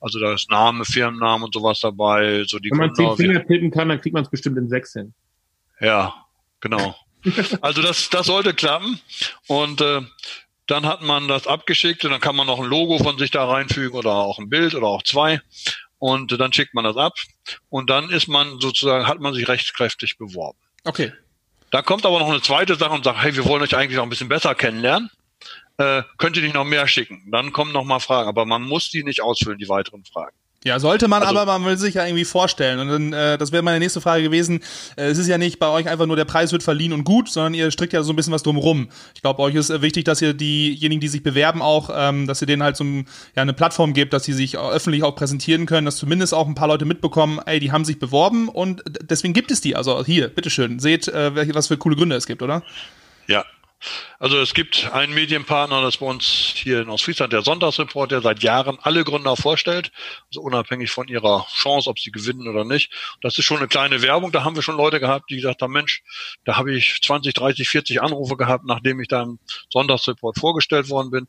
Also 0.00 0.18
da 0.18 0.34
ist 0.34 0.50
Name, 0.50 0.84
Firmennamen 0.84 1.44
und 1.44 1.54
sowas 1.54 1.80
dabei. 1.80 2.44
So 2.46 2.58
die 2.58 2.70
Wenn 2.70 2.78
man 2.78 2.94
zehn 2.94 3.16
Finger 3.16 3.46
tippen 3.46 3.70
kann, 3.70 3.88
dann 3.88 4.00
kriegt 4.00 4.14
man 4.14 4.24
es 4.24 4.30
bestimmt 4.30 4.58
in 4.58 4.68
sechs 4.68 4.92
hin. 4.92 5.14
Ja, 5.80 6.14
genau. 6.60 6.94
also 7.60 7.82
das, 7.82 8.10
das 8.10 8.26
sollte 8.26 8.54
klappen. 8.54 9.00
Und 9.46 9.80
äh, 9.80 10.02
dann 10.66 10.86
hat 10.86 11.02
man 11.02 11.28
das 11.28 11.46
abgeschickt 11.46 12.04
und 12.04 12.10
dann 12.10 12.20
kann 12.20 12.36
man 12.36 12.46
noch 12.46 12.60
ein 12.60 12.66
Logo 12.66 12.98
von 12.98 13.18
sich 13.18 13.30
da 13.30 13.46
reinfügen 13.46 13.98
oder 13.98 14.12
auch 14.12 14.38
ein 14.38 14.50
Bild 14.50 14.74
oder 14.74 14.86
auch 14.86 15.02
zwei. 15.02 15.40
Und 15.98 16.38
dann 16.38 16.52
schickt 16.52 16.74
man 16.74 16.84
das 16.84 16.96
ab. 16.96 17.14
Und 17.70 17.90
dann 17.90 18.10
ist 18.10 18.28
man 18.28 18.60
sozusagen, 18.60 19.06
hat 19.06 19.18
man 19.18 19.34
sich 19.34 19.48
rechtskräftig 19.48 20.18
beworben. 20.18 20.58
Okay. 20.84 21.12
Da 21.70 21.82
kommt 21.82 22.06
aber 22.06 22.18
noch 22.18 22.30
eine 22.30 22.40
zweite 22.40 22.76
Sache 22.76 22.92
und 22.92 23.04
sagt, 23.04 23.20
hey, 23.20 23.34
wir 23.34 23.44
wollen 23.44 23.62
euch 23.62 23.76
eigentlich 23.76 23.96
noch 23.96 24.04
ein 24.04 24.08
bisschen 24.08 24.28
besser 24.28 24.54
kennenlernen 24.54 25.10
äh, 25.78 26.02
könnt 26.18 26.36
ihr 26.36 26.42
nicht 26.42 26.54
noch 26.54 26.64
mehr 26.64 26.86
schicken? 26.86 27.22
Dann 27.30 27.52
kommen 27.52 27.72
noch 27.72 27.84
mal 27.84 28.00
Fragen, 28.00 28.28
aber 28.28 28.44
man 28.44 28.62
muss 28.62 28.90
die 28.90 29.04
nicht 29.04 29.22
ausfüllen, 29.22 29.58
die 29.58 29.68
weiteren 29.68 30.04
Fragen. 30.04 30.36
Ja, 30.64 30.80
sollte 30.80 31.06
man, 31.06 31.22
also, 31.22 31.38
aber 31.38 31.56
man 31.60 31.70
will 31.70 31.78
sich 31.78 31.94
ja 31.94 32.04
irgendwie 32.04 32.24
vorstellen. 32.24 32.80
Und 32.80 32.88
dann, 32.88 33.12
äh, 33.12 33.38
das 33.38 33.52
wäre 33.52 33.62
meine 33.62 33.78
nächste 33.78 34.00
Frage 34.00 34.24
gewesen. 34.24 34.60
Äh, 34.96 35.04
es 35.04 35.18
ist 35.18 35.28
ja 35.28 35.38
nicht 35.38 35.60
bei 35.60 35.68
euch 35.68 35.88
einfach 35.88 36.06
nur 36.06 36.16
der 36.16 36.24
Preis 36.24 36.50
wird 36.50 36.64
verliehen 36.64 36.92
und 36.92 37.04
gut, 37.04 37.28
sondern 37.28 37.54
ihr 37.54 37.70
strickt 37.70 37.92
ja 37.92 38.02
so 38.02 38.12
ein 38.12 38.16
bisschen 38.16 38.32
was 38.32 38.42
drumrum. 38.42 38.88
Ich 39.14 39.22
glaube, 39.22 39.40
euch 39.40 39.54
ist 39.54 39.70
äh, 39.70 39.82
wichtig, 39.82 40.04
dass 40.04 40.20
ihr 40.20 40.34
diejenigen, 40.34 41.00
die 41.00 41.06
sich 41.06 41.22
bewerben, 41.22 41.62
auch, 41.62 41.90
ähm, 41.94 42.26
dass 42.26 42.40
ihr 42.40 42.46
denen 42.48 42.64
halt 42.64 42.76
so 42.76 42.82
ein, 42.82 43.06
ja, 43.36 43.42
eine 43.42 43.52
Plattform 43.52 43.94
gebt, 43.94 44.12
dass 44.12 44.24
sie 44.24 44.32
sich 44.32 44.58
öffentlich 44.58 45.04
auch 45.04 45.14
präsentieren 45.14 45.64
können, 45.66 45.84
dass 45.84 45.96
zumindest 45.96 46.34
auch 46.34 46.48
ein 46.48 46.56
paar 46.56 46.68
Leute 46.68 46.86
mitbekommen, 46.86 47.38
ey, 47.46 47.60
die 47.60 47.70
haben 47.70 47.84
sich 47.84 48.00
beworben 48.00 48.48
und 48.48 48.82
deswegen 49.00 49.34
gibt 49.34 49.52
es 49.52 49.60
die. 49.60 49.76
Also 49.76 50.04
hier, 50.04 50.26
bitteschön, 50.26 50.80
seht, 50.80 51.06
äh, 51.06 51.54
was 51.54 51.68
für 51.68 51.76
coole 51.76 51.94
Gründe 51.94 52.16
es 52.16 52.26
gibt, 52.26 52.42
oder? 52.42 52.64
Ja, 53.28 53.44
also 54.18 54.40
es 54.40 54.54
gibt 54.54 54.90
einen 54.92 55.14
Medienpartner, 55.14 55.80
das 55.82 55.98
bei 55.98 56.06
uns 56.06 56.24
hier 56.24 56.82
in 56.82 56.88
Ostfriesland, 56.88 57.32
der 57.32 57.42
Sonntagsreport, 57.42 58.10
der 58.10 58.20
seit 58.20 58.42
Jahren 58.42 58.78
alle 58.82 59.04
Gründer 59.04 59.36
vorstellt, 59.36 59.92
also 60.28 60.40
unabhängig 60.40 60.90
von 60.90 61.08
ihrer 61.08 61.46
Chance, 61.54 61.88
ob 61.88 61.98
sie 61.98 62.10
gewinnen 62.10 62.48
oder 62.48 62.64
nicht. 62.64 62.92
Das 63.22 63.38
ist 63.38 63.44
schon 63.44 63.58
eine 63.58 63.68
kleine 63.68 64.02
Werbung, 64.02 64.32
da 64.32 64.44
haben 64.44 64.56
wir 64.56 64.62
schon 64.62 64.76
Leute 64.76 65.00
gehabt, 65.00 65.30
die 65.30 65.36
gesagt 65.36 65.62
haben, 65.62 65.72
Mensch, 65.72 66.02
da 66.44 66.56
habe 66.56 66.74
ich 66.74 67.00
20, 67.02 67.34
30, 67.34 67.68
40 67.68 68.02
Anrufe 68.02 68.36
gehabt, 68.36 68.64
nachdem 68.66 69.00
ich 69.00 69.08
da 69.08 69.22
im 69.22 69.38
Sonntagsreport 69.70 70.38
vorgestellt 70.38 70.88
worden 70.88 71.10
bin. 71.10 71.28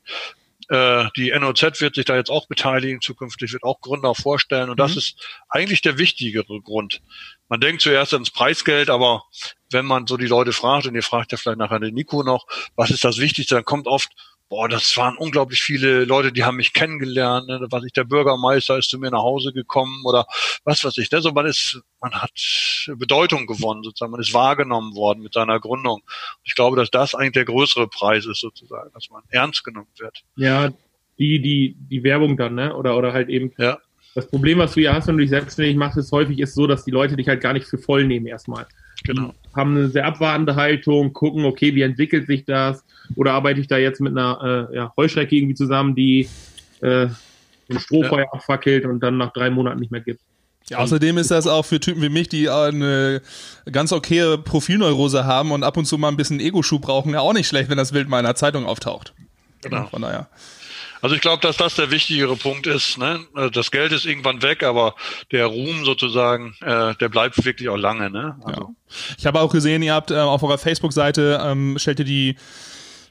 Äh, 0.70 1.10
die 1.16 1.32
NOZ 1.32 1.82
wird 1.82 1.96
sich 1.96 2.06
da 2.06 2.16
jetzt 2.16 2.30
auch 2.30 2.48
beteiligen, 2.48 3.02
zukünftig 3.02 3.54
wird 3.54 3.64
auch 3.64 3.82
Gründer 3.82 4.14
vorstellen. 4.14 4.70
Und 4.70 4.78
mhm. 4.78 4.84
das 4.84 4.96
ist 4.96 5.28
eigentlich 5.50 5.82
der 5.82 5.98
wichtigere 5.98 6.62
Grund. 6.62 7.02
Man 7.48 7.60
denkt 7.60 7.82
zuerst 7.82 8.14
ans 8.14 8.30
Preisgeld, 8.30 8.90
aber 8.90 9.24
wenn 9.72 9.86
man 9.86 10.08
so 10.08 10.18
die 10.18 10.28
Leute 10.28 10.54
fragt, 10.54 10.88
und 10.88 10.96
ihr 10.96 11.04
fragt 11.04 11.32
ja 11.32 11.38
vielleicht 11.38 11.60
nachher 11.60 11.80
den 11.80 11.94
Nico 11.94 12.24
noch, 12.24 12.46
was 12.76 12.92
ist 12.92 13.04
das 13.04 13.18
Wichtigste, 13.18 13.56
dann 13.56 13.66
kommt 13.66 13.88
oft, 13.88 14.12
boah, 14.50 14.68
das 14.68 14.98
waren 14.98 15.16
unglaublich 15.16 15.62
viele 15.62 16.06
Leute, 16.06 16.32
die 16.32 16.44
haben 16.44 16.58
mich 16.58 16.74
kennengelernt, 16.74 17.48
ne? 17.48 17.68
was 17.70 17.84
ich, 17.84 17.94
der 17.94 18.04
Bürgermeister 18.04 18.78
ist 18.78 18.90
zu 18.90 18.98
mir 18.98 19.12
nach 19.12 19.22
Hause 19.22 19.54
gekommen 19.54 20.02
oder 20.06 20.26
was 20.64 20.84
weiß 20.84 20.98
ich. 20.98 21.12
Ne? 21.12 21.22
So, 21.22 21.32
man 21.32 21.46
ist, 21.46 21.80
man 22.02 22.14
hat 22.14 22.32
Bedeutung 22.96 23.46
gewonnen, 23.46 23.84
sozusagen, 23.84 24.12
man 24.12 24.22
ist 24.22 24.34
wahrgenommen 24.34 24.96
worden 24.96 25.22
mit 25.22 25.34
seiner 25.34 25.60
Gründung. 25.60 26.02
Ich 26.44 26.56
glaube, 26.56 26.76
dass 26.78 26.90
das 26.90 27.14
eigentlich 27.14 27.34
der 27.34 27.46
größere 27.46 27.88
Preis 27.88 28.26
ist, 28.26 28.42
sozusagen, 28.42 28.92
dass 28.94 29.10
man 29.12 29.22
ernst 29.30 29.64
genommen 29.64 29.92
wird. 30.00 30.24
Ja, 30.36 30.70
die, 31.20 31.42
die, 31.42 31.76
die 31.78 32.04
Werbung 32.04 32.36
dann, 32.38 32.56
ne? 32.56 32.76
Oder, 32.76 32.98
oder 32.98 33.14
halt 33.14 33.30
eben. 33.30 33.54
Ja. 33.58 33.78
Das 34.16 34.28
Problem, 34.28 34.58
was 34.58 34.74
du 34.74 34.82
ja 34.82 34.94
hast, 34.94 35.08
wenn 35.08 35.18
du 35.18 35.22
dich 35.22 35.30
selbstständig 35.30 35.76
machst, 35.76 35.98
ist 35.98 36.12
häufig 36.12 36.40
ist 36.40 36.56
so, 36.56 36.68
dass 36.68 36.84
die 36.84 36.92
Leute 36.92 37.16
dich 37.16 37.28
halt 37.28 37.42
gar 37.42 37.54
nicht 37.54 37.68
für 37.68 37.78
voll 37.78 38.06
nehmen 38.06 38.26
erstmal. 38.26 38.66
Genau. 39.04 39.34
Die 39.46 39.56
haben 39.56 39.78
eine 39.78 39.90
sehr 39.90 40.06
abwartende 40.06 40.56
Haltung, 40.56 41.14
gucken, 41.14 41.46
okay, 41.46 41.74
wie 41.76 41.84
entwickelt 41.84 42.28
sich 42.28 42.46
das? 42.46 42.84
Oder 43.16 43.34
arbeite 43.34 43.60
ich 43.60 43.68
da 43.68 43.78
jetzt 43.78 44.02
mit 44.02 44.18
einer 44.18 44.70
äh, 44.72 44.76
ja, 44.76 44.94
Heuschrecke 44.98 45.36
irgendwie 45.36 45.56
zusammen, 45.56 45.96
die 45.96 46.28
äh, 46.82 47.08
ein 47.70 47.80
Strohfeuer 47.80 48.26
ja. 48.26 48.32
abfackelt 48.32 48.86
und 48.86 49.00
dann 49.00 49.18
nach 49.18 49.32
drei 49.32 49.50
Monaten 49.50 49.80
nicht 49.80 49.92
mehr 49.92 50.02
gibt? 50.02 50.22
Ja, 50.70 50.80
außerdem 50.80 51.18
ist 51.18 51.32
das 51.32 51.48
auch 51.48 51.66
für 51.66 51.80
Typen 51.80 52.02
wie 52.02 52.10
mich, 52.10 52.30
die 52.30 52.50
eine 52.50 53.22
ganz 53.72 53.92
okaye 53.92 54.38
Profilneurose 54.38 55.26
haben 55.26 55.52
und 55.52 55.64
ab 55.64 55.78
und 55.78 55.86
zu 55.86 55.98
mal 55.98 56.10
ein 56.10 56.18
bisschen 56.18 56.40
Ego-Schub 56.40 56.82
brauchen, 56.82 57.14
ja 57.14 57.22
auch 57.22 57.34
nicht 57.34 57.48
schlecht, 57.48 57.70
wenn 57.70 57.78
das 57.78 57.92
Bild 57.92 58.08
mal 58.08 58.20
in 58.20 58.26
einer 58.26 58.36
Zeitung 58.36 58.66
auftaucht. 58.66 59.14
Genau. 59.62 59.88
Von 59.88 60.04
daher. 60.04 60.28
Also 61.02 61.16
ich 61.16 61.22
glaube, 61.22 61.42
dass 61.42 61.58
das 61.58 61.76
der 61.76 61.92
wichtigere 61.92 62.36
Punkt 62.36 62.68
ist. 62.68 62.98
Ne? 62.98 63.20
Also 63.34 63.50
das 63.50 63.72
Geld 63.72 63.92
ist 63.92 64.06
irgendwann 64.06 64.42
weg, 64.42 64.64
aber 64.64 64.96
der 65.32 65.46
Ruhm 65.46 65.86
sozusagen, 65.86 66.56
äh, 66.62 66.96
der 66.96 67.10
bleibt 67.10 67.44
wirklich 67.44 67.70
auch 67.70 67.78
lange. 67.78 68.10
Ne? 68.10 68.36
Also. 68.44 68.62
Ja. 68.62 68.70
Ich 69.18 69.26
habe 69.26 69.40
auch 69.40 69.52
gesehen, 69.52 69.82
ihr 69.82 69.94
habt 69.94 70.12
äh, 70.12 70.16
auf 70.16 70.44
eurer 70.44 70.58
Facebook-Seite 70.58 71.42
ähm, 71.44 71.78
stellt 71.78 72.00
ihr 72.00 72.06
die 72.06 72.36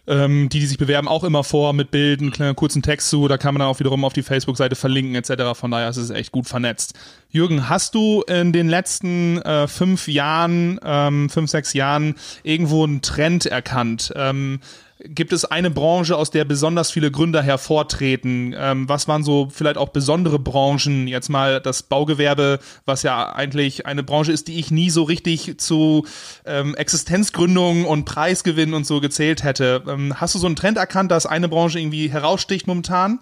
ähm, 0.08 0.48
die, 0.48 0.60
die 0.60 0.66
sich 0.66 0.78
bewerben, 0.78 1.06
auch 1.06 1.22
immer 1.22 1.44
vor 1.44 1.74
mit 1.74 1.90
Bilden, 1.90 2.32
kleinen 2.32 2.56
kurzen 2.56 2.82
Text 2.82 3.10
zu. 3.10 3.28
Da 3.28 3.36
kann 3.36 3.54
man 3.54 3.60
dann 3.60 3.68
auch 3.68 3.78
wiederum 3.78 4.04
auf 4.04 4.14
die 4.14 4.22
Facebook-Seite 4.22 4.74
verlinken 4.74 5.14
etc. 5.14 5.54
Von 5.54 5.70
daher 5.70 5.90
ist 5.90 5.98
es 5.98 6.10
echt 6.10 6.32
gut 6.32 6.48
vernetzt. 6.48 6.94
Jürgen, 7.28 7.68
hast 7.68 7.94
du 7.94 8.22
in 8.22 8.52
den 8.52 8.68
letzten 8.68 9.40
äh, 9.42 9.68
fünf 9.68 10.08
Jahren, 10.08 10.80
ähm, 10.82 11.28
fünf, 11.28 11.50
sechs 11.50 11.74
Jahren 11.74 12.14
irgendwo 12.42 12.84
einen 12.84 13.02
Trend 13.02 13.46
erkannt? 13.46 14.12
Ähm, 14.16 14.60
Gibt 15.00 15.32
es 15.32 15.44
eine 15.44 15.70
Branche, 15.70 16.16
aus 16.16 16.32
der 16.32 16.44
besonders 16.44 16.90
viele 16.90 17.12
Gründer 17.12 17.40
hervortreten? 17.40 18.52
Ähm, 18.58 18.88
was 18.88 19.06
waren 19.06 19.22
so 19.22 19.48
vielleicht 19.48 19.78
auch 19.78 19.90
besondere 19.90 20.40
Branchen? 20.40 21.06
Jetzt 21.06 21.28
mal 21.28 21.60
das 21.60 21.84
Baugewerbe, 21.84 22.58
was 22.84 23.04
ja 23.04 23.32
eigentlich 23.32 23.86
eine 23.86 24.02
Branche 24.02 24.32
ist, 24.32 24.48
die 24.48 24.58
ich 24.58 24.72
nie 24.72 24.90
so 24.90 25.04
richtig 25.04 25.58
zu 25.58 26.04
ähm, 26.44 26.74
Existenzgründung 26.74 27.84
und 27.84 28.06
Preisgewinn 28.06 28.74
und 28.74 28.86
so 28.86 29.00
gezählt 29.00 29.44
hätte. 29.44 29.84
Ähm, 29.86 30.20
hast 30.20 30.34
du 30.34 30.40
so 30.40 30.46
einen 30.46 30.56
Trend 30.56 30.78
erkannt, 30.78 31.12
dass 31.12 31.26
eine 31.26 31.48
Branche 31.48 31.78
irgendwie 31.78 32.10
heraussticht 32.10 32.66
momentan? 32.66 33.20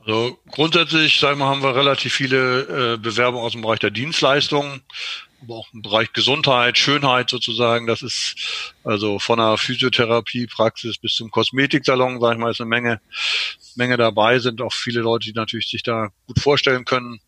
Also 0.00 0.38
grundsätzlich, 0.50 1.18
sagen 1.18 1.38
wir, 1.38 1.46
haben 1.46 1.62
wir 1.62 1.74
relativ 1.74 2.12
viele 2.12 2.94
äh, 2.94 2.96
Bewerbungen 2.98 3.46
aus 3.46 3.52
dem 3.52 3.62
Bereich 3.62 3.78
der 3.78 3.90
Dienstleistungen 3.90 4.82
aber 5.44 5.54
auch 5.56 5.68
im 5.72 5.82
Bereich 5.82 6.12
Gesundheit, 6.12 6.78
Schönheit 6.78 7.30
sozusagen. 7.30 7.86
Das 7.86 8.02
ist 8.02 8.34
also 8.82 9.18
von 9.18 9.38
der 9.38 9.56
Physiotherapiepraxis 9.56 10.98
bis 10.98 11.14
zum 11.14 11.30
Kosmetiksalon, 11.30 12.20
sage 12.20 12.34
ich 12.34 12.40
mal, 12.40 12.50
ist 12.50 12.60
eine 12.60 12.68
Menge, 12.68 13.00
Menge 13.76 13.96
dabei. 13.96 14.38
Sind 14.38 14.60
auch 14.60 14.72
viele 14.72 15.00
Leute, 15.00 15.26
die 15.26 15.32
natürlich 15.32 15.68
sich 15.68 15.82
da 15.82 16.08
gut 16.26 16.40
vorstellen 16.40 16.84
können, 16.84 17.20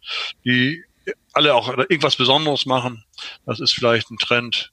die 0.44 0.82
alle 1.32 1.54
auch 1.54 1.68
irgendwas 1.68 2.16
Besonderes 2.16 2.66
machen. 2.66 3.04
Das 3.44 3.60
ist 3.60 3.74
vielleicht 3.74 4.10
ein 4.10 4.18
Trend. 4.18 4.72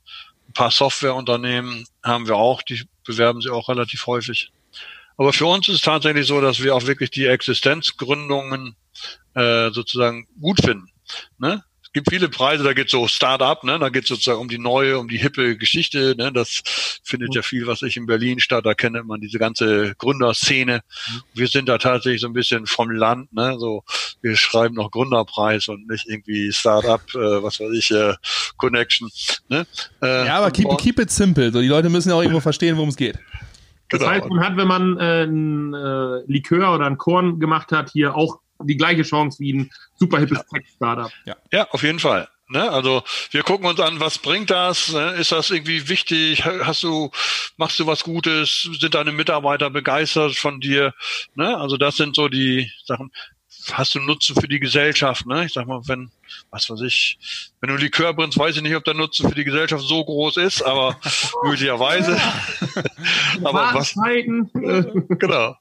Ein 0.50 0.54
paar 0.54 0.72
Softwareunternehmen 0.72 1.86
haben 2.04 2.28
wir 2.28 2.36
auch, 2.36 2.62
die 2.62 2.84
bewerben 3.06 3.42
sich 3.42 3.52
auch 3.52 3.70
relativ 3.70 4.08
häufig. 4.08 4.52
Aber 5.18 5.34
für 5.34 5.46
uns 5.46 5.68
ist 5.68 5.76
es 5.76 5.82
tatsächlich 5.82 6.26
so, 6.26 6.42
dass 6.42 6.62
wir 6.62 6.76
auch 6.76 6.86
wirklich 6.86 7.12
die 7.12 7.26
Existenzgründungen 7.26 8.76
äh, 9.36 9.70
sozusagen 9.72 10.28
gut 10.40 10.62
finden. 10.62 10.90
Ne? 11.38 11.64
Gibt 11.94 12.10
viele 12.10 12.28
Preise, 12.28 12.64
da 12.64 12.74
geht 12.74 12.90
so 12.90 13.08
Start-up, 13.08 13.64
ne? 13.64 13.78
da 13.80 13.90
geht 13.90 14.08
sozusagen 14.08 14.40
um 14.40 14.50
die 14.50 14.58
neue, 14.58 14.98
um 14.98 15.08
die 15.08 15.18
hippe 15.18 15.56
Geschichte. 15.58 16.16
Ne? 16.18 16.32
Das 16.32 16.62
findet 17.04 17.36
ja 17.36 17.44
viel, 17.44 17.68
was 17.68 17.84
ich 17.84 17.96
in 17.98 18.08
Berlin 18.08 18.40
statt. 18.40 18.66
Da 18.66 18.74
kennt 18.74 19.06
man 19.06 19.22
diese 19.22 19.38
ganze 19.38 19.94
Gründerszene. 19.96 20.82
Mhm. 20.82 21.22
Wir 21.34 21.48
sind 21.48 21.70
da 21.70 21.78
tatsächlich 21.78 22.22
so 22.22 22.28
ein 22.28 22.34
bisschen 22.34 22.66
vom 22.66 22.90
Land. 22.90 23.32
Ne? 23.32 23.58
So, 23.60 23.84
wir 24.22 24.36
schreiben 24.36 24.76
noch 24.76 24.92
Gründerpreis 24.92 25.68
und 25.68 25.88
nicht 25.88 26.08
irgendwie 26.10 26.52
Start-up, 26.52 27.04
äh, 27.14 27.44
was 27.44 27.60
weiß 27.60 27.72
ich, 27.74 27.92
äh, 27.92 28.16
Connection. 28.58 29.10
Ne? 29.50 29.68
Äh, 30.02 30.26
ja, 30.26 30.38
aber 30.38 30.52
keep, 30.52 30.68
keep 30.80 31.00
it 31.00 31.12
simple. 31.12 31.52
So, 31.52 31.62
die 31.62 31.68
Leute 31.68 31.90
müssen 31.90 32.10
ja 32.10 32.16
auch 32.16 32.22
irgendwo 32.22 32.42
verstehen, 32.42 32.76
worum 32.76 32.90
es 32.90 32.98
geht. 32.98 33.20
Das 33.90 34.00
genau. 34.00 34.12
heißt, 34.12 34.26
man 34.28 34.40
hat, 34.40 34.58
wenn 34.58 34.68
man 34.68 34.98
äh, 34.98 35.24
ein 35.24 35.74
äh, 35.74 36.24
Likör 36.26 36.74
oder 36.74 36.88
ein 36.88 36.98
Korn 36.98 37.40
gemacht 37.40 37.72
hat, 37.72 37.92
hier 37.92 38.16
auch 38.16 38.40
die 38.64 38.78
gleiche 38.78 39.04
Chance 39.04 39.40
wie 39.40 39.54
ein 39.54 39.72
super 39.96 40.20
hippes 40.20 40.40
ja. 40.40 40.44
Tech-Startup. 40.60 41.12
Ja. 41.26 41.36
ja, 41.52 41.68
auf 41.72 41.84
jeden 41.84 42.00
Fall. 42.00 42.28
Ne? 42.50 42.70
Also 42.70 43.04
wir 43.32 43.42
gucken 43.44 43.66
uns 43.66 43.80
an, 43.80 44.00
was 44.00 44.20
bringt 44.20 44.52
das? 44.52 44.92
Ne? 44.92 45.14
Ist 45.14 45.32
das 45.32 45.50
irgendwie 45.50 45.88
wichtig? 45.90 46.46
Hast 46.46 46.84
du, 46.84 47.10
machst 47.58 47.80
du 47.80 47.88
was 47.88 48.04
Gutes? 48.04 48.70
Sind 48.80 48.94
deine 48.94 49.12
Mitarbeiter 49.12 49.70
begeistert 49.70 50.36
von 50.36 50.60
dir? 50.60 50.94
Ne? 51.36 51.58
Also 51.58 51.78
das 51.78 51.96
sind 51.96 52.16
so 52.16 52.28
die 52.28 52.72
Sachen. 52.86 53.12
Hast 53.72 53.96
du 53.96 54.00
Nutzen 54.02 54.36
für 54.36 54.50
die 54.50 54.60
Gesellschaft? 54.60 55.26
Ne? 55.26 55.46
Ich 55.46 55.54
sag 55.54 55.68
mal, 55.68 55.82
wenn, 55.88 56.12
was 56.52 56.70
weiß 56.70 56.82
ich, 56.82 57.18
wenn 57.62 57.70
du 57.70 57.78
Likör 57.78 58.14
bringst, 58.14 58.38
weiß 58.38 58.58
ich 58.58 58.62
nicht, 58.62 58.76
ob 58.76 58.84
der 58.84 58.94
Nutzen 58.94 59.30
für 59.30 59.36
die 59.36 59.46
Gesellschaft 59.46 59.86
so 59.86 60.04
groß 60.04 60.38
ist, 60.38 60.62
aber 60.62 61.00
möglicherweise. 61.44 62.20
aber 63.44 63.74
was? 63.74 63.94
genau. 65.20 65.56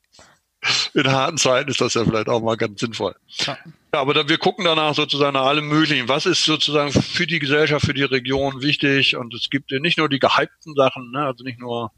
In 0.95 1.11
harten 1.11 1.39
Zeiten 1.39 1.71
ist 1.71 1.81
das 1.81 1.95
ja 1.95 2.05
vielleicht 2.05 2.29
auch 2.29 2.41
mal 2.41 2.57
ganz 2.57 2.81
sinnvoll. 2.81 3.15
Ja, 3.29 3.59
ja 3.93 4.01
aber 4.01 4.15
da, 4.15 4.29
wir 4.29 4.39
gucken 4.39 4.65
danach 4.65 4.95
sozusagen 4.95 5.35
nach 5.35 5.47
allem 5.47 5.69
Möglichen. 5.69 6.09
Was 6.09 6.27
ist 6.27 6.45
sozusagen 6.45 6.93
für 6.93 7.27
die 7.27 7.39
Gesellschaft, 7.39 7.85
für 7.85 7.95
die 7.95 8.03
Region 8.03 8.63
wichtig? 8.63 9.17
Und 9.17 9.35
es 9.35 9.51
gibt 9.51 9.71
nicht 9.73 9.99
nur 9.99 10.09
die 10.09 10.19
gehypten 10.19 10.75
Sachen, 10.75 11.11
ne? 11.11 11.27
also 11.27 11.45
nicht 11.45 11.59
nur 11.59 11.91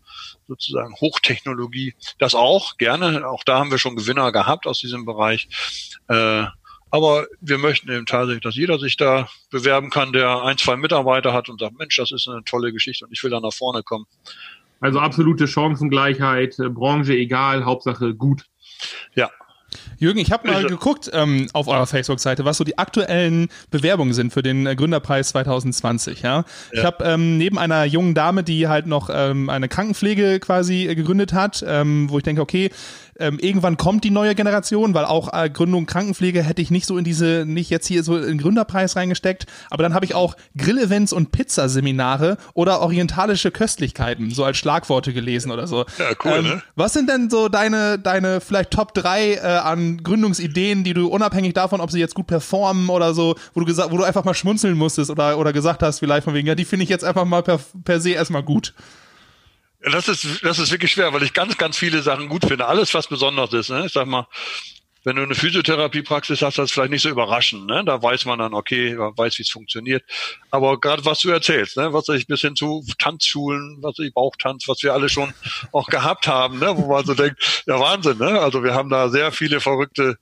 sozusagen 0.48 0.94
Hochtechnologie, 1.00 1.94
das 2.18 2.35
auch 2.35 2.77
gerne. 2.79 3.29
Auch 3.29 3.44
da 3.44 3.59
haben 3.59 3.70
wir 3.70 3.79
schon 3.79 3.96
Gewinner 3.96 4.33
gehabt 4.33 4.66
aus 4.66 4.81
diesem 4.81 5.05
Bereich. 5.05 5.48
Äh, 6.09 6.44
aber 6.90 7.27
wir 7.40 7.59
möchten 7.59 7.90
eben 7.90 8.07
tatsächlich, 8.07 8.44
dass 8.44 8.55
jeder 8.55 8.79
sich 8.79 8.96
da 8.96 9.29
bewerben 9.50 9.90
kann, 9.90 10.12
der 10.12 10.44
ein, 10.44 10.59
zwei 10.59 10.77
Mitarbeiter 10.77 11.33
hat 11.33 11.48
und 11.48 11.59
sagt, 11.59 11.77
Mensch, 11.77 11.96
das 11.96 12.12
ist 12.12 12.29
eine 12.29 12.44
tolle 12.44 12.72
Geschichte 12.72 13.05
und 13.05 13.12
ich 13.12 13.22
will 13.24 13.33
da 13.33 13.40
nach 13.40 13.53
vorne 13.53 13.83
kommen. 13.83 14.07
Also 14.79 15.00
absolute 15.00 15.48
Chancengleichheit, 15.48 16.57
Branche 16.57 17.14
egal, 17.14 17.64
Hauptsache 17.64 18.14
gut. 18.14 18.44
Ja, 19.14 19.31
Jürgen, 19.99 20.18
ich 20.18 20.33
habe 20.33 20.49
mal 20.49 20.57
also, 20.57 20.68
geguckt 20.68 21.11
ähm, 21.12 21.49
auf 21.53 21.68
eurer 21.68 21.87
Facebook-Seite, 21.87 22.44
was 22.44 22.57
so 22.57 22.64
die 22.64 22.79
aktuellen 22.79 23.49
Bewerbungen 23.70 24.14
sind 24.14 24.33
für 24.33 24.42
den 24.42 24.66
äh, 24.66 24.77
Gründerpreis 24.77 25.29
2020. 25.31 26.23
Ja, 26.23 26.38
ja. 26.38 26.44
ich 26.73 26.85
habe 26.85 27.05
ähm, 27.05 27.38
neben 27.38 27.59
einer 27.59 27.85
jungen 27.85 28.14
Dame, 28.14 28.42
die 28.42 28.68
halt 28.68 28.87
noch 28.87 29.11
ähm, 29.12 29.49
eine 29.51 29.68
Krankenpflege 29.68 30.40
quasi 30.40 30.87
äh, 30.87 30.94
gegründet 30.94 31.33
hat, 31.33 31.64
ähm, 31.66 32.11
wo 32.11 32.18
ich 32.18 32.25
denke, 32.25 32.42
okay, 32.42 32.70
ähm, 33.18 33.38
irgendwann 33.38 33.77
kommt 33.77 34.05
die 34.05 34.11
neue 34.11 34.35
Generation, 34.35 34.94
weil 34.94 35.05
auch 35.05 35.33
äh, 35.33 35.48
Gründung 35.50 35.87
Krankenpflege 35.87 36.42
hätte 36.42 36.62
ich 36.62 36.70
nicht 36.70 36.87
so 36.87 36.98
in 36.98 37.05
diese, 37.05 37.44
nicht 37.46 37.70
jetzt 37.70 37.87
hier 37.87 38.03
so 38.03 38.16
in 38.16 38.38
Gründerpreis 38.38 38.96
reingesteckt. 38.96 39.46
Aber 39.70 39.83
dann 39.83 39.94
habe 39.94 40.05
ich 40.05 40.14
auch 40.14 40.37
Grillevents 40.57 41.12
und 41.12 41.33
Pizzaseminare 41.33 42.38
oder 42.55 42.81
orientalische 42.81 43.50
Köstlichkeiten 43.50 44.31
so 44.31 44.44
als 44.44 44.57
Schlagworte 44.57 45.12
gelesen 45.12 45.50
oder 45.50 45.66
so. 45.66 45.85
Ja, 45.98 46.11
cool. 46.24 46.33
Ähm, 46.33 46.44
ne? 46.44 46.62
Was 46.74 46.92
sind 46.92 47.09
denn 47.09 47.31
so 47.31 47.48
deine, 47.48 47.98
deine 47.98 48.40
vielleicht 48.40 48.70
Top 48.70 48.94
3 48.94 49.35
äh, 49.35 49.40
an 49.40 50.03
Gründungsideen, 50.03 50.85
die 50.85 50.94
du 50.94 51.09
unabhängig 51.09 51.55
davon, 51.55 51.81
ob 51.81 51.90
sie 51.90 52.00
jetzt 52.00 52.14
gut 52.14 52.27
performen 52.27 52.88
oder 52.88 53.14
so, 53.14 53.37
wo 53.55 53.61
du 53.61 53.66
gesagt, 53.66 53.92
wo 53.92 53.96
du 53.96 54.05
einfach 54.05 54.24
mal 54.24 54.35
schmunzeln 54.35 54.77
musstest 54.77 55.11
oder, 55.11 55.38
oder 55.38 55.53
gesagt 55.53 55.83
hast, 55.83 56.00
vielleicht 56.00 56.24
von 56.24 56.35
wegen, 56.35 56.48
ja, 56.48 56.55
die 56.55 56.64
finde 56.64 56.85
ich 56.85 56.90
jetzt 56.90 57.05
einfach 57.05 57.24
mal 57.24 57.42
per, 57.42 57.61
per 57.85 58.00
se 58.00 58.11
erstmal 58.11 58.42
gut. 58.42 58.74
Das 59.90 60.09
ist, 60.09 60.42
das 60.42 60.59
ist 60.59 60.70
wirklich 60.70 60.92
schwer, 60.92 61.12
weil 61.12 61.23
ich 61.23 61.33
ganz, 61.33 61.59
ganz 61.59 61.77
viele 61.77 62.03
Sachen 62.03 62.29
gut 62.29 62.47
finde. 62.47 62.66
Alles, 62.66 62.94
was 62.94 63.07
besonders 63.07 63.53
ist. 63.53 63.70
Ne? 63.70 63.85
Ich 63.87 63.92
sag 63.92 64.07
mal, 64.07 64.27
wenn 65.05 65.16
du 65.16 65.23
eine 65.23 65.35
Physiotherapiepraxis 65.35 66.40
hast, 66.40 66.59
das 66.59 66.66
ist 66.66 66.73
vielleicht 66.73 66.90
nicht 66.90 67.03
so 67.03 67.11
überraschend. 67.11 67.66
Ne? 67.66 67.85
Da 67.85 68.03
weiß 68.03 68.25
man 68.25 68.38
dann, 68.38 68.55
okay, 68.55 68.94
man 68.94 69.16
weiß, 69.16 69.38
wie 69.38 69.42
es 69.42 69.51
funktioniert. 69.51 70.03
Aber 70.51 70.81
gerade 70.81 71.05
was 71.05 71.20
du 71.20 71.29
erzählst, 71.29 71.77
ne? 71.77 71.92
was 71.92 72.09
ich 72.09 72.27
bis 72.27 72.40
hin 72.40 72.57
zu 72.57 72.83
Tanzschulen, 72.99 73.79
was 73.83 73.99
ich 73.99 74.14
Bauchtanz, 74.14 74.66
was 74.66 74.83
wir 74.83 74.94
alle 74.94 75.11
schon 75.11 75.35
auch 75.73 75.88
gehabt 75.88 76.27
haben, 76.27 76.59
ne? 76.59 76.77
wo 76.77 76.87
man 76.87 77.05
so 77.05 77.14
denkt, 77.14 77.64
ja 77.66 77.79
Wahnsinn. 77.79 78.18
Ne? 78.18 78.40
Also 78.40 78.64
wir 78.64 78.75
haben 78.75 78.88
da 78.88 79.11
sehr 79.11 79.31
viele 79.31 79.61
verrückte 79.61 80.16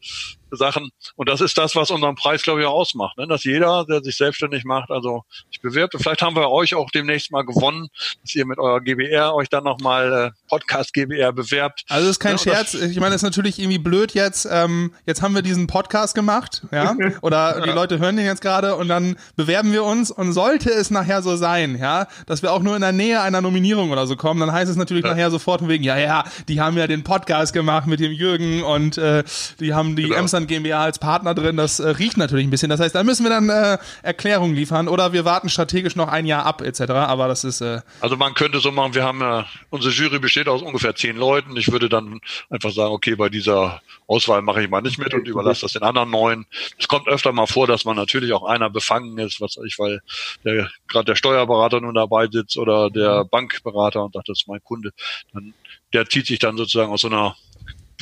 Sachen. 0.57 0.91
Und 1.17 1.29
das 1.29 1.41
ist 1.41 1.57
das, 1.59 1.75
was 1.77 1.91
unseren 1.91 2.15
Preis, 2.15 2.43
glaube 2.43 2.61
ich, 2.61 2.67
auch 2.67 2.75
ausmacht. 2.75 3.17
Ne? 3.19 3.27
Dass 3.27 3.45
jeder, 3.45 3.85
der 3.85 4.03
sich 4.03 4.17
selbstständig 4.17 4.65
macht, 4.65 4.91
also 4.91 5.25
sich 5.51 5.61
bewirbt. 5.61 5.95
Und 5.95 6.03
vielleicht 6.03 6.23
haben 6.23 6.37
wir 6.37 6.51
euch 6.51 6.75
auch 6.75 6.91
demnächst 6.91 7.31
mal 7.31 7.45
gewonnen, 7.45 7.88
dass 8.23 8.35
ihr 8.35 8.47
mit 8.47 8.59
eurer 8.59 8.81
GBR 8.81 9.35
euch 9.35 9.49
dann 9.49 9.65
nochmal 9.65 10.12
äh, 10.12 10.31
Podcast 10.53 10.93
GBR 10.93 11.33
bewerbt. 11.33 11.83
Also 11.88 12.07
das 12.07 12.17
ist 12.17 12.21
kein 12.21 12.33
ja, 12.33 12.38
Scherz. 12.38 12.75
Ich 12.75 13.01
meine, 13.01 13.12
das 13.12 13.21
ist 13.21 13.23
natürlich 13.23 13.59
irgendwie 13.59 13.79
blöd 13.79 14.12
jetzt. 14.12 14.47
Ähm, 14.51 14.93
jetzt 15.07 15.23
haben 15.23 15.35
wir 15.35 15.41
diesen 15.41 15.67
Podcast 15.67 16.15
gemacht, 16.15 16.62
ja, 16.71 16.95
oder 17.23 17.62
die 17.62 17.71
Leute 17.71 17.99
hören 17.99 18.17
den 18.17 18.27
jetzt 18.27 18.43
gerade 18.43 18.77
und 18.77 18.88
dann 18.88 19.17
bewerben 19.35 19.73
wir 19.73 19.83
uns 19.83 20.11
und 20.11 20.35
sollte 20.35 20.71
es 20.71 20.91
nachher 20.91 21.23
so 21.23 21.37
sein, 21.37 21.79
ja, 21.79 22.07
dass 22.27 22.43
wir 22.43 22.53
auch 22.53 22.61
nur 22.61 22.75
in 22.75 22.83
der 22.83 22.93
Nähe 22.93 23.23
einer 23.23 23.41
Nominierung 23.41 23.93
oder 23.93 24.07
so 24.07 24.15
kommen, 24.15 24.41
dann 24.41 24.53
heißt 24.53 24.71
es 24.71 24.77
natürlich 24.77 25.05
ja. 25.05 25.12
nachher 25.12 25.31
sofort 25.31 25.61
von 25.61 25.71
wegen, 25.71 25.85
ja, 25.85 25.97
ja, 25.97 26.25
die 26.49 26.61
haben 26.61 26.77
ja 26.77 26.87
den 26.87 27.03
Podcast 27.03 27.55
gemacht 27.55 27.87
mit 27.87 28.01
dem 28.01 28.12
Jürgen 28.12 28.62
und 28.62 28.99
äh, 28.99 29.25
die 29.59 29.73
haben 29.73 29.97
die 29.97 30.03
genau. 30.03 30.17
Emsland 30.17 30.49
GmbH 30.49 30.83
als 30.83 30.99
Partner 30.99 31.35
drin. 31.35 31.57
Das 31.57 31.81
äh, 31.81 31.88
riecht 31.88 32.19
natürlich 32.19 32.47
ein 32.47 32.51
bisschen. 32.51 32.69
Das 32.69 32.79
heißt, 32.79 32.95
da 32.95 33.03
müssen 33.05 33.25
wir 33.25 33.31
dann 33.31 33.49
äh, 33.49 33.79
Erklärungen 34.03 34.55
liefern 34.55 34.88
oder 34.88 35.15
wir 35.15 35.25
warten 35.25 35.49
strategisch 35.49 35.97
noch 35.97 36.09
ein 36.09 36.27
Jahr 36.27 36.45
ab 36.45 36.61
etc. 36.61 36.91
Aber 36.91 37.29
das 37.29 37.43
ist. 37.45 37.62
Äh 37.62 37.81
also 38.01 38.19
man 38.19 38.35
könnte 38.35 38.61
so 38.61 38.71
machen. 38.71 38.95
Wir 38.95 39.05
haben 39.05 39.21
ja 39.21 39.47
unsere 39.71 39.95
Jury 39.95 40.19
besteht 40.19 40.41
aus 40.48 40.62
ungefähr 40.62 40.94
zehn 40.94 41.16
Leuten. 41.16 41.57
Ich 41.57 41.70
würde 41.70 41.88
dann 41.88 42.20
einfach 42.50 42.70
sagen, 42.70 42.92
okay, 42.92 43.14
bei 43.14 43.28
dieser 43.28 43.83
Auswahl 44.07 44.42
mache 44.42 44.62
ich 44.62 44.70
mal 44.70 44.83
nicht 44.83 44.98
mit 44.98 45.14
und 45.14 45.26
überlasse 45.28 45.62
das 45.62 45.72
den 45.72 45.83
anderen 45.83 46.11
neun. 46.11 46.46
Es 46.78 46.88
kommt 46.88 47.09
öfter 47.09 47.33
mal 47.33 47.46
vor, 47.46 47.66
dass 47.66 47.85
man 47.85 47.96
natürlich 47.96 48.33
auch 48.33 48.44
einer 48.44 48.70
befangen 48.70 49.18
ist, 49.18 49.40
was 49.40 49.57
ich, 49.64 49.78
weil 49.78 50.00
der 50.44 50.70
gerade 50.88 51.07
der 51.07 51.16
Steuerberater 51.16 51.81
nun 51.81 51.94
dabei 51.94 52.28
sitzt 52.31 52.57
oder 52.57 52.90
der 52.90 53.24
Bankberater 53.24 54.05
und 54.05 54.14
sagt, 54.14 54.28
das 54.28 54.40
ist 54.40 54.48
mein 54.48 54.62
Kunde. 54.62 54.92
Dann 55.33 55.55
der 55.92 56.09
zieht 56.09 56.26
sich 56.26 56.38
dann 56.38 56.57
sozusagen 56.57 56.92
aus 56.92 57.02
so 57.02 57.09
einer 57.09 57.37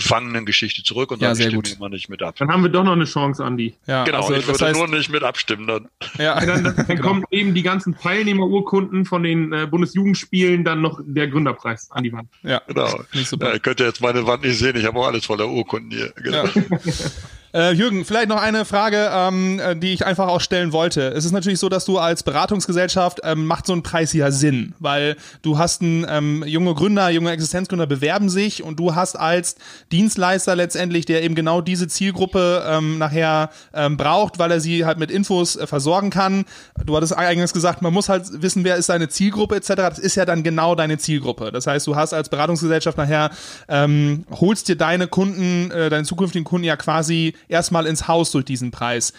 Gefangenen-Geschichte 0.01 0.83
zurück 0.83 1.11
und 1.13 1.21
ja, 1.21 1.29
dann 1.29 1.37
stimmt 1.37 1.77
immer 1.77 1.89
nicht 1.89 2.09
mit 2.09 2.23
ab. 2.23 2.37
Dann 2.39 2.51
haben 2.51 2.63
wir 2.63 2.71
doch 2.71 2.83
noch 2.85 2.93
eine 2.93 3.05
Chance, 3.05 3.45
Andi. 3.45 3.75
Ja, 3.87 4.05
genau, 4.05 4.19
also, 4.19 4.35
ich 4.35 4.47
würde 4.47 4.65
heißt, 4.65 4.79
nur 4.79 4.89
nicht 4.89 5.11
mit 5.11 5.23
abstimmen 5.23 5.67
dann. 5.67 5.89
Ja, 6.19 6.45
dann, 6.45 6.65
dann 6.77 6.87
genau. 6.87 7.03
kommen 7.03 7.25
eben 7.31 7.55
die 7.55 7.63
ganzen 7.63 7.97
Teilnehmerurkunden 7.97 9.05
von 9.05 9.23
den 9.23 9.53
äh, 9.53 9.67
Bundesjugendspielen 9.67 10.65
dann 10.65 10.81
noch 10.81 11.01
der 11.05 11.29
Gründerpreis 11.29 11.91
an 11.91 12.05
die 12.05 12.13
Wand. 12.13 12.29
Ja, 12.43 12.63
genau. 12.67 13.03
Ja, 13.13 13.53
ihr 13.53 13.61
könnt 13.61 13.81
ja 13.81 13.87
jetzt 13.87 14.01
meine 14.01 14.27
Wand 14.27 14.43
nicht 14.43 14.59
sehen, 14.59 14.77
ich 14.77 14.85
habe 14.87 14.99
auch 14.99 15.07
alles 15.07 15.27
voller 15.27 15.49
Urkunden 15.49 15.91
hier. 15.91 16.13
Genau. 16.17 16.45
Äh, 17.53 17.73
Jürgen, 17.73 18.05
vielleicht 18.05 18.29
noch 18.29 18.41
eine 18.41 18.65
Frage, 18.65 19.11
ähm, 19.13 19.59
äh, 19.59 19.75
die 19.75 19.93
ich 19.93 20.07
einfach 20.07 20.29
auch 20.29 20.41
stellen 20.41 20.73
wollte. 20.73 21.09
Es 21.09 21.25
ist 21.25 21.33
natürlich 21.33 21.59
so, 21.59 21.69
dass 21.69 21.85
du 21.85 21.99
als 21.99 22.23
Beratungsgesellschaft 22.23 23.21
ähm, 23.25 23.45
macht 23.47 23.67
so 23.67 23.73
ein 23.73 23.83
Preis 23.83 24.13
ja 24.13 24.31
Sinn, 24.31 24.75
weil 24.79 25.17
du 25.43 25.59
hast 25.59 25.83
einen 25.83 26.07
ähm, 26.09 26.45
junge 26.47 26.75
Gründer, 26.75 27.11
junge 27.11 27.33
Existenzgründer 27.33 27.89
bewerben 27.89 28.29
sich 28.31 28.63
und 28.63 28.79
du 28.79 28.95
hast 28.95 29.19
als 29.19 29.57
Dienstleister 29.91 30.55
letztendlich, 30.55 31.07
der 31.07 31.25
eben 31.25 31.35
genau 31.35 31.61
diese 31.61 31.89
Zielgruppe 31.89 32.65
ähm, 32.69 32.99
nachher 32.99 33.51
ähm, 33.75 33.97
braucht, 33.97 34.39
weil 34.39 34.53
er 34.53 34.61
sie 34.61 34.85
halt 34.85 34.99
mit 34.99 35.11
Infos 35.11 35.57
äh, 35.57 35.67
versorgen 35.67 36.11
kann. 36.11 36.45
Du 36.87 36.97
hattest 36.97 37.17
eingangs 37.17 37.53
gesagt, 37.53 37.83
man 37.83 37.93
muss 37.93 38.09
halt 38.09 38.43
wissen, 38.43 38.63
wer 38.63 38.77
ist 38.77 38.91
deine 38.91 39.09
Zielgruppe 39.09 39.57
etc. 39.57 39.69
Das 39.75 39.99
ist 39.99 40.15
ja 40.15 40.25
dann 40.25 40.45
genau 40.45 40.77
deine 40.77 40.99
Zielgruppe. 40.99 41.51
Das 41.51 41.67
heißt, 41.67 41.85
du 41.89 41.97
hast 41.97 42.13
als 42.13 42.29
Beratungsgesellschaft 42.29 42.97
nachher 42.97 43.31
ähm, 43.69 44.25
holst 44.31 44.69
dir 44.69 44.77
deine 44.77 45.09
Kunden, 45.09 45.73
äh, 45.73 45.91
deine 45.91 46.05
zukünftigen 46.05 46.45
Kunden 46.45 46.65
ja 46.65 46.77
quasi 46.77 47.35
erstmal 47.48 47.87
ins 47.87 48.09
Haus 48.09 48.31
durch 48.31 48.44
diesen 48.44 48.70
Preis. 48.70 49.12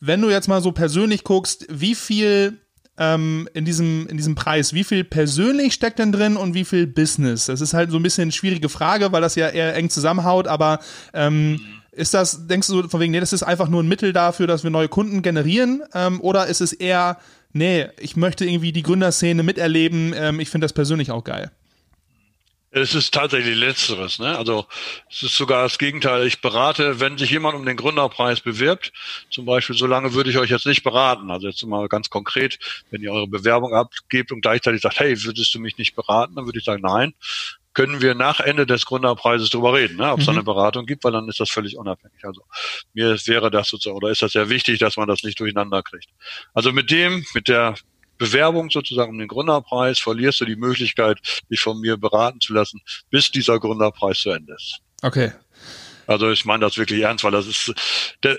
Wenn 0.00 0.20
du 0.20 0.30
jetzt 0.30 0.48
mal 0.48 0.62
so 0.62 0.72
persönlich 0.72 1.24
guckst, 1.24 1.66
wie 1.68 1.94
viel 1.94 2.58
ähm, 2.98 3.48
in, 3.54 3.64
diesem, 3.64 4.06
in 4.08 4.16
diesem 4.16 4.34
Preis, 4.34 4.72
wie 4.72 4.84
viel 4.84 5.04
persönlich 5.04 5.74
steckt 5.74 5.98
denn 5.98 6.12
drin 6.12 6.36
und 6.36 6.54
wie 6.54 6.64
viel 6.64 6.86
Business? 6.86 7.46
Das 7.46 7.60
ist 7.60 7.74
halt 7.74 7.90
so 7.90 7.96
ein 7.96 8.02
bisschen 8.02 8.22
eine 8.22 8.32
schwierige 8.32 8.68
Frage, 8.68 9.12
weil 9.12 9.22
das 9.22 9.34
ja 9.34 9.48
eher 9.48 9.74
eng 9.74 9.90
zusammenhaut, 9.90 10.46
aber 10.48 10.80
ähm, 11.14 11.60
ist 11.92 12.14
das, 12.14 12.46
denkst 12.46 12.68
du 12.68 12.88
von 12.88 13.00
wegen, 13.00 13.12
nee, 13.12 13.20
das 13.20 13.32
ist 13.32 13.42
einfach 13.42 13.68
nur 13.68 13.82
ein 13.82 13.88
Mittel 13.88 14.12
dafür, 14.12 14.46
dass 14.46 14.62
wir 14.62 14.70
neue 14.70 14.88
Kunden 14.88 15.22
generieren? 15.22 15.82
Ähm, 15.94 16.20
oder 16.20 16.46
ist 16.46 16.60
es 16.60 16.72
eher, 16.72 17.18
nee, 17.52 17.86
ich 17.98 18.16
möchte 18.16 18.44
irgendwie 18.44 18.72
die 18.72 18.82
Gründerszene 18.82 19.42
miterleben, 19.42 20.14
ähm, 20.16 20.40
ich 20.40 20.50
finde 20.50 20.64
das 20.64 20.72
persönlich 20.72 21.10
auch 21.10 21.24
geil? 21.24 21.50
Es 22.70 22.94
ist 22.94 23.14
tatsächlich 23.14 23.56
Letzteres. 23.56 24.18
Ne? 24.18 24.36
Also 24.36 24.66
es 25.10 25.22
ist 25.22 25.36
sogar 25.36 25.62
das 25.62 25.78
Gegenteil. 25.78 26.26
Ich 26.26 26.42
berate, 26.42 27.00
wenn 27.00 27.16
sich 27.16 27.30
jemand 27.30 27.56
um 27.56 27.64
den 27.64 27.78
Gründerpreis 27.78 28.40
bewirbt, 28.40 28.92
zum 29.30 29.46
Beispiel, 29.46 29.74
so 29.74 29.86
lange 29.86 30.12
würde 30.12 30.28
ich 30.28 30.38
euch 30.38 30.50
jetzt 30.50 30.66
nicht 30.66 30.82
beraten. 30.82 31.30
Also 31.30 31.48
jetzt 31.48 31.64
mal 31.64 31.88
ganz 31.88 32.10
konkret, 32.10 32.58
wenn 32.90 33.02
ihr 33.02 33.12
eure 33.12 33.26
Bewerbung 33.26 33.72
abgebt 33.72 34.32
und 34.32 34.42
gleichzeitig 34.42 34.82
sagt, 34.82 35.00
hey, 35.00 35.22
würdest 35.24 35.54
du 35.54 35.60
mich 35.60 35.78
nicht 35.78 35.96
beraten, 35.96 36.34
dann 36.34 36.44
würde 36.44 36.58
ich 36.58 36.64
sagen, 36.64 36.82
nein. 36.82 37.14
Können 37.74 38.02
wir 38.02 38.16
nach 38.16 38.40
Ende 38.40 38.66
des 38.66 38.86
Gründerpreises 38.86 39.50
drüber 39.50 39.72
reden, 39.72 39.98
ne? 39.98 40.10
ob 40.10 40.18
es 40.18 40.26
mhm. 40.26 40.26
da 40.26 40.32
eine 40.32 40.42
Beratung 40.42 40.84
gibt, 40.84 41.04
weil 41.04 41.12
dann 41.12 41.28
ist 41.28 41.38
das 41.38 41.48
völlig 41.48 41.76
unabhängig. 41.76 42.24
Also 42.24 42.42
mir 42.92 43.16
wäre 43.26 43.52
das 43.52 43.68
sozusagen, 43.68 43.96
oder 43.96 44.10
ist 44.10 44.20
das 44.20 44.32
sehr 44.32 44.48
wichtig, 44.48 44.80
dass 44.80 44.96
man 44.96 45.06
das 45.06 45.22
nicht 45.22 45.38
durcheinander 45.38 45.82
kriegt. 45.84 46.08
Also 46.54 46.72
mit 46.72 46.90
dem, 46.90 47.24
mit 47.34 47.46
der 47.46 47.76
Bewerbung 48.18 48.70
sozusagen 48.70 49.12
um 49.12 49.18
den 49.18 49.28
Gründerpreis 49.28 49.98
verlierst 49.98 50.40
du 50.40 50.44
die 50.44 50.56
Möglichkeit, 50.56 51.18
dich 51.50 51.60
von 51.60 51.80
mir 51.80 51.96
beraten 51.96 52.40
zu 52.40 52.52
lassen, 52.52 52.80
bis 53.10 53.30
dieser 53.30 53.58
Gründerpreis 53.58 54.20
zu 54.20 54.30
Ende 54.30 54.54
ist. 54.54 54.78
Okay. 55.02 55.32
Also 56.08 56.30
ich 56.30 56.46
meine 56.46 56.64
das 56.64 56.78
wirklich 56.78 57.02
ernst, 57.02 57.22
weil 57.22 57.32
das 57.32 57.46
ist, 57.46 57.74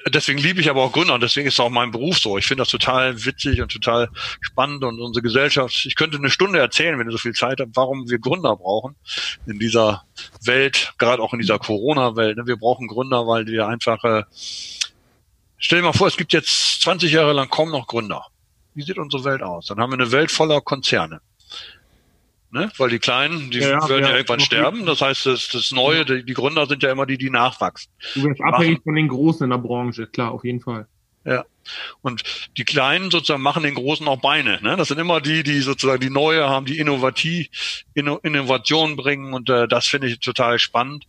deswegen 0.07 0.39
liebe 0.39 0.59
ich 0.59 0.71
aber 0.71 0.81
auch 0.81 0.91
Gründer 0.91 1.13
und 1.13 1.21
deswegen 1.21 1.47
ist 1.47 1.59
auch 1.59 1.69
mein 1.69 1.91
Beruf 1.91 2.17
so. 2.17 2.35
Ich 2.39 2.47
finde 2.47 2.63
das 2.63 2.69
total 2.69 3.23
witzig 3.25 3.61
und 3.61 3.71
total 3.71 4.09
spannend 4.41 4.83
und 4.83 4.99
unsere 4.99 5.21
Gesellschaft, 5.21 5.85
ich 5.85 5.95
könnte 5.95 6.17
eine 6.17 6.31
Stunde 6.31 6.57
erzählen, 6.57 6.97
wenn 6.97 7.07
ihr 7.07 7.11
so 7.11 7.19
viel 7.19 7.33
Zeit 7.33 7.59
habt, 7.59 7.75
warum 7.75 8.09
wir 8.09 8.17
Gründer 8.17 8.55
brauchen 8.55 8.95
in 9.45 9.59
dieser 9.59 10.03
Welt, 10.43 10.93
gerade 10.97 11.21
auch 11.21 11.33
in 11.33 11.39
dieser 11.39 11.59
Corona-Welt. 11.59 12.37
Ne? 12.37 12.47
Wir 12.47 12.57
brauchen 12.57 12.87
Gründer, 12.87 13.27
weil 13.27 13.45
die 13.45 13.61
einfach, 13.61 14.03
äh, 14.03 14.23
stell 15.59 15.79
dir 15.79 15.85
mal 15.85 15.93
vor, 15.93 16.07
es 16.07 16.17
gibt 16.17 16.33
jetzt 16.33 16.81
20 16.81 17.11
Jahre 17.11 17.33
lang 17.33 17.49
kaum 17.49 17.69
noch 17.69 17.85
Gründer 17.85 18.25
wie 18.79 18.83
sieht 18.83 18.97
unsere 18.97 19.25
Welt 19.25 19.43
aus? 19.43 19.65
Dann 19.65 19.79
haben 19.79 19.91
wir 19.91 19.99
eine 19.99 20.11
Welt 20.13 20.31
voller 20.31 20.61
Konzerne. 20.61 21.19
Ne? 22.51 22.71
Weil 22.77 22.89
die 22.89 22.99
Kleinen, 22.99 23.51
die 23.51 23.59
ja, 23.59 23.87
werden 23.89 24.03
ja, 24.05 24.11
ja 24.11 24.15
irgendwann 24.15 24.39
sterben. 24.39 24.85
Das 24.85 25.01
heißt, 25.01 25.25
das, 25.25 25.49
das 25.49 25.71
Neue, 25.71 26.05
die, 26.05 26.23
die, 26.23 26.33
Gründer 26.33 26.65
sind 26.65 26.81
ja 26.81 26.91
immer 26.91 27.05
die, 27.05 27.17
die 27.17 27.29
nachwachsen. 27.29 27.91
Du 28.15 28.23
wirst 28.23 28.41
abhängig 28.41 28.81
von 28.83 28.95
den 28.95 29.09
Großen 29.09 29.43
in 29.43 29.49
der 29.49 29.57
Branche, 29.57 30.07
klar, 30.07 30.31
auf 30.31 30.43
jeden 30.45 30.61
Fall. 30.61 30.87
Ja. 31.25 31.45
Und 32.01 32.23
die 32.57 32.63
Kleinen 32.63 33.11
sozusagen 33.11 33.43
machen 33.43 33.63
den 33.63 33.75
Großen 33.75 34.07
auch 34.07 34.21
Beine. 34.21 34.59
Ne? 34.63 34.77
Das 34.77 34.87
sind 34.87 34.97
immer 34.97 35.19
die, 35.21 35.43
die 35.43 35.59
sozusagen 35.59 35.99
die 35.99 36.09
Neue 36.09 36.49
haben, 36.49 36.65
die 36.65 36.79
innovativ, 36.79 37.83
Inno, 37.93 38.17
Innovation 38.23 38.95
bringen 38.95 39.33
und 39.33 39.49
äh, 39.49 39.67
das 39.67 39.85
finde 39.85 40.07
ich 40.07 40.19
total 40.19 40.57
spannend. 40.57 41.05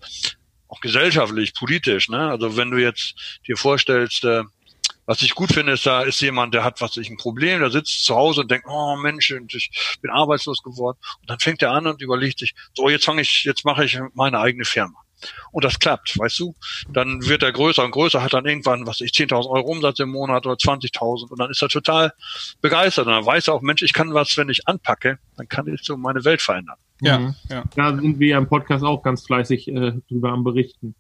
auch 0.69 0.81
gesellschaftlich, 0.81 1.55
politisch. 1.55 2.09
Ne? 2.09 2.31
Also 2.31 2.57
wenn 2.57 2.71
du 2.71 2.77
jetzt 2.77 3.15
dir 3.47 3.57
vorstellst, 3.57 4.25
äh, 4.25 4.43
was 5.11 5.23
ich 5.23 5.35
gut 5.35 5.53
finde, 5.53 5.73
ist, 5.73 5.87
da 5.87 6.03
ist 6.03 6.21
jemand, 6.21 6.55
der 6.55 6.63
hat 6.63 6.81
was 6.81 6.97
ich 6.97 7.11
ein 7.11 7.17
Problem, 7.17 7.59
der 7.59 7.73
sitzt 7.73 8.05
zu 8.05 8.15
Hause 8.15 8.43
und 8.43 8.51
denkt, 8.53 8.69
oh 8.69 8.95
Mensch, 8.95 9.33
ich 9.33 9.99
bin 10.01 10.09
arbeitslos 10.09 10.63
geworden. 10.63 10.99
Und 11.21 11.29
dann 11.29 11.41
fängt 11.41 11.63
er 11.63 11.73
an 11.73 11.89
und 11.89 12.01
überlegt 12.01 12.39
sich, 12.39 12.55
so 12.75 12.89
jetzt 12.89 13.07
fange 13.07 13.23
ich, 13.23 13.43
jetzt 13.43 13.65
mache 13.65 13.85
ich 13.85 13.99
meine 14.15 14.39
eigene 14.39 14.65
Firma. 14.65 14.95
Und 15.51 15.65
das 15.65 15.81
klappt, 15.81 16.17
weißt 16.17 16.39
du? 16.39 16.55
Dann 16.89 17.27
wird 17.27 17.43
er 17.43 17.51
größer 17.51 17.85
und 17.85 17.91
größer, 17.91 18.23
hat 18.23 18.35
dann 18.35 18.47
irgendwann, 18.47 18.87
was 18.87 19.01
ich, 19.01 19.11
10.000 19.11 19.51
Euro 19.51 19.73
Umsatz 19.73 19.99
im 19.99 20.11
Monat 20.11 20.47
oder 20.47 20.55
20.000 20.55 21.29
und 21.29 21.41
dann 21.41 21.51
ist 21.51 21.61
er 21.61 21.69
total 21.69 22.13
begeistert 22.61 23.09
und 23.09 23.13
dann 23.13 23.27
weiß 23.27 23.49
er 23.49 23.55
auch, 23.55 23.63
Mensch, 23.63 23.83
ich 23.83 23.93
kann 23.93 24.15
was, 24.15 24.37
wenn 24.37 24.49
ich 24.49 24.69
anpacke, 24.69 25.19
dann 25.37 25.49
kann 25.49 25.67
ich 25.67 25.81
so 25.83 25.97
meine 25.97 26.25
Welt 26.25 26.41
verändern. 26.41 26.77
Ja, 27.01 27.19
mhm. 27.19 27.35
ja. 27.51 27.65
Da 27.75 27.97
sind 27.97 28.21
wir 28.21 28.39
im 28.39 28.47
Podcast 28.47 28.85
auch 28.85 29.03
ganz 29.03 29.27
fleißig 29.27 29.67
äh, 29.67 29.93
drüber 30.09 30.31
am 30.31 30.45
Berichten. 30.45 30.95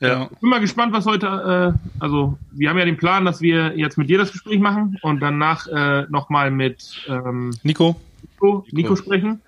Ja. 0.00 0.28
Ich 0.30 0.38
bin 0.38 0.50
mal 0.50 0.60
gespannt, 0.60 0.92
was 0.92 1.06
heute, 1.06 1.74
äh, 1.76 2.02
also 2.02 2.38
wir 2.52 2.68
haben 2.68 2.78
ja 2.78 2.84
den 2.84 2.96
Plan, 2.96 3.24
dass 3.24 3.40
wir 3.40 3.76
jetzt 3.76 3.96
mit 3.96 4.10
dir 4.10 4.18
das 4.18 4.32
Gespräch 4.32 4.58
machen 4.58 4.98
und 5.02 5.20
danach 5.20 5.66
äh, 5.68 6.06
nochmal 6.10 6.50
mit 6.50 7.04
ähm, 7.08 7.52
Nico. 7.62 7.96
Nico, 8.32 8.66
Nico 8.70 8.96
sprechen. 8.96 9.40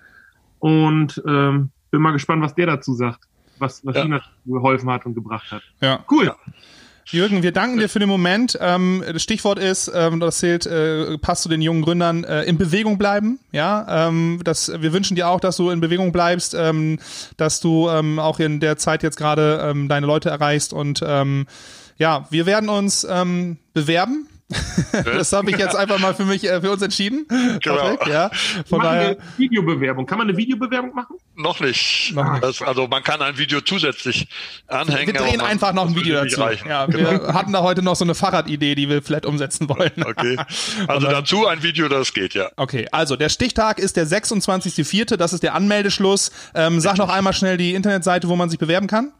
Und 0.59 1.21
ähm, 1.25 1.69
bin 1.91 2.01
mal 2.01 2.11
gespannt, 2.11 2.41
was 2.41 2.55
der 2.55 2.67
dazu 2.67 2.93
sagt, 2.93 3.21
was, 3.59 3.85
was 3.85 3.95
ja. 3.95 4.05
ihm 4.05 4.19
geholfen 4.45 4.89
hat 4.89 5.05
und 5.05 5.13
gebracht 5.13 5.51
hat. 5.51 5.61
Ja. 5.81 6.03
Cool. 6.09 6.25
Ja. 6.25 6.35
Jürgen, 7.11 7.41
wir 7.41 7.51
danken 7.51 7.79
dir 7.79 7.89
für 7.89 7.97
den 7.97 8.07
Moment. 8.07 8.55
Ähm, 8.61 9.03
das 9.11 9.23
Stichwort 9.23 9.57
ist, 9.57 9.91
ähm, 9.93 10.19
das 10.19 10.37
zählt, 10.37 10.67
äh, 10.67 11.17
passt 11.17 11.41
zu 11.41 11.49
den 11.49 11.59
jungen 11.59 11.81
Gründern, 11.81 12.23
äh, 12.23 12.43
in 12.43 12.59
Bewegung 12.59 12.99
bleiben. 12.99 13.39
Ja, 13.51 14.07
ähm, 14.07 14.39
das, 14.43 14.71
wir 14.79 14.93
wünschen 14.93 15.15
dir 15.15 15.27
auch, 15.27 15.39
dass 15.39 15.57
du 15.57 15.71
in 15.71 15.81
Bewegung 15.81 16.11
bleibst, 16.11 16.53
ähm, 16.53 16.99
dass 17.35 17.61
du 17.61 17.89
ähm, 17.89 18.19
auch 18.19 18.37
in 18.37 18.59
der 18.59 18.77
Zeit 18.77 19.01
jetzt 19.01 19.17
gerade 19.17 19.59
ähm, 19.63 19.89
deine 19.89 20.05
Leute 20.05 20.29
erreichst 20.29 20.71
und 20.71 21.03
ähm, 21.03 21.47
ja, 21.97 22.27
wir 22.29 22.45
werden 22.45 22.69
uns 22.69 23.05
ähm, 23.09 23.57
bewerben 23.73 24.28
das 25.05 25.31
habe 25.31 25.51
ich 25.51 25.57
jetzt 25.57 25.75
einfach 25.75 25.99
mal 25.99 26.15
für 26.15 26.25
mich, 26.25 26.43
äh, 26.43 26.59
für 26.61 26.71
uns 26.71 26.81
entschieden. 26.81 27.27
Genau. 27.61 27.97
ja. 28.07 28.31
Von 28.67 28.81
daher. 28.81 29.17
Videobewerbung. 29.37 30.05
Kann 30.05 30.17
man 30.17 30.27
eine 30.27 30.37
Videobewerbung 30.37 30.93
machen? 30.93 31.17
Noch 31.35 31.59
nicht. 31.59 32.13
Noch. 32.15 32.39
Das, 32.39 32.61
also 32.61 32.87
man 32.87 33.03
kann 33.03 33.21
ein 33.21 33.37
Video 33.37 33.61
zusätzlich 33.61 34.27
anhängen. 34.67 35.13
Wir 35.13 35.21
drehen 35.21 35.41
einfach 35.41 35.73
noch 35.73 35.87
ein 35.87 35.95
Video 35.95 36.23
dazu. 36.23 36.41
Ja, 36.67 36.85
genau. 36.87 37.11
Wir 37.11 37.33
hatten 37.33 37.53
da 37.53 37.61
heute 37.61 37.81
noch 37.83 37.95
so 37.95 38.03
eine 38.03 38.15
Fahrradidee, 38.15 38.73
die 38.75 38.89
wir 38.89 39.03
vielleicht 39.03 39.25
umsetzen 39.25 39.69
wollen. 39.69 39.91
Okay. 40.03 40.37
Also 40.87 41.05
dann, 41.05 41.15
dazu 41.15 41.45
ein 41.45 41.61
Video, 41.61 41.87
das 41.87 42.13
geht, 42.13 42.33
ja. 42.33 42.49
Okay, 42.55 42.87
also 42.91 43.15
der 43.15 43.29
Stichtag 43.29 43.79
ist 43.79 43.95
der 43.97 44.07
26.04., 44.07 45.17
das 45.17 45.33
ist 45.33 45.43
der 45.43 45.53
Anmeldeschluss. 45.53 46.31
Ähm, 46.55 46.79
sag 46.79 46.97
noch 46.97 47.09
einmal 47.09 47.33
schnell 47.33 47.57
die 47.57 47.73
Internetseite, 47.73 48.27
wo 48.27 48.35
man 48.35 48.49
sich 48.49 48.59
bewerben 48.59 48.87
kann. 48.87 49.11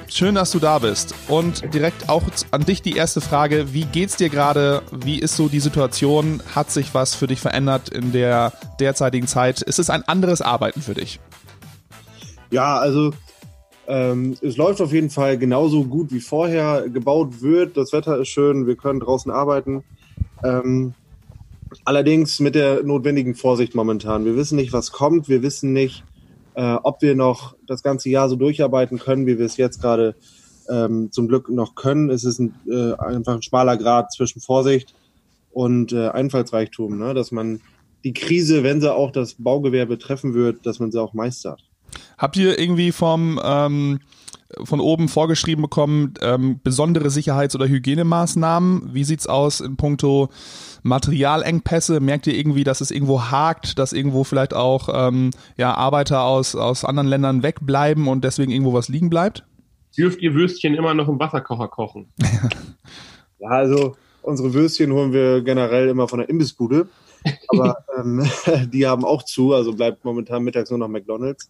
schön, 0.08 0.36
dass 0.36 0.51
du 0.51 0.60
da 0.60 0.77
bist. 0.77 1.15
Und 1.27 1.73
direkt 1.73 2.08
auch 2.08 2.21
an 2.51 2.63
dich 2.63 2.84
die 2.84 2.95
erste 2.95 3.19
Frage. 3.19 3.73
Wie 3.73 3.86
geht's 3.86 4.15
dir 4.15 4.29
gerade? 4.29 4.84
Wie 4.91 5.17
ist 5.17 5.36
so 5.36 5.49
die 5.49 5.60
Situation? 5.60 6.43
Hat 6.53 6.69
sich 6.69 6.93
was 6.93 7.15
für 7.15 7.25
dich 7.25 7.39
verändert 7.39 7.89
in 7.89 8.12
der 8.12 8.53
derzeitigen 8.79 9.25
Zeit? 9.25 9.63
Ist 9.63 9.79
es 9.79 9.89
ein 9.89 10.08
anderes 10.08 10.43
Arbeiten 10.43 10.84
für 10.84 10.93
dich? 10.93 11.19
Ja, 12.51 12.77
also 12.77 13.12
ähm, 13.88 14.36
es 14.41 14.58
läuft 14.58 14.82
auf 14.82 14.91
jeden 14.91 15.10
Fall 15.10 15.38
genauso 15.38 15.84
gut 15.84 16.12
wie 16.12 16.19
vorher. 16.19 16.89
Gebaut 16.89 17.41
wird, 17.41 17.78
das 17.78 17.93
Wetter 17.93 18.19
ist 18.19 18.30
schön, 18.30 18.67
wir 18.67 18.76
können 18.76 19.00
draußen 19.00 19.32
arbeiten. 19.32 19.84
Ähm, 20.43 20.93
allerdings 21.84 22.39
mit 22.39 22.56
der 22.56 22.84
notwendigen 22.84 23.36
Vorsicht 23.36 23.76
momentan. 23.76 24.26
Wir 24.26 24.36
wissen 24.36 24.56
nicht, 24.56 24.74
was 24.74 24.91
kommt. 24.91 25.28
Wir 25.30 25.41
wissen 25.41 25.74
nicht, 25.74 26.04
äh, 26.56 26.76
ob 26.84 27.02
wir 27.02 27.15
noch 27.15 27.56
das 27.67 27.84
ganze 27.84 28.10
Jahr 28.10 28.30
so 28.30 28.36
durcharbeiten 28.36 29.00
können, 29.00 29.26
wie 29.28 29.38
wir 29.38 29.45
es 29.45 29.58
jetzt 29.58 29.82
gerade 29.82 30.15
ähm, 30.69 31.12
zum 31.12 31.28
Glück 31.28 31.50
noch 31.50 31.76
können. 31.76 32.10
Es 32.10 32.24
ist 32.24 32.39
ein, 32.39 32.56
äh, 32.67 32.93
einfach 32.93 33.36
ein 33.36 33.41
schmaler 33.41 33.78
Grad 33.78 34.12
zwischen 34.12 34.41
Vorsicht 34.41 34.95
und 35.52 35.93
äh, 35.93 36.10
Einfallsreichtum, 36.10 36.98
ne? 36.98 37.13
dass 37.13 37.32
man 37.32 37.62
die 38.04 38.13
Krise, 38.13 38.63
wenn 38.63 38.82
sie 38.82 38.93
auch 38.93 39.12
das 39.12 39.36
Baugewerbe 39.36 39.98
treffen 39.98 40.34
wird, 40.34 40.65
dass 40.65 40.80
man 40.80 40.91
sie 40.91 41.02
auch 41.02 41.13
meistert. 41.13 41.63
Habt 42.17 42.38
ihr 42.38 42.60
irgendwie 42.60 42.91
vom 42.91 43.39
ähm, 43.43 43.99
von 44.63 44.79
oben 44.79 45.10
vorgeschrieben 45.10 45.63
bekommen, 45.63 46.13
ähm, 46.21 46.60
besondere 46.63 47.10
Sicherheits- 47.10 47.55
oder 47.55 47.67
Hygienemaßnahmen? 47.67 48.93
Wie 48.93 49.03
sieht's 49.03 49.27
aus 49.27 49.60
in 49.60 49.75
puncto 49.75 50.29
Materialengpässe? 50.84 51.99
Merkt 51.99 52.27
ihr 52.27 52.36
irgendwie, 52.36 52.63
dass 52.63 52.81
es 52.81 52.91
irgendwo 52.91 53.23
hakt, 53.23 53.79
dass 53.79 53.91
irgendwo 53.91 54.23
vielleicht 54.23 54.53
auch 54.53 54.89
ähm, 54.93 55.31
ja, 55.58 55.73
Arbeiter 55.73 56.23
aus, 56.23 56.55
aus 56.55 56.86
anderen 56.86 57.08
Ländern 57.08 57.43
wegbleiben 57.43 58.08
und 58.08 58.23
deswegen 58.23 58.51
irgendwo 58.51 58.73
was 58.73 58.88
liegen 58.88 59.10
bleibt? 59.10 59.43
Dürft 59.97 60.21
ihr 60.21 60.34
Würstchen 60.34 60.75
immer 60.75 60.93
noch 60.93 61.08
im 61.08 61.19
Wasserkocher 61.19 61.67
kochen? 61.67 62.12
ja, 63.39 63.49
also 63.49 63.95
unsere 64.21 64.53
Würstchen 64.53 64.91
holen 64.91 65.13
wir 65.13 65.41
generell 65.41 65.88
immer 65.88 66.08
von 66.08 66.19
der 66.19 66.29
Imbissbude. 66.29 66.88
Aber 67.49 67.77
ähm, 67.97 68.23
die 68.71 68.86
haben 68.86 69.05
auch 69.05 69.23
zu, 69.23 69.53
also 69.53 69.73
bleibt 69.73 70.05
momentan 70.05 70.43
mittags 70.43 70.69
nur 70.69 70.79
noch 70.79 70.88
McDonalds. 70.88 71.49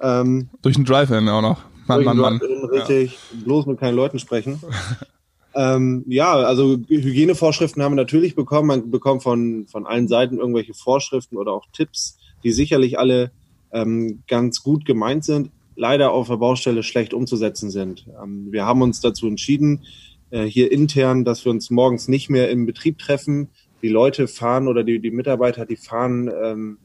Ähm, 0.00 0.48
durch 0.62 0.76
den 0.76 0.84
Drive-In 0.84 1.28
auch 1.28 1.42
noch. 1.42 1.62
Mann, 1.86 2.04
Mann, 2.04 2.16
Mann. 2.16 2.40
Richtig, 2.40 3.12
ja. 3.12 3.44
bloß 3.44 3.66
mit 3.66 3.78
keinen 3.78 3.94
Leuten 3.94 4.18
sprechen. 4.18 4.60
ähm, 5.54 6.04
ja, 6.08 6.34
also 6.34 6.76
Hygienevorschriften 6.88 7.82
haben 7.82 7.92
wir 7.92 7.96
natürlich 7.96 8.34
bekommen. 8.34 8.68
Man 8.68 8.90
bekommt 8.90 9.22
von, 9.22 9.66
von 9.68 9.86
allen 9.86 10.08
Seiten 10.08 10.38
irgendwelche 10.38 10.74
Vorschriften 10.74 11.36
oder 11.36 11.52
auch 11.52 11.66
Tipps, 11.72 12.18
die 12.42 12.52
sicherlich 12.52 12.98
alle 12.98 13.30
ähm, 13.72 14.22
ganz 14.26 14.62
gut 14.62 14.84
gemeint 14.84 15.24
sind, 15.24 15.50
leider 15.76 16.10
auf 16.12 16.28
der 16.28 16.36
Baustelle 16.36 16.82
schlecht 16.82 17.14
umzusetzen 17.14 17.70
sind. 17.70 18.06
Ähm, 18.22 18.48
wir 18.50 18.66
haben 18.66 18.82
uns 18.82 19.00
dazu 19.00 19.26
entschieden, 19.26 19.84
äh, 20.30 20.44
hier 20.44 20.72
intern, 20.72 21.24
dass 21.24 21.44
wir 21.44 21.52
uns 21.52 21.70
morgens 21.70 22.08
nicht 22.08 22.30
mehr 22.30 22.50
im 22.50 22.66
Betrieb 22.66 22.98
treffen. 22.98 23.48
Die 23.82 23.88
Leute 23.88 24.26
fahren 24.26 24.66
oder 24.66 24.82
die, 24.82 24.98
die 24.98 25.10
Mitarbeiter, 25.10 25.66
die 25.66 25.76
fahren 25.76 26.30
ähm, 26.42 26.78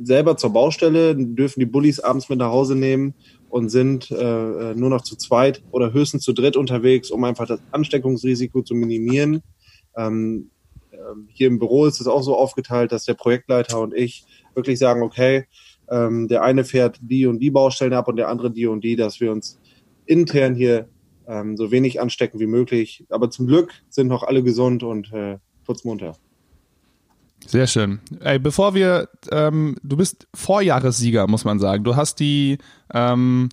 selber 0.00 0.36
zur 0.36 0.50
Baustelle, 0.50 1.14
dürfen 1.16 1.60
die 1.60 1.66
Bullis 1.66 2.00
abends 2.00 2.28
mit 2.28 2.38
nach 2.38 2.50
Hause 2.50 2.76
nehmen 2.76 3.14
und 3.48 3.68
sind 3.68 4.10
äh, 4.10 4.70
äh, 4.70 4.74
nur 4.74 4.90
noch 4.90 5.02
zu 5.02 5.16
zweit 5.16 5.62
oder 5.70 5.92
höchstens 5.92 6.22
zu 6.22 6.32
dritt 6.32 6.56
unterwegs, 6.56 7.10
um 7.10 7.24
einfach 7.24 7.46
das 7.46 7.60
Ansteckungsrisiko 7.70 8.62
zu 8.62 8.74
minimieren. 8.74 9.42
Ähm, 9.96 10.50
äh, 10.90 10.96
hier 11.28 11.48
im 11.48 11.58
Büro 11.58 11.86
ist 11.86 12.00
es 12.00 12.06
auch 12.06 12.22
so 12.22 12.36
aufgeteilt, 12.36 12.92
dass 12.92 13.04
der 13.04 13.14
Projektleiter 13.14 13.80
und 13.80 13.94
ich 13.94 14.24
wirklich 14.54 14.78
sagen, 14.78 15.02
okay, 15.02 15.44
ähm, 15.90 16.28
der 16.28 16.42
eine 16.42 16.64
fährt 16.64 16.98
die 17.02 17.26
und 17.26 17.40
die 17.40 17.50
Baustellen 17.50 17.92
ab 17.92 18.08
und 18.08 18.16
der 18.16 18.28
andere 18.28 18.50
die 18.50 18.66
und 18.66 18.82
die, 18.82 18.96
dass 18.96 19.20
wir 19.20 19.30
uns 19.30 19.58
intern 20.06 20.54
hier 20.54 20.88
ähm, 21.26 21.56
so 21.56 21.70
wenig 21.70 22.00
anstecken 22.00 22.40
wie 22.40 22.46
möglich. 22.46 23.04
Aber 23.10 23.30
zum 23.30 23.46
Glück 23.46 23.72
sind 23.90 24.08
noch 24.08 24.22
alle 24.22 24.42
gesund 24.42 24.82
und 24.82 25.12
äh, 25.12 25.38
putzmunter. 25.64 26.16
Sehr 27.46 27.66
schön. 27.66 28.00
Ey, 28.20 28.38
bevor 28.38 28.74
wir, 28.74 29.08
ähm, 29.30 29.76
du 29.82 29.96
bist 29.96 30.26
Vorjahressieger, 30.34 31.26
muss 31.26 31.44
man 31.44 31.58
sagen. 31.58 31.84
Du 31.84 31.96
hast 31.96 32.20
die 32.20 32.58
ähm, 32.94 33.48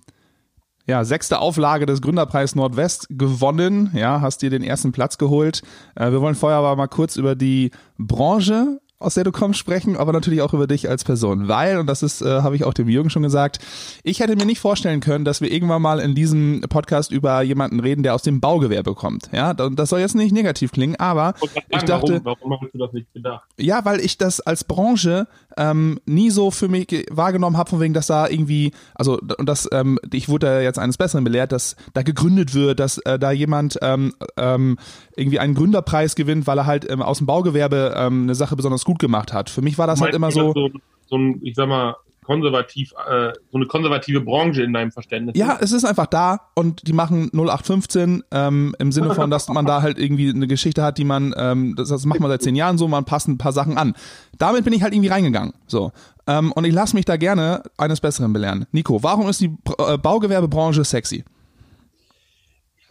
ja, 0.86 1.04
sechste 1.04 1.38
Auflage 1.38 1.86
des 1.86 2.00
Gründerpreis 2.00 2.54
Nordwest 2.54 3.06
gewonnen. 3.10 3.90
Ja, 3.94 4.20
hast 4.20 4.42
dir 4.42 4.50
den 4.50 4.62
ersten 4.62 4.92
Platz 4.92 5.18
geholt. 5.18 5.62
Äh, 5.94 6.10
wir 6.12 6.20
wollen 6.20 6.34
vorher 6.34 6.58
aber 6.58 6.74
mal 6.76 6.88
kurz 6.88 7.16
über 7.16 7.34
die 7.34 7.70
Branche 7.98 8.80
aus 9.00 9.14
der 9.14 9.24
du 9.24 9.32
kommst, 9.32 9.58
sprechen, 9.58 9.96
aber 9.96 10.12
natürlich 10.12 10.42
auch 10.42 10.52
über 10.52 10.66
dich 10.66 10.88
als 10.88 11.04
Person. 11.04 11.48
Weil, 11.48 11.78
und 11.78 11.86
das 11.86 12.02
ist, 12.02 12.20
äh, 12.20 12.42
habe 12.42 12.54
ich 12.54 12.64
auch 12.64 12.74
dem 12.74 12.88
Jürgen 12.88 13.10
schon 13.10 13.22
gesagt, 13.22 13.58
ich 14.04 14.20
hätte 14.20 14.36
mir 14.36 14.44
nicht 14.44 14.60
vorstellen 14.60 15.00
können, 15.00 15.24
dass 15.24 15.40
wir 15.40 15.50
irgendwann 15.50 15.80
mal 15.80 15.98
in 16.00 16.14
diesem 16.14 16.60
Podcast 16.68 17.10
über 17.10 17.40
jemanden 17.40 17.80
reden, 17.80 18.02
der 18.02 18.14
aus 18.14 18.22
dem 18.22 18.40
Baugewerbe 18.40 18.94
kommt. 18.94 19.30
Ja, 19.32 19.54
das 19.54 19.88
soll 19.88 20.00
jetzt 20.00 20.14
nicht 20.14 20.32
negativ 20.32 20.70
klingen, 20.70 20.96
aber 20.96 21.34
ich, 21.40 21.50
ich 21.70 21.82
dachte, 21.82 22.20
warum, 22.24 22.38
warum 22.42 22.60
hast 22.60 22.74
du 22.74 22.78
das 22.78 22.92
nicht 22.92 23.12
gedacht? 23.14 23.48
Ja, 23.58 23.84
weil 23.84 24.00
ich 24.00 24.18
das 24.18 24.40
als 24.40 24.64
Branche 24.64 25.26
ähm, 25.56 25.98
nie 26.04 26.30
so 26.30 26.50
für 26.50 26.68
mich 26.68 27.06
wahrgenommen 27.10 27.56
habe, 27.56 27.70
von 27.70 27.80
wegen, 27.80 27.94
dass 27.94 28.06
da 28.06 28.28
irgendwie, 28.28 28.72
also 28.94 29.18
und 29.38 29.48
das, 29.48 29.68
ähm, 29.72 29.98
ich 30.12 30.28
wurde 30.28 30.46
da 30.46 30.60
jetzt 30.60 30.78
eines 30.78 30.98
Besseren 30.98 31.24
belehrt, 31.24 31.52
dass 31.52 31.76
da 31.94 32.02
gegründet 32.02 32.54
wird, 32.54 32.80
dass 32.80 32.98
äh, 32.98 33.18
da 33.18 33.30
jemand 33.30 33.78
ähm, 33.82 34.12
ähm, 34.36 34.76
irgendwie 35.20 35.38
einen 35.38 35.54
Gründerpreis 35.54 36.14
gewinnt, 36.14 36.46
weil 36.46 36.58
er 36.58 36.66
halt 36.66 36.90
ähm, 36.90 37.02
aus 37.02 37.18
dem 37.18 37.26
Baugewerbe 37.26 37.94
ähm, 37.96 38.24
eine 38.24 38.34
Sache 38.34 38.56
besonders 38.56 38.84
gut 38.84 38.98
gemacht 38.98 39.32
hat. 39.32 39.50
Für 39.50 39.62
mich 39.62 39.78
war 39.78 39.86
das 39.86 40.00
halt 40.00 40.14
immer 40.14 40.30
so, 40.30 40.52
so, 40.52 40.70
so 41.08 41.16
ein, 41.16 41.40
ich 41.42 41.54
sag 41.54 41.68
mal, 41.68 41.96
konservativ, 42.30 42.92
äh, 43.08 43.32
so 43.50 43.58
eine 43.58 43.66
konservative 43.66 44.20
Branche 44.20 44.62
in 44.62 44.72
deinem 44.72 44.92
Verständnis. 44.92 45.36
Ja, 45.36 45.58
es 45.60 45.72
ist 45.72 45.84
einfach 45.84 46.06
da 46.06 46.40
und 46.54 46.86
die 46.86 46.92
machen 46.92 47.30
0815 47.32 48.22
ähm, 48.30 48.74
im 48.78 48.92
Sinne 48.92 49.14
von, 49.14 49.30
dass 49.30 49.48
man 49.48 49.66
da 49.66 49.82
halt 49.82 49.98
irgendwie 49.98 50.30
eine 50.30 50.46
Geschichte 50.46 50.82
hat, 50.82 50.98
die 50.98 51.04
man, 51.04 51.34
ähm, 51.36 51.74
das, 51.76 51.88
das 51.88 52.04
macht 52.04 52.20
man 52.20 52.30
seit 52.30 52.42
zehn 52.42 52.54
Jahren 52.54 52.78
so, 52.78 52.86
man 52.86 53.04
passt 53.04 53.26
ein 53.26 53.36
paar 53.36 53.52
Sachen 53.52 53.76
an. 53.78 53.94
Damit 54.38 54.62
bin 54.64 54.72
ich 54.72 54.82
halt 54.82 54.94
irgendwie 54.94 55.08
reingegangen. 55.08 55.54
So. 55.66 55.90
Ähm, 56.28 56.52
und 56.52 56.64
ich 56.64 56.72
lasse 56.72 56.94
mich 56.94 57.04
da 57.04 57.16
gerne 57.16 57.64
eines 57.76 58.00
Besseren 58.00 58.32
belehren. 58.32 58.66
Nico, 58.70 59.02
warum 59.02 59.28
ist 59.28 59.40
die 59.40 59.56
äh, 59.78 59.98
Baugewerbebranche 59.98 60.84
sexy? 60.84 61.24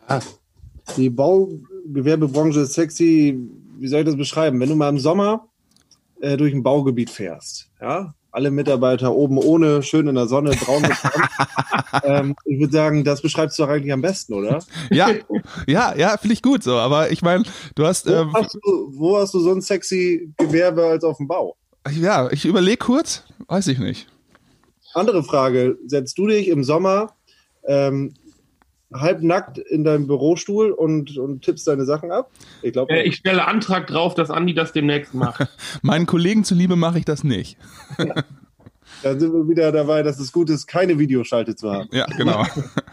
Ja, 0.10 0.20
die 0.98 1.10
Baugewerbebranche 1.10 2.62
ist 2.62 2.74
sexy, 2.74 3.40
wie 3.78 3.88
soll 3.88 4.02
ich 4.02 4.06
das 4.06 4.18
beschreiben? 4.18 4.60
Wenn 4.60 4.70
du 4.70 4.76
mal 4.76 4.90
im 4.90 5.00
Sommer 5.00 5.48
äh, 6.22 6.38
durch 6.38 6.54
ein 6.54 6.64
Baugebiet 6.64 7.10
fährst, 7.10 7.70
ja, 7.82 8.14
alle 8.32 8.52
Mitarbeiter 8.52 9.14
oben 9.14 9.38
ohne, 9.38 9.82
schön 9.82 10.08
in 10.08 10.16
der 10.16 10.28
Sonne, 10.28 10.52
braun 10.52 10.84
ähm, 12.04 12.36
Ich 12.46 12.60
würde 12.60 12.74
sagen, 12.74 13.04
das 13.04 13.22
beschreibst 13.22 13.58
du 13.58 13.64
doch 13.64 13.70
eigentlich 13.70 13.92
am 13.92 14.02
besten, 14.02 14.34
oder? 14.34 14.60
Ja, 14.92 15.10
ja, 15.68 15.96
ja, 15.96 16.18
finde 16.18 16.34
ich 16.34 16.42
gut 16.42 16.64
so. 16.64 16.76
Aber 16.76 17.12
ich 17.12 17.22
meine, 17.22 17.44
du 17.76 17.86
hast. 17.86 18.08
Wo, 18.08 18.12
ähm, 18.12 18.34
hast 18.34 18.54
du, 18.54 18.92
wo 18.92 19.18
hast 19.18 19.34
du 19.34 19.40
so 19.40 19.52
ein 19.52 19.62
sexy 19.62 20.32
Gewerbe 20.38 20.86
als 20.86 21.04
auf 21.04 21.18
dem 21.18 21.28
Bau? 21.28 21.56
Ja, 21.92 22.30
ich 22.32 22.46
überlege 22.46 22.78
kurz, 22.78 23.24
weiß 23.48 23.68
ich 23.68 23.80
nicht. 23.80 24.08
Andere 24.94 25.24
Frage: 25.24 25.78
Setzt 25.88 26.18
du 26.18 26.28
dich 26.28 26.50
im 26.50 26.64
Sommer 26.64 27.16
ähm, 27.66 28.14
halbnackt 28.94 29.58
in 29.58 29.84
deinem 29.84 30.08
Bürostuhl 30.08 30.72
und, 30.72 31.18
und 31.18 31.44
tippst 31.44 31.68
deine 31.68 31.86
Sachen 31.86 32.12
ab? 32.12 32.32
Ich, 32.62 32.74
glaub, 32.74 32.90
äh, 32.90 33.04
ich 33.04 33.16
stelle 33.16 33.48
Antrag 33.48 33.88
drauf, 33.88 34.16
dass 34.16 34.32
Andi 34.32 34.54
das 34.54 34.74
demnächst 34.74 35.14
macht. 35.14 35.48
Meinen 35.82 36.06
Kollegen 36.06 36.44
zuliebe 36.44 36.76
mache 36.76 37.00
ich 37.00 37.06
das 37.06 37.24
nicht. 37.24 37.58
Ja. 37.98 38.24
Da 39.04 39.18
sind 39.18 39.34
wir 39.34 39.48
wieder 39.48 39.72
dabei, 39.72 40.04
dass 40.04 40.20
es 40.20 40.32
gut 40.32 40.50
ist, 40.50 40.68
keine 40.68 41.00
Videoschalte 41.00 41.56
zu 41.56 41.72
haben. 41.72 41.88
Ja, 41.92 42.06
genau. 42.18 42.44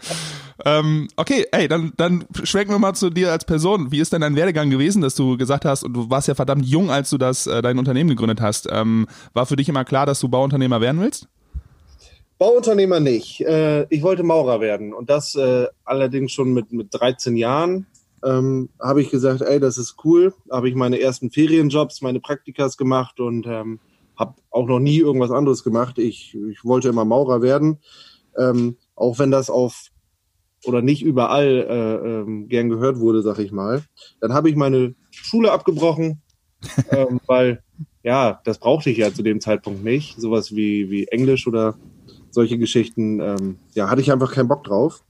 ähm, 0.65 1.07
okay, 1.17 1.45
ey, 1.51 1.67
dann, 1.67 1.91
dann 1.97 2.23
schwenken 2.43 2.73
wir 2.73 2.79
mal 2.79 2.93
zu 2.93 3.09
dir 3.09 3.31
als 3.31 3.43
Person. 3.43 3.91
Wie 3.91 3.99
ist 3.99 4.13
denn 4.13 4.21
dein 4.21 4.35
Werdegang 4.35 4.69
gewesen, 4.69 5.01
dass 5.01 5.15
du 5.15 5.37
gesagt 5.37 5.65
hast, 5.65 5.83
und 5.83 5.93
du 5.93 6.09
warst 6.09 6.27
ja 6.27 6.35
verdammt 6.35 6.65
jung, 6.65 6.91
als 6.91 7.09
du 7.09 7.17
das 7.17 7.47
äh, 7.47 7.61
dein 7.61 7.77
Unternehmen 7.77 8.09
gegründet 8.09 8.39
hast. 8.39 8.69
Ähm, 8.71 9.07
war 9.33 9.45
für 9.45 9.57
dich 9.57 9.67
immer 9.67 9.83
klar, 9.83 10.05
dass 10.05 10.19
du 10.19 10.29
Bauunternehmer 10.29 10.79
werden 10.79 11.01
willst? 11.01 11.27
Bauunternehmer 12.37 12.99
nicht. 12.99 13.41
Äh, 13.41 13.87
ich 13.89 14.03
wollte 14.03 14.23
Maurer 14.23 14.61
werden 14.61 14.93
und 14.93 15.09
das 15.09 15.35
äh, 15.35 15.67
allerdings 15.83 16.31
schon 16.31 16.53
mit, 16.53 16.71
mit 16.71 16.87
13 16.91 17.35
Jahren. 17.35 17.87
Ähm, 18.23 18.69
habe 18.79 19.01
ich 19.01 19.09
gesagt, 19.09 19.41
ey, 19.41 19.59
das 19.59 19.77
ist 19.77 19.95
cool. 20.03 20.33
Habe 20.51 20.69
ich 20.69 20.75
meine 20.75 20.99
ersten 20.99 21.29
Ferienjobs, 21.29 22.01
meine 22.01 22.19
Praktikas 22.19 22.77
gemacht 22.77 23.19
und 23.19 23.45
ähm, 23.47 23.79
habe 24.15 24.35
auch 24.49 24.67
noch 24.67 24.79
nie 24.79 24.97
irgendwas 24.97 25.31
anderes 25.31 25.63
gemacht. 25.63 25.99
Ich, 25.99 26.35
ich 26.49 26.63
wollte 26.63 26.89
immer 26.89 27.05
Maurer 27.05 27.41
werden, 27.41 27.79
ähm, 28.37 28.77
auch 28.95 29.19
wenn 29.19 29.31
das 29.31 29.49
auf 29.49 29.91
oder 30.65 30.81
nicht 30.81 31.03
überall 31.03 31.65
äh, 31.69 32.07
ähm, 32.07 32.47
gern 32.47 32.69
gehört 32.69 32.99
wurde, 32.99 33.21
sag 33.21 33.39
ich 33.39 33.51
mal. 33.51 33.83
Dann 34.19 34.33
habe 34.33 34.49
ich 34.49 34.55
meine 34.55 34.95
Schule 35.11 35.51
abgebrochen, 35.51 36.21
ähm, 36.91 37.19
weil 37.27 37.63
ja, 38.03 38.41
das 38.43 38.59
brauchte 38.59 38.89
ich 38.89 38.97
ja 38.97 39.13
zu 39.13 39.21
dem 39.21 39.41
Zeitpunkt 39.41 39.83
nicht. 39.83 40.19
Sowas 40.19 40.55
wie, 40.55 40.89
wie 40.89 41.05
Englisch 41.05 41.47
oder 41.47 41.77
solche 42.37 42.57
Geschichten, 42.57 43.19
ähm, 43.19 43.57
ja, 43.73 43.89
hatte 43.89 44.01
ich 44.01 44.11
einfach 44.11 44.31
keinen 44.31 44.47
Bock 44.47 44.63
drauf. 44.63 45.03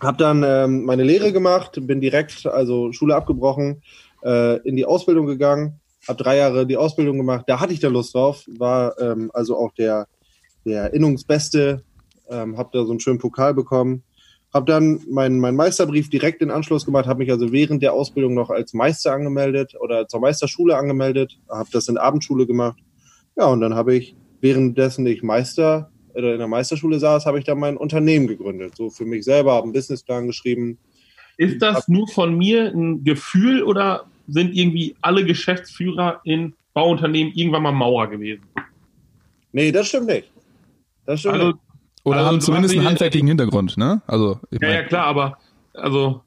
Hab 0.00 0.16
dann 0.18 0.44
ähm, 0.46 0.84
meine 0.84 1.02
Lehre 1.02 1.32
gemacht, 1.32 1.78
bin 1.82 2.00
direkt, 2.00 2.46
also 2.46 2.92
Schule 2.92 3.16
abgebrochen, 3.16 3.82
äh, 4.24 4.58
in 4.66 4.76
die 4.76 4.86
Ausbildung 4.86 5.26
gegangen, 5.26 5.80
habe 6.06 6.22
drei 6.22 6.36
Jahre 6.36 6.66
die 6.66 6.76
Ausbildung 6.76 7.16
gemacht. 7.18 7.44
Da 7.48 7.58
hatte 7.58 7.72
ich 7.72 7.80
da 7.80 7.88
Lust 7.88 8.14
drauf, 8.14 8.44
war 8.46 8.98
ähm, 9.00 9.30
also 9.34 9.56
auch 9.56 9.72
der 9.74 10.06
der 10.64 10.92
Innungsbeste, 10.94 11.82
ähm, 12.28 12.56
habe 12.56 12.70
da 12.72 12.84
so 12.84 12.90
einen 12.90 13.00
schönen 13.00 13.18
Pokal 13.18 13.54
bekommen. 13.54 14.02
Habe 14.54 14.70
dann 14.70 15.00
meinen 15.10 15.40
mein 15.40 15.56
Meisterbrief 15.56 16.10
direkt 16.10 16.42
in 16.42 16.50
Anschluss 16.50 16.84
gemacht, 16.84 17.06
habe 17.06 17.20
mich 17.20 17.30
also 17.30 17.52
während 17.52 17.82
der 17.82 17.94
Ausbildung 17.94 18.34
noch 18.34 18.50
als 18.50 18.74
Meister 18.74 19.12
angemeldet 19.12 19.74
oder 19.80 20.06
zur 20.06 20.20
Meisterschule 20.20 20.76
angemeldet, 20.76 21.38
habe 21.48 21.70
das 21.72 21.88
in 21.88 21.96
Abendschule 21.96 22.46
gemacht. 22.46 22.78
Ja, 23.34 23.46
und 23.46 23.62
dann 23.62 23.74
habe 23.74 23.94
ich 23.96 24.14
währenddessen 24.40 25.06
ich 25.06 25.22
Meister 25.22 25.90
oder 26.14 26.32
in 26.32 26.38
der 26.38 26.48
Meisterschule 26.48 26.98
saß, 26.98 27.26
habe 27.26 27.38
ich 27.38 27.44
dann 27.44 27.58
mein 27.58 27.76
Unternehmen 27.76 28.26
gegründet. 28.26 28.76
So 28.76 28.90
für 28.90 29.04
mich 29.04 29.24
selber, 29.24 29.52
habe 29.52 29.64
einen 29.64 29.72
Businessplan 29.72 30.26
geschrieben. 30.26 30.78
Ist 31.36 31.60
das 31.62 31.88
nur 31.88 32.08
von 32.08 32.36
mir 32.36 32.72
ein 32.72 33.04
Gefühl 33.04 33.62
oder 33.62 34.04
sind 34.28 34.54
irgendwie 34.54 34.94
alle 35.00 35.24
Geschäftsführer 35.24 36.20
in 36.24 36.54
Bauunternehmen 36.74 37.32
irgendwann 37.34 37.62
mal 37.62 37.72
Maurer 37.72 38.08
gewesen? 38.08 38.42
Nee, 39.52 39.72
das 39.72 39.88
stimmt 39.88 40.06
nicht. 40.06 40.30
Das 41.06 41.20
stimmt 41.20 41.34
also, 41.34 41.46
nicht. 41.48 41.58
Oder 42.04 42.16
also, 42.18 42.28
haben 42.28 42.40
zumindest 42.40 42.76
einen 42.76 42.86
handwerklichen 42.86 43.28
Hintergrund, 43.28 43.76
ne? 43.76 44.02
Also, 44.06 44.40
ja, 44.50 44.58
mein, 44.60 44.70
ja, 44.70 44.82
klar, 44.82 45.06
aber 45.06 45.38
also 45.74 46.22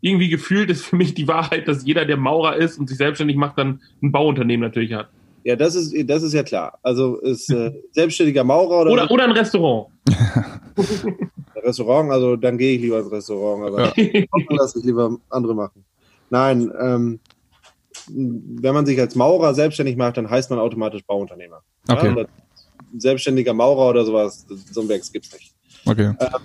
irgendwie 0.00 0.28
gefühlt 0.28 0.70
ist 0.70 0.84
für 0.84 0.96
mich 0.96 1.14
die 1.14 1.28
Wahrheit, 1.28 1.68
dass 1.68 1.84
jeder, 1.84 2.06
der 2.06 2.16
Maurer 2.16 2.56
ist 2.56 2.78
und 2.78 2.88
sich 2.88 2.96
selbstständig 2.96 3.36
macht, 3.36 3.58
dann 3.58 3.80
ein 4.02 4.12
Bauunternehmen 4.12 4.66
natürlich 4.66 4.92
hat. 4.94 5.10
Ja, 5.44 5.56
das 5.56 5.74
ist, 5.74 5.94
das 6.08 6.22
ist 6.22 6.32
ja 6.32 6.42
klar. 6.42 6.78
Also 6.82 7.16
ist 7.16 7.50
äh, 7.50 7.72
selbstständiger 7.92 8.44
Maurer 8.44 8.82
oder. 8.82 8.92
Oder, 8.92 9.10
oder 9.10 9.24
ein 9.24 9.32
Restaurant. 9.32 9.88
Restaurant, 11.56 12.10
also 12.10 12.36
dann 12.36 12.58
gehe 12.58 12.74
ich 12.74 12.80
lieber 12.80 13.00
ins 13.00 13.10
Restaurant, 13.10 13.66
aber 13.66 13.92
ja. 13.98 14.24
lasse 14.50 14.78
ich 14.78 14.84
lieber 14.84 15.18
andere 15.28 15.54
machen. 15.54 15.84
Nein, 16.30 16.72
ähm, 16.80 17.20
wenn 18.08 18.74
man 18.74 18.86
sich 18.86 18.98
als 18.98 19.14
Maurer 19.14 19.54
selbstständig 19.54 19.96
macht, 19.96 20.16
dann 20.16 20.30
heißt 20.30 20.50
man 20.50 20.58
automatisch 20.58 21.04
Bauunternehmer. 21.04 21.62
Okay. 21.88 22.14
Ja, 22.16 22.26
selbstständiger 22.96 23.52
Maurer 23.52 23.90
oder 23.90 24.04
sowas, 24.04 24.46
so 24.70 24.80
ein 24.80 24.88
Werk 24.88 25.02
gibt 25.12 25.26
es 25.26 25.32
nicht. 25.32 25.54
Okay. 25.86 26.14
Ähm, 26.18 26.40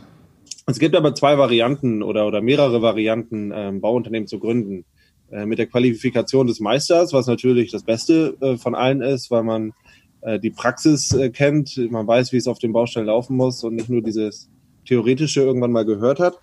es 0.67 0.79
gibt 0.79 0.95
aber 0.95 1.13
zwei 1.13 1.38
Varianten 1.38 2.01
oder, 2.01 2.25
oder 2.25 2.41
mehrere 2.41 2.81
Varianten, 2.81 3.51
ähm, 3.53 3.81
Bauunternehmen 3.81 4.27
zu 4.27 4.39
gründen. 4.39 4.86
Äh, 5.31 5.45
mit 5.45 5.57
der 5.57 5.67
Qualifikation 5.67 6.47
des 6.47 6.59
Meisters, 6.59 7.11
was 7.11 7.27
natürlich 7.27 7.71
das 7.71 7.83
Beste 7.83 8.38
äh, 8.41 8.57
von 8.57 8.75
allen 8.75 9.01
ist, 9.01 9.31
weil 9.31 9.43
man 9.43 9.73
äh, 10.21 10.39
die 10.39 10.51
Praxis 10.51 11.11
äh, 11.13 11.29
kennt, 11.29 11.77
man 11.91 12.05
weiß, 12.05 12.31
wie 12.31 12.38
es 12.38 12.47
auf 12.47 12.59
den 12.59 12.73
Baustellen 12.73 13.07
laufen 13.07 13.35
muss 13.35 13.63
und 13.63 13.75
nicht 13.75 13.89
nur 13.89 14.01
dieses 14.01 14.49
theoretische 14.85 15.41
irgendwann 15.41 15.71
mal 15.71 15.85
gehört 15.85 16.19
hat. 16.19 16.39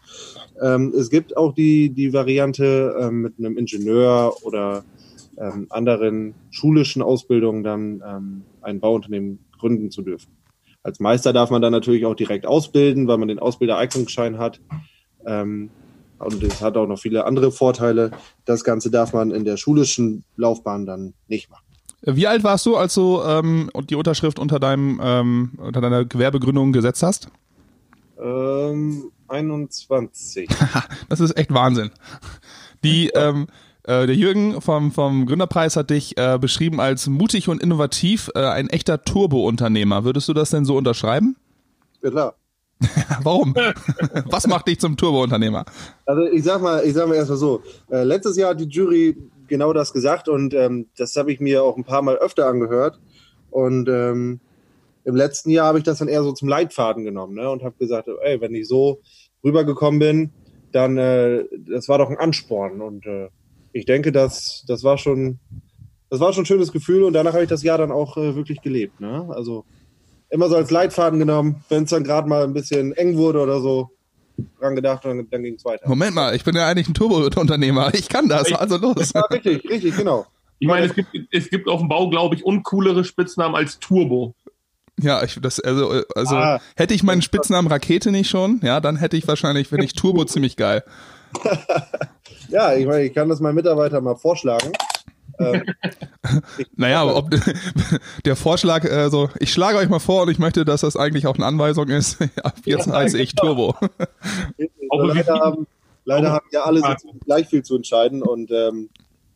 Ähm, 0.61 0.93
es 0.97 1.11
gibt 1.11 1.37
auch 1.37 1.55
die, 1.55 1.91
die 1.91 2.13
Variante 2.13 2.97
ähm, 3.01 3.23
mit 3.23 3.35
einem 3.39 3.57
Ingenieur 3.57 4.35
oder 4.43 4.85
ähm, 5.39 5.67
anderen 5.71 6.35
schulischen 6.51 7.03
Ausbildungen 7.03 7.63
dann 7.63 8.03
ähm, 8.05 8.43
ein 8.63 8.81
Bauunternehmen 8.81 9.39
gründen 9.59 9.91
zu 9.91 10.03
dürfen. 10.03 10.33
Als 10.83 10.99
Meister 10.99 11.33
darf 11.33 11.51
man 11.51 11.63
dann 11.63 11.73
natürlich 11.73 12.05
auch 12.05 12.17
direkt 12.17 12.47
ausbilden, 12.47 13.07
weil 13.07 13.19
man 13.19 13.29
den 13.29 13.39
Ausbildereignungsschein 13.39 14.39
hat. 14.39 14.61
Ähm, 15.25 15.71
und 16.23 16.43
es 16.43 16.61
hat 16.61 16.77
auch 16.77 16.87
noch 16.87 16.99
viele 16.99 17.25
andere 17.25 17.53
Vorteile. 17.53 18.11
Das 18.45 18.65
Ganze 18.65 18.91
darf 18.91 19.13
man 19.13 19.31
in 19.31 19.45
der 19.45 19.57
schulischen 19.57 20.25
Laufbahn 20.37 20.87
dann 20.87 21.15
nicht 21.29 21.51
machen. 21.51 21.65
Wie 22.03 22.27
alt 22.27 22.43
warst 22.43 22.67
du, 22.67 22.77
als 22.77 22.95
du 22.95 23.21
ähm, 23.23 23.71
die 23.89 23.95
Unterschrift 23.95 24.39
unter 24.39 24.59
deinem 24.59 25.01
ähm, 25.03 25.53
unter 25.59 25.81
deiner 25.81 26.05
Gewerbegründung 26.05 26.73
gesetzt 26.73 27.03
hast? 27.03 27.29
Ähm, 28.21 29.05
21. 29.29 30.49
das 31.09 31.21
ist 31.21 31.37
echt 31.37 31.55
Wahnsinn. 31.55 31.91
Die 32.83 33.09
ähm, 33.11 33.47
äh, 33.85 34.07
der 34.07 34.15
Jürgen 34.15 34.61
vom, 34.61 34.93
vom 34.93 35.27
Gründerpreis 35.27 35.77
hat 35.77 35.91
dich 35.91 36.17
äh, 36.17 36.39
beschrieben 36.41 36.81
als 36.81 37.09
mutig 37.09 37.49
und 37.49 37.63
innovativ, 37.63 38.31
äh, 38.35 38.45
ein 38.45 38.69
echter 38.69 39.03
Turbo-Unternehmer. 39.03 40.05
Würdest 40.05 40.29
du 40.29 40.35
das 40.35 40.51
denn 40.51 40.65
so 40.65 40.77
unterschreiben? 40.77 41.37
Ja, 42.03 42.11
klar. 42.11 42.35
Warum? 43.23 43.55
Was 44.27 44.47
macht 44.47 44.69
dich 44.69 44.81
zum 44.81 44.97
Turbo-Unternehmer? 44.97 45.65
Also 46.07 46.23
ich 46.25 46.45
sag 46.45 46.63
mal, 46.63 46.85
ich 46.85 46.95
sag 46.95 47.09
mal 47.09 47.15
erstmal 47.15 47.39
so. 47.39 47.63
Äh, 47.91 48.05
letztes 48.05 48.37
Jahr 48.37 48.51
hat 48.51 48.61
die 48.61 48.69
Jury 48.69 49.17
genau 49.49 49.73
das 49.73 49.93
gesagt 49.93 50.29
und 50.29 50.55
ähm, 50.55 50.87
das 50.97 51.17
habe 51.17 51.33
ich 51.33 51.41
mir 51.41 51.63
auch 51.63 51.77
ein 51.77 51.85
paar 51.85 52.03
Mal 52.03 52.17
öfter 52.17 52.47
angehört. 52.47 52.99
Und 53.51 53.89
ähm, 53.89 54.41
im 55.05 55.17
letzten 55.17 55.51
Jahr 55.51 55.67
habe 55.67 55.79
ich 55.79 55.85
das 55.85 55.99
dann 55.99 56.09
eher 56.09 56.23
so 56.23 56.33
zum 56.33 56.49
Leitfaden 56.49 57.05
genommen 57.05 57.35
ne? 57.35 57.51
und 57.51 57.63
habe 57.63 57.75
gesagt, 57.79 58.09
ey, 58.23 58.41
wenn 58.41 58.55
ich 58.55 58.69
so 58.69 59.01
rübergekommen 59.45 59.99
bin, 59.99 60.31
dann 60.73 60.97
äh, 60.97 61.45
das 61.69 61.89
war 61.89 61.99
doch 61.99 62.09
ein 62.09 62.17
Ansporn. 62.17 62.81
Und 62.81 63.07
äh, 63.07 63.29
ich 63.73 63.85
denke, 63.85 64.13
das, 64.13 64.65
das 64.67 64.85
war 64.85 64.99
schon, 64.99 65.39
das 66.09 66.21
war 66.21 66.33
schon 66.33 66.43
ein 66.43 66.47
schönes 66.47 66.73
Gefühl 66.73 67.03
und 67.03 67.13
danach 67.13 67.33
habe 67.33 67.43
ich 67.43 67.49
das 67.49 67.63
Jahr 67.63 67.79
dann 67.79 67.93
auch 67.93 68.17
äh, 68.17 68.35
wirklich 68.37 68.63
gelebt. 68.63 69.01
Ne? 69.01 69.29
Also 69.31 69.65
immer 70.33 70.49
so 70.49 70.57
als 70.57 70.71
Leitfaden 70.71 71.19
genommen, 71.19 71.63
wenn 71.69 71.85
es 71.85 71.91
dann 71.91 72.05
gerade 72.05 72.29
mal 72.29 72.43
ein 72.43 72.55
bisschen 72.55 72.93
eng 72.95 73.17
wurde 73.17 73.41
oder 73.41 73.61
so, 73.61 73.91
dran 74.59 74.75
gedacht 74.75 75.05
und 75.05 75.31
dann 75.31 75.43
ging 75.43 75.55
es 75.55 75.65
weiter. 75.65 75.87
Moment 75.87 76.15
mal, 76.15 76.35
ich 76.35 76.43
bin 76.43 76.57
ja 76.57 76.67
eigentlich 76.67 76.89
ein 76.89 76.95
Turbo-Unternehmer. 76.95 77.93
Ich 77.95 78.09
kann 78.09 78.29
das, 78.29 78.51
also 78.53 78.79
los. 78.79 79.13
Ja, 79.15 79.21
richtig, 79.31 79.69
richtig, 79.69 79.97
genau. 79.97 80.27
Ich 80.59 80.67
meine, 80.67 80.87
es 80.87 80.95
gibt, 80.95 81.09
es 81.31 81.51
gibt 81.51 81.69
auf 81.69 81.81
dem 81.81 81.89
Bau, 81.89 82.09
glaube 82.09 82.35
ich, 82.35 82.45
uncoolere 82.45 83.05
Spitznamen 83.05 83.55
als 83.55 83.79
Turbo. 83.79 84.35
Ja, 85.01 85.23
ich, 85.23 85.39
das, 85.41 85.61
also, 85.61 86.03
also 86.15 86.37
ah. 86.37 86.61
hätte 86.77 86.95
ich 86.95 87.03
meinen 87.03 87.23
Spitznamen 87.23 87.71
Rakete 87.71 88.11
nicht 88.11 88.31
schon, 88.31 88.61
ja, 88.63 88.81
dann 88.81 88.97
hätte 88.97 89.17
ich 89.17 89.29
wahrscheinlich, 89.29 89.69
finde 89.69 89.85
ich 89.85 89.93
Turbo 89.93 90.25
ziemlich 90.25 90.57
geil. 90.57 90.83
ja, 92.49 92.75
ich 92.75 92.87
meine, 92.87 93.05
ich 93.05 93.15
kann 93.15 93.29
das 93.29 93.41
meinen 93.41 93.57
Mitarbeitern 93.57 94.05
mal 94.05 94.17
vorschlagen. 94.17 94.73
Ähm, 95.43 95.63
naja, 96.77 97.05
ob 97.05 97.31
der 98.25 98.37
Vorschlag, 98.37 98.85
also 98.91 99.31
ich 99.39 99.53
schlage 99.53 99.79
euch 99.79 99.89
mal 99.89 99.99
vor 99.99 100.23
und 100.23 100.31
ich 100.31 100.39
möchte, 100.39 100.65
dass 100.65 100.83
das 100.83 100.97
eigentlich 100.97 101.27
auch 101.27 101.37
eine 101.37 101.47
Anweisung 101.47 101.89
ist. 101.89 102.21
Ab 102.43 102.57
jetzt 102.65 102.87
ja, 102.87 102.95
heiße 102.95 103.19
ich 103.19 103.35
Turbo. 103.35 103.75
leider 104.91 105.35
haben, 105.35 105.67
leider 106.05 106.33
haben 106.33 106.47
ja 106.53 106.63
alle 106.63 106.83
gleich 107.25 107.49
viel 107.49 107.63
zu 107.63 107.77
entscheiden 107.77 108.23
und 108.23 108.51
ähm, 108.51 108.89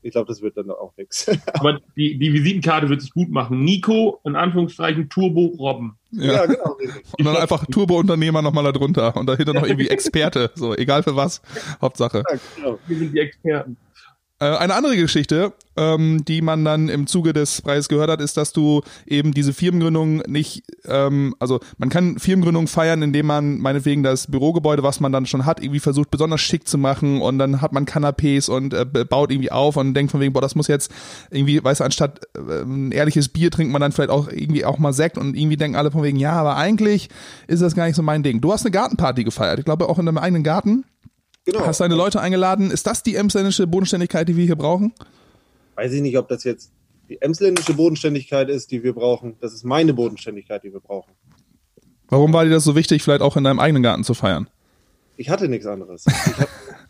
ich 0.03 0.13
glaube, 0.13 0.29
das 0.29 0.41
wird 0.41 0.57
dann 0.57 0.71
auch 0.71 0.93
nichts. 0.97 1.29
Aber 1.55 1.81
die, 1.97 2.17
die 2.17 2.33
Visitenkarte 2.33 2.89
wird 2.89 3.03
sich 3.03 3.11
gut 3.13 3.29
machen. 3.29 3.65
Nico, 3.65 4.21
in 4.25 4.37
Anführungszeichen, 4.37 5.09
Turbo 5.09 5.47
Robben. 5.59 5.99
Ja, 6.13 6.33
ja 6.33 6.47
genau. 6.47 6.77
Und 7.19 7.25
dann 7.25 7.37
einfach 7.37 7.67
Turbo-Unternehmer 7.67 8.41
nochmal 8.41 8.73
darunter 8.73 9.17
und 9.17 9.27
dahinter 9.27 9.53
noch 9.53 9.67
irgendwie 9.67 9.89
Experte. 9.89 10.53
So, 10.55 10.75
egal 10.77 11.03
für 11.03 11.17
was. 11.17 11.43
Hauptsache. 11.81 12.23
Ja, 12.31 12.39
genau. 12.55 12.79
Wir 12.87 12.99
sind 12.99 13.15
die 13.15 13.19
Experten. 13.19 13.77
Äh, 14.39 14.45
eine 14.45 14.75
andere 14.75 14.97
Geschichte, 14.97 15.55
ähm, 15.79 16.23
die 16.27 16.43
man 16.43 16.63
dann 16.63 16.91
im 16.91 17.07
Zuge 17.07 17.33
des 17.33 17.63
Preises 17.63 17.89
gehört 17.89 18.11
hat, 18.11 18.21
ist, 18.21 18.37
dass 18.37 18.53
du 18.53 18.83
eben 19.07 19.33
diese 19.33 19.55
Firmengründung 19.55 20.19
nicht, 20.27 20.63
ähm, 20.85 21.35
also 21.39 21.61
man 21.79 21.89
kann 21.89 22.19
Firmengründung 22.19 22.67
feiern, 22.67 23.01
indem 23.01 23.27
man 23.27 23.59
meinetwegen 23.59 24.03
das 24.03 24.31
Bürogebäude, 24.31 24.83
was 24.83 25.01
man 25.01 25.11
dann 25.11 25.25
schon 25.25 25.47
hat, 25.47 25.63
irgendwie 25.63 25.81
versucht 25.81 26.11
besonders 26.11 26.43
schick 26.43 26.69
zu 26.69 26.77
machen 26.77 27.23
und 27.23 27.39
dann 27.39 27.63
hat 27.63 27.73
man 27.73 27.87
Kanapés 27.87 28.51
und 28.51 28.75
äh, 28.75 28.85
baut 28.85 29.31
irgendwie 29.31 29.53
auf 29.53 29.79
und 29.79 29.95
denkt 29.95 30.13
von 30.13 30.21
wegen, 30.21 30.35
boah, 30.35 30.43
das 30.43 30.55
muss 30.55 30.69
jetzt 30.69 30.91
irgendwie, 31.31 31.65
weißt 31.65 31.81
du, 31.81 31.85
anstatt 31.85 32.21
äh, 32.37 32.63
ein 32.63 32.93
ehrliches 32.93 33.31
Bier 33.31 33.51
trinkt 33.51 33.73
man 33.73 33.81
dann 33.81 33.93
vielleicht 33.93 34.11
auch 34.11 34.29
irgendwie 34.29 34.67
auch 34.67 34.79
mal 34.79 34.93
Sekt 34.93 35.17
und 35.17 35.35
irgendwie 35.35 35.57
denken 35.57 35.77
alle 35.77 35.91
von 35.91 36.03
wegen, 36.03 36.19
ja, 36.19 36.33
aber 36.33 36.57
eigentlich 36.57 37.09
ist 37.47 37.63
das 37.63 37.75
gar 37.75 37.87
nicht 37.87 37.97
so 37.97 38.03
mein 38.03 38.23
Ding. 38.23 38.43
Du 38.43 38.53
hast 38.53 38.67
eine 38.67 38.71
Gartenparty 38.71 39.25
gefeiert, 39.25 39.59
ich 39.59 39.65
glaube 39.65 39.89
auch 39.89 39.99
in 39.99 40.05
deinem 40.05 40.19
eigenen 40.19 40.43
Garten. 40.43 40.85
Genau. 41.47 41.65
Hast 41.65 41.81
deine 41.81 41.95
Leute 41.95 42.21
eingeladen. 42.21 42.73
Ist 42.73 42.87
das 42.89 43.05
die 43.05 43.15
emsländische 43.15 43.69
Bodenständigkeit, 43.69 44.29
die 44.29 44.37
wir 44.37 44.45
hier 44.45 44.57
brauchen? 44.57 44.93
Weiß 45.77 45.93
ich 45.93 46.03
nicht, 46.03 46.19
ob 46.19 46.29
das 46.29 46.43
jetzt 46.43 46.73
die 47.09 47.23
emsländische 47.23 47.73
Bodenständigkeit 47.73 48.49
ist, 48.49 48.73
die 48.73 48.83
wir 48.83 48.93
brauchen. 48.93 49.37
Das 49.41 49.55
ist 49.55 49.65
meine 49.65 49.95
Bodenständigkeit, 49.95 50.65
die 50.65 50.73
wir 50.73 50.81
brauchen. 50.81 51.13
Warum 52.09 52.33
war 52.33 52.45
dir 52.45 52.51
das 52.51 52.65
so 52.65 52.75
wichtig, 52.75 53.03
vielleicht 53.03 53.23
auch 53.23 53.37
in 53.37 53.45
deinem 53.45 53.61
eigenen 53.61 53.85
Garten 53.85 54.03
zu 54.03 54.15
feiern? 54.15 54.51
Ich 55.17 55.31
hatte 55.31 55.49
nichts 55.49 55.67
anderes. 55.67 56.05
Ich 56.07 56.15
hatte, 56.15 56.49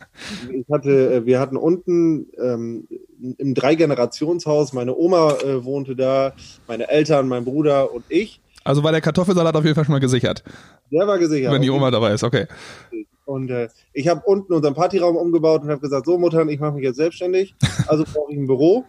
ich 0.53 0.65
hatte 0.71 1.13
äh, 1.13 1.25
wir 1.25 1.39
hatten 1.39 1.55
unten 1.55 2.25
ähm, 2.41 2.87
im 3.37 3.53
Drei-Generationshaus, 3.53 4.73
meine 4.73 4.95
Oma 4.95 5.33
äh, 5.43 5.63
wohnte 5.63 5.95
da, 5.95 6.33
meine 6.67 6.89
Eltern, 6.89 7.27
mein 7.27 7.45
Bruder 7.45 7.93
und 7.93 8.05
ich. 8.09 8.41
Also 8.63 8.83
war 8.83 8.91
der 8.91 9.01
Kartoffelsalat 9.01 9.55
auf 9.55 9.63
jeden 9.63 9.75
Fall 9.75 9.85
schon 9.85 9.93
mal 9.93 9.99
gesichert. 9.99 10.43
Der 10.91 11.05
war 11.07 11.19
gesichert. 11.19 11.53
Wenn 11.53 11.61
die 11.61 11.69
Oma 11.69 11.91
dabei 11.91 12.13
ist, 12.13 12.23
okay. 12.23 12.47
Und 13.27 13.51
äh, 13.51 13.67
ich 13.91 14.07
habe 14.07 14.21
unten 14.25 14.53
unseren 14.53 14.73
Partyraum 14.73 15.17
umgebaut 15.17 15.61
und 15.61 15.69
habe 15.69 15.81
gesagt, 15.81 16.05
so 16.05 16.17
Muttern, 16.17 16.47
ich 16.47 16.61
mache 16.61 16.75
mich 16.75 16.83
jetzt 16.83 16.95
selbstständig, 16.95 17.55
also 17.87 18.05
brauche 18.05 18.31
ich 18.31 18.37
ein 18.37 18.47
Büro. 18.47 18.85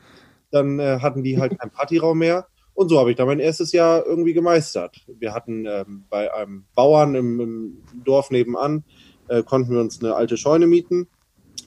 Dann 0.53 0.78
äh, 0.78 1.01
hatten 1.01 1.24
die 1.24 1.39
halt 1.39 1.59
keinen 1.59 1.70
Partyraum 1.70 2.18
mehr. 2.18 2.47
Und 2.72 2.89
so 2.89 3.01
habe 3.01 3.11
ich 3.11 3.16
da 3.16 3.26
mein 3.26 3.41
erstes 3.41 3.72
Jahr 3.72 4.07
irgendwie 4.07 4.34
gemeistert. 4.34 5.05
Wir 5.18 5.34
hatten 5.34 5.66
ähm, 5.66 6.05
bei 6.09 6.32
einem 6.32 6.66
Bauern 6.76 7.16
im, 7.16 7.41
im 7.41 7.82
Dorf 8.05 8.30
nebenan, 8.30 8.84
äh, 9.26 9.43
konnten 9.43 9.72
wir 9.72 9.80
uns 9.80 10.01
eine 10.01 10.14
alte 10.14 10.36
Scheune 10.36 10.68
mieten, 10.68 11.09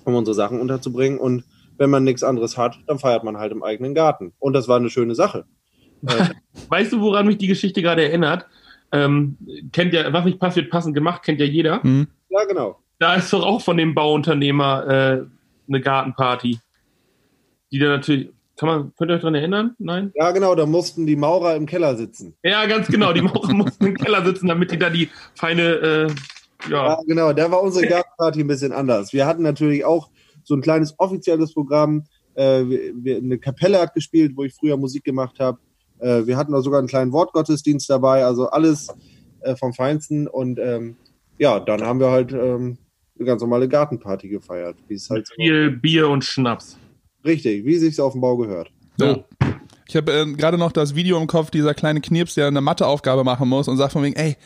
um 0.06 0.16
unsere 0.16 0.34
Sachen 0.34 0.62
unterzubringen. 0.62 1.20
Und 1.20 1.44
wenn 1.78 1.90
man 1.90 2.06
nichts 2.06 2.24
anderes 2.24 2.58
hat, 2.58 2.80
dann 2.88 3.00
feiert 3.00 3.26
man 3.26 3.38
halt 3.38 3.52
im 3.52 3.64
eigenen 3.64 3.94
Garten. 3.94 4.32
Und 4.40 4.54
das 4.54 4.70
war 4.70 4.78
eine 4.78 4.90
schöne 4.90 5.16
Sache. 5.16 5.46
Äh, 6.08 6.30
weißt 6.70 6.94
du, 6.94 7.02
woran 7.02 7.28
mich 7.28 7.38
die 7.38 7.46
Geschichte 7.46 7.84
gerade 7.84 8.04
erinnert? 8.04 8.48
Ähm, 8.92 9.38
kennt 9.72 9.94
ja, 9.94 10.12
was 10.12 10.26
nicht 10.26 10.40
passiert, 10.40 10.72
passend 10.72 10.96
gemacht, 10.96 11.22
kennt 11.22 11.40
ja 11.40 11.46
jeder. 11.46 11.80
Mhm. 11.84 12.08
Ja, 12.32 12.46
genau. 12.46 12.80
Da 12.98 13.16
ist 13.16 13.32
doch 13.34 13.44
auch 13.44 13.62
von 13.62 13.78
dem 13.78 13.94
Bauunternehmer 13.94 14.88
äh, 14.88 15.26
eine 15.68 15.82
Gartenparty. 15.82 16.60
Die 17.72 17.80
da 17.80 17.88
natürlich. 17.88 18.30
Kann 18.58 18.70
man, 18.70 18.94
könnt 18.96 19.10
ihr 19.10 19.16
euch 19.16 19.22
daran 19.22 19.34
erinnern? 19.34 19.76
Nein? 19.80 20.12
Ja, 20.14 20.30
genau, 20.32 20.54
da 20.54 20.68
mussten 20.68 21.08
die 21.08 21.16
Maurer 21.16 21.56
im 21.56 21.66
Keller 21.66 21.96
sitzen. 21.96 22.36
Ja, 22.44 22.68
ganz 22.68 22.88
genau, 22.88 23.12
die 23.12 23.24
Maurer 23.24 23.54
mussten 23.54 23.88
im 23.88 23.96
Keller 23.96 24.24
sitzen, 24.24 24.48
damit 24.48 24.72
die 24.72 24.78
da 24.78 24.92
die 24.92 25.10
feine. 25.34 25.62
Äh, 25.64 26.08
ja. 26.70 26.90
ja, 26.90 27.00
genau, 27.08 27.34
da 27.34 27.50
war 27.50 27.64
unsere 27.64 27.88
Gartenparty 27.88 28.42
ein 28.42 28.48
bisschen 28.48 28.72
anders. 28.72 29.14
Wir 29.14 29.26
hatten 29.26 29.42
natürlich 29.42 29.84
auch 29.84 30.12
so 30.44 30.54
ein 30.54 30.62
kleines 30.62 30.94
offizielles 31.00 31.56
Programm. 31.56 32.04
Äh, 32.36 32.64
wir, 32.68 33.18
eine 33.18 33.40
Kapelle 33.40 33.80
hat 33.80 33.96
gespielt, 33.96 34.34
wo 34.36 34.44
ich 34.44 34.54
früher 34.54 34.78
Musik 34.78 35.04
gemacht 35.04 35.40
habe. 35.40 35.58
Äh, 35.98 36.28
wir 36.28 36.38
hatten 36.38 36.52
da 36.52 36.62
sogar 36.62 36.80
einen 36.80 36.88
kleinen 36.88 37.14
Wortgottesdienst 37.14 37.90
dabei, 37.90 38.26
also 38.26 38.50
alles 38.50 38.90
äh, 39.42 39.56
vom 39.56 39.74
Feinsten. 39.74 40.28
Und 40.28 40.60
ähm, 40.60 40.98
ja, 41.42 41.60
dann 41.60 41.82
haben 41.82 42.00
wir 42.00 42.12
halt 42.12 42.32
ähm, 42.34 42.78
eine 43.18 43.26
ganz 43.26 43.42
normale 43.42 43.68
Gartenparty 43.68 44.30
gefeiert. 44.30 44.78
Wie 44.88 44.94
es 44.94 45.10
halt 45.10 45.28
Mit 45.38 45.48
viel 45.48 45.72
Bier 45.72 46.08
und 46.08 46.24
Schnaps. 46.24 46.78
Richtig, 47.26 47.66
wie 47.66 47.78
sich 47.78 48.00
auf 48.00 48.12
dem 48.12 48.22
Bau 48.22 48.38
gehört. 48.38 48.72
So. 48.98 49.06
Ja. 49.06 49.26
Ich 49.88 49.96
habe 49.96 50.14
äh, 50.14 50.34
gerade 50.34 50.60
noch 50.60 50.72
das 50.72 50.94
Video 50.94 51.20
im 51.20 51.26
Kopf, 51.26 51.50
dieser 51.50 51.74
kleine 51.74 52.00
Knirps, 52.00 52.36
der 52.36 52.46
eine 52.46 52.62
Matheaufgabe 52.62 53.24
machen 53.24 53.50
muss 53.50 53.68
und 53.68 53.78
sagt 53.78 53.94
von 53.94 54.04
wegen, 54.04 54.16
ey, 54.16 54.38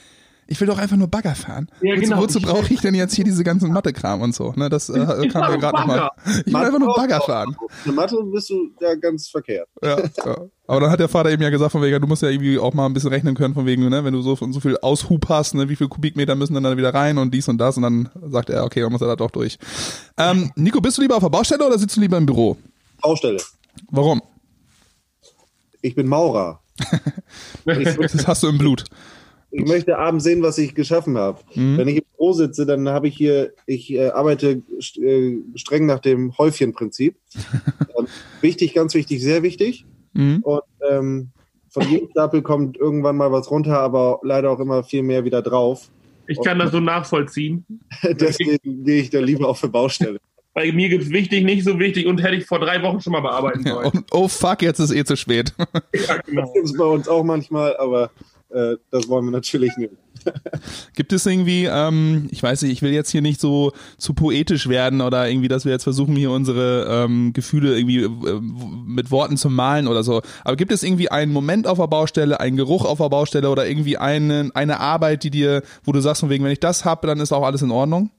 ich 0.47 0.61
will 0.61 0.67
doch 0.67 0.77
einfach 0.77 0.95
nur 0.95 1.07
Bagger 1.07 1.33
fahren. 1.33 1.67
Ja, 1.81 1.95
genau. 1.95 2.17
Wozu, 2.17 2.35
wozu 2.35 2.47
brauche 2.47 2.71
ich 2.71 2.79
denn 2.79 2.93
jetzt 2.93 3.15
hier 3.15 3.23
diese 3.23 3.43
ganzen 3.43 3.71
Mathe-Kram 3.71 4.21
und 4.21 4.35
so? 4.35 4.53
Ne, 4.55 4.69
das 4.69 4.89
äh, 4.89 5.27
kam 5.29 5.51
mir 5.51 5.57
gerade 5.57 5.77
nochmal. 5.77 6.09
Ich 6.45 6.53
will 6.53 6.55
einfach 6.55 6.79
nur 6.79 6.93
Bagger 6.93 7.19
fahren. 7.21 7.55
Eine 7.83 7.93
Mathe 7.93 8.17
bist 8.31 8.51
du 8.51 8.69
ja 8.79 8.93
ganz 8.95 9.27
verkehrt. 9.27 9.67
Ja, 9.83 9.97
ja. 9.99 10.37
Aber 10.67 10.81
dann 10.81 10.91
hat 10.91 10.99
der 10.99 11.09
Vater 11.09 11.31
eben 11.31 11.41
ja 11.41 11.49
gesagt, 11.49 11.71
von 11.71 11.81
wegen, 11.81 11.99
du 11.99 12.07
musst 12.07 12.21
ja 12.21 12.29
irgendwie 12.29 12.59
auch 12.59 12.73
mal 12.73 12.85
ein 12.85 12.93
bisschen 12.93 13.09
rechnen 13.09 13.33
können, 13.33 13.55
von 13.55 13.65
wegen, 13.65 13.89
ne, 13.89 14.03
wenn 14.03 14.13
du 14.13 14.21
so, 14.21 14.35
so 14.35 14.59
viel 14.59 14.77
Aushub 14.81 15.27
hast, 15.29 15.55
ne, 15.55 15.67
wie 15.67 15.75
viel 15.75 15.87
Kubikmeter 15.87 16.35
müssen 16.35 16.53
dann, 16.53 16.63
dann 16.63 16.77
wieder 16.77 16.93
rein 16.93 17.17
und 17.17 17.33
dies 17.33 17.47
und 17.47 17.57
das. 17.57 17.77
Und 17.77 17.83
dann 17.83 18.09
sagt 18.29 18.51
er, 18.51 18.65
okay, 18.65 18.81
dann 18.81 18.91
muss 18.91 19.01
er 19.01 19.07
da 19.07 19.15
doch 19.15 19.31
durch. 19.31 19.57
Ähm, 20.17 20.51
Nico, 20.55 20.79
bist 20.79 20.97
du 20.97 21.01
lieber 21.01 21.15
auf 21.15 21.23
der 21.23 21.29
Baustelle 21.29 21.65
oder 21.65 21.79
sitzt 21.79 21.97
du 21.97 22.01
lieber 22.01 22.17
im 22.17 22.25
Büro? 22.27 22.55
Baustelle. 23.01 23.41
Warum? 23.89 24.21
Ich 25.81 25.95
bin 25.95 26.07
Maurer. 26.07 26.61
das 27.65 28.27
hast 28.27 28.43
du 28.43 28.49
im 28.49 28.57
Blut 28.57 28.83
ich 29.58 29.66
möchte 29.66 29.97
abends 29.97 30.24
sehen, 30.24 30.41
was 30.41 30.58
ich 30.58 30.76
geschaffen 30.76 31.18
habe. 31.18 31.39
Mhm. 31.53 31.78
Wenn 31.78 31.88
ich 31.88 31.97
im 31.97 32.03
Büro 32.18 32.34
sitze, 32.34 32.66
dann 32.66 32.89
habe 32.89 33.08
ich 33.08 33.16
hier, 33.16 33.53
ich 33.66 33.93
äh, 33.93 34.10
arbeite 34.10 34.62
äh, 35.01 35.38
streng 35.56 35.86
nach 35.86 35.99
dem 35.99 36.38
Häufchenprinzip. 36.38 37.16
ähm, 37.97 38.08
wichtig, 38.41 38.74
ganz 38.74 38.93
wichtig, 38.93 39.22
sehr 39.22 39.43
wichtig. 39.43 39.86
Mhm. 40.14 40.39
Und 40.43 40.62
ähm, 40.89 41.30
von 41.70 41.89
jedem 41.89 42.10
Stapel 42.10 42.41
kommt 42.41 42.78
irgendwann 42.78 43.16
mal 43.16 43.32
was 43.32 43.49
runter, 43.49 43.80
aber 43.80 44.20
leider 44.24 44.51
auch 44.51 44.60
immer 44.60 44.84
viel 44.84 45.03
mehr 45.03 45.24
wieder 45.24 45.41
drauf. 45.41 45.89
Ich 46.28 46.41
kann 46.43 46.60
Und, 46.60 46.66
das 46.66 46.72
so 46.72 46.80
nachvollziehen. 46.80 47.66
deswegen 48.03 48.84
gehe 48.84 49.01
ich 49.01 49.10
da 49.10 49.20
lieber 49.20 49.47
auf 49.47 49.64
eine 49.64 49.72
Baustelle. 49.72 50.20
Bei 50.53 50.72
mir 50.72 50.88
gibt 50.88 51.03
es 51.03 51.10
wichtig, 51.12 51.43
nicht 51.43 51.66
so 51.66 51.80
wichtig 51.80 52.08
und 52.08 52.24
hätte 52.24 52.36
ich 52.36 52.45
vor 52.45 52.60
drei 52.60 52.82
Wochen 52.82 53.01
schon 53.01 53.12
mal 53.12 53.20
bearbeiten 53.20 53.64
sollen. 53.64 53.91
Ja, 53.93 54.01
oh 54.12 54.30
fuck, 54.30 54.62
jetzt 54.62 54.80
ist 54.80 54.93
eh 54.93 55.03
zu 55.03 55.18
spät. 55.18 55.53
ja, 55.93 56.18
genau. 56.26 56.43
Das 56.43 56.53
gibt 56.53 56.66
es 56.66 56.78
bei 56.78 56.86
uns 56.86 57.10
auch 57.10 57.26
manchmal, 57.26 57.76
aber 57.76 58.10
äh, 58.56 58.78
das 58.89 59.10
wollen 59.10 59.26
wir 59.26 59.32
natürlich 59.32 59.76
nicht. 59.78 59.91
Gibt 60.95 61.12
es 61.12 61.26
irgendwie, 61.26 61.66
ähm, 61.66 62.28
ich 62.32 62.41
weiß 62.41 62.62
nicht, 62.62 62.72
ich 62.72 62.82
will 62.82 62.91
jetzt 62.91 63.12
hier 63.12 63.22
nicht 63.22 63.39
so 63.39 63.74
zu 63.97 64.14
poetisch 64.14 64.70
werden 64.70 65.01
oder 65.01 65.30
irgendwie, 65.30 65.49
dass 65.49 65.66
wir 65.66 65.74
jetzt 65.74 65.84
versuchen, 65.84 66.16
hier 66.16 66.32
unsere 66.32 66.88
ähm, 66.89 67.34
Gefühle 67.34 67.78
irgendwie 67.78 68.03
äh, 68.03 68.39
mit 68.88 69.12
Worten 69.12 69.38
zu 69.38 69.49
malen 69.49 69.88
oder 69.88 70.03
so. 70.03 70.22
Aber 70.43 70.56
gibt 70.56 70.72
es 70.72 70.84
irgendwie 70.84 71.12
einen 71.12 71.34
Moment 71.34 71.68
auf 71.68 71.78
der 71.78 71.88
Baustelle, 71.88 72.39
einen 72.39 72.56
Geruch 72.56 72.86
auf 72.86 72.99
der 72.99 73.10
Baustelle 73.10 73.49
oder 73.49 73.68
irgendwie 73.68 73.97
eine, 73.97 74.51
eine 74.53 74.80
Arbeit, 74.80 75.24
die 75.24 75.32
dir, 75.32 75.62
wo 75.84 75.91
du 75.91 75.99
sagst, 75.99 76.22
von 76.22 76.30
wegen, 76.30 76.43
wenn 76.43 76.51
ich 76.51 76.62
das 76.62 76.86
habe, 76.86 77.08
dann 77.08 77.20
ist 77.20 77.34
auch 77.34 77.43
alles 77.43 77.62
in 77.62 77.72
Ordnung? 77.72 78.10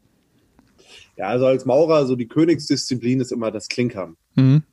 Ja, 1.16 1.28
also 1.28 1.46
als 1.46 1.64
Maurer, 1.64 2.06
so 2.06 2.14
die 2.14 2.28
Königsdisziplin 2.28 3.20
ist 3.20 3.32
immer 3.32 3.50
das 3.50 3.68
Klinkern. 3.68 4.16
Mhm. 4.34 4.64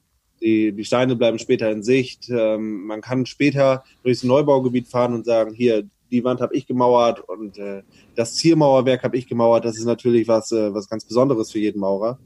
Die, 0.43 0.73
die 0.73 0.85
Steine 0.85 1.15
bleiben 1.15 1.39
später 1.39 1.71
in 1.71 1.83
Sicht. 1.83 2.29
Ähm, 2.29 2.85
man 2.85 3.01
kann 3.01 3.25
später 3.25 3.83
durchs 4.03 4.23
Neubaugebiet 4.23 4.87
fahren 4.87 5.13
und 5.13 5.25
sagen, 5.25 5.53
hier, 5.53 5.83
die 6.11 6.23
Wand 6.23 6.41
habe 6.41 6.55
ich 6.55 6.67
gemauert 6.67 7.21
und 7.21 7.57
äh, 7.57 7.81
das 8.15 8.35
Ziermauerwerk 8.35 9.03
habe 9.03 9.17
ich 9.17 9.27
gemauert. 9.27 9.65
Das 9.65 9.77
ist 9.77 9.85
natürlich 9.85 10.27
was, 10.27 10.51
äh, 10.51 10.73
was 10.73 10.87
ganz 10.87 11.05
Besonderes 11.05 11.51
für 11.51 11.59
jeden 11.59 11.79
Maurer. 11.79 12.19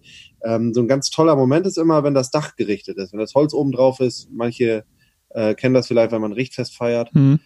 Ähm, 0.43 0.73
so 0.73 0.81
ein 0.81 0.87
ganz 0.87 1.09
toller 1.09 1.35
Moment 1.35 1.65
ist 1.65 1.77
immer, 1.77 2.03
wenn 2.03 2.13
das 2.13 2.29
Dach 2.29 2.55
gerichtet 2.55 2.97
ist, 2.97 3.13
wenn 3.13 3.19
das 3.19 3.33
Holz 3.33 3.53
oben 3.53 3.71
drauf 3.71 3.99
ist. 4.01 4.29
Manche 4.31 4.83
äh, 5.29 5.55
kennen 5.55 5.73
das 5.73 5.87
vielleicht, 5.87 6.11
wenn 6.11 6.21
man 6.21 6.33
Richtfest 6.33 6.75
feiert. 6.75 7.13
Mhm. 7.15 7.39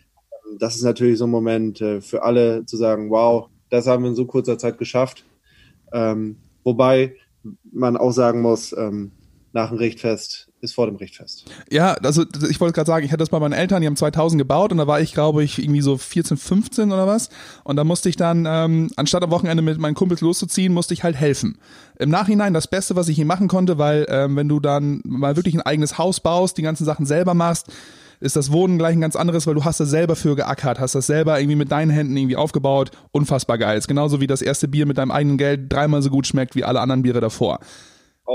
Das 0.57 0.76
ist 0.76 0.84
natürlich 0.84 1.19
so 1.19 1.26
ein 1.26 1.32
Moment 1.32 1.80
äh, 1.80 2.01
für 2.01 2.24
alle 2.24 2.65
zu 2.65 2.76
sagen, 2.76 3.11
wow, 3.11 3.47
das 3.69 3.88
haben 3.88 4.03
wir 4.03 4.09
in 4.09 4.15
so 4.15 4.26
kurzer 4.26 4.57
Zeit 4.57 4.78
geschafft. 4.78 5.26
Ähm, 5.93 6.38
wobei 6.63 7.15
man 7.72 7.97
auch 7.97 8.11
sagen 8.11 8.41
muss, 8.41 8.74
ähm, 8.74 9.11
nach 9.54 9.70
dem 9.70 9.78
Richtfest 9.78 10.47
ist 10.62 10.76
vor 10.76 10.86
dem 10.86 10.95
Richtfest. 10.95 11.45
Ja, 11.70 11.93
also 11.93 12.24
ich 12.49 12.60
wollte 12.62 12.74
gerade 12.74 12.88
sagen, 12.88 13.06
ich 13.06 13.12
hatte 13.12 13.20
das 13.20 13.30
bei 13.30 13.39
meinen 13.39 13.54
Eltern, 13.54 13.82
die 13.82 13.88
haben 13.88 13.95
2000 13.95 14.39
gebaut 14.39 14.72
und 14.72 14.78
da 14.78 14.88
war 14.88 15.02
ich, 15.02 15.14
glaube 15.14 15.43
ich, 15.43 15.60
irgendwie 15.60 15.82
so 15.82 15.97
14, 15.97 16.38
15 16.38 16.91
oder 16.91 17.08
was. 17.08 17.30
Und 17.64 17.76
da 17.76 17.84
musste 17.84 18.10
ich 18.10 18.16
dann, 18.16 18.45
ähm, 18.47 18.91
anstatt 18.95 19.24
am 19.24 19.32
Wochenende 19.32 19.64
mit 19.64 19.80
meinen 19.80 19.95
Kumpels 19.95 20.22
loszuziehen, 20.22 20.74
musste 20.74 20.93
ich 20.93 21.04
halt 21.04 21.16
helfen. 21.16 21.58
Im 21.97 22.10
Nachhinein 22.10 22.54
das 22.54 22.68
Beste, 22.68 22.95
was 22.95 23.08
ich 23.08 23.16
hier 23.16 23.26
machen 23.26 23.47
konnte, 23.47 23.78
weil 23.78 24.06
ähm, 24.10 24.36
wenn 24.36 24.47
du 24.47 24.60
dann 24.60 25.02
mal 25.04 25.36
wirklich 25.36 25.56
ein 25.56 25.62
eigenes 25.62 25.97
Haus 25.97 26.20
baust, 26.20 26.58
die 26.58 26.64
ganzen 26.64 26.86
Sachen 26.86 27.06
selber 27.06 27.34
machst, 27.34 27.68
ist 28.22 28.36
das 28.36 28.52
Wohnen 28.52 28.78
gleich 28.78 28.95
ein 28.95 29.02
ganz 29.02 29.16
anderes, 29.16 29.47
weil 29.47 29.56
du 29.56 29.66
hast 29.66 29.80
das 29.80 29.89
selber 29.89 30.16
für 30.16 30.36
geackert, 30.36 30.80
hast 30.80 30.93
das 30.93 31.08
selber 31.08 31.39
irgendwie 31.39 31.56
mit 31.56 31.72
deinen 31.72 31.89
Händen 31.89 32.16
irgendwie 32.16 32.36
aufgebaut. 32.36 32.91
Unfassbar 33.12 33.58
geil. 33.58 33.80
Ist 33.80 33.88
genauso 33.88 34.22
wie 34.22 34.28
das 34.28 34.43
erste 34.43 34.68
Bier 34.68 34.86
mit 34.86 34.99
deinem 34.99 35.10
eigenen 35.10 35.39
Geld 35.39 35.74
dreimal 35.74 36.04
so 36.04 36.12
gut 36.12 36.28
schmeckt 36.28 36.56
wie 36.56 36.64
alle 36.64 36.80
anderen 36.80 37.02
Biere 37.02 37.20
davor. 37.20 37.60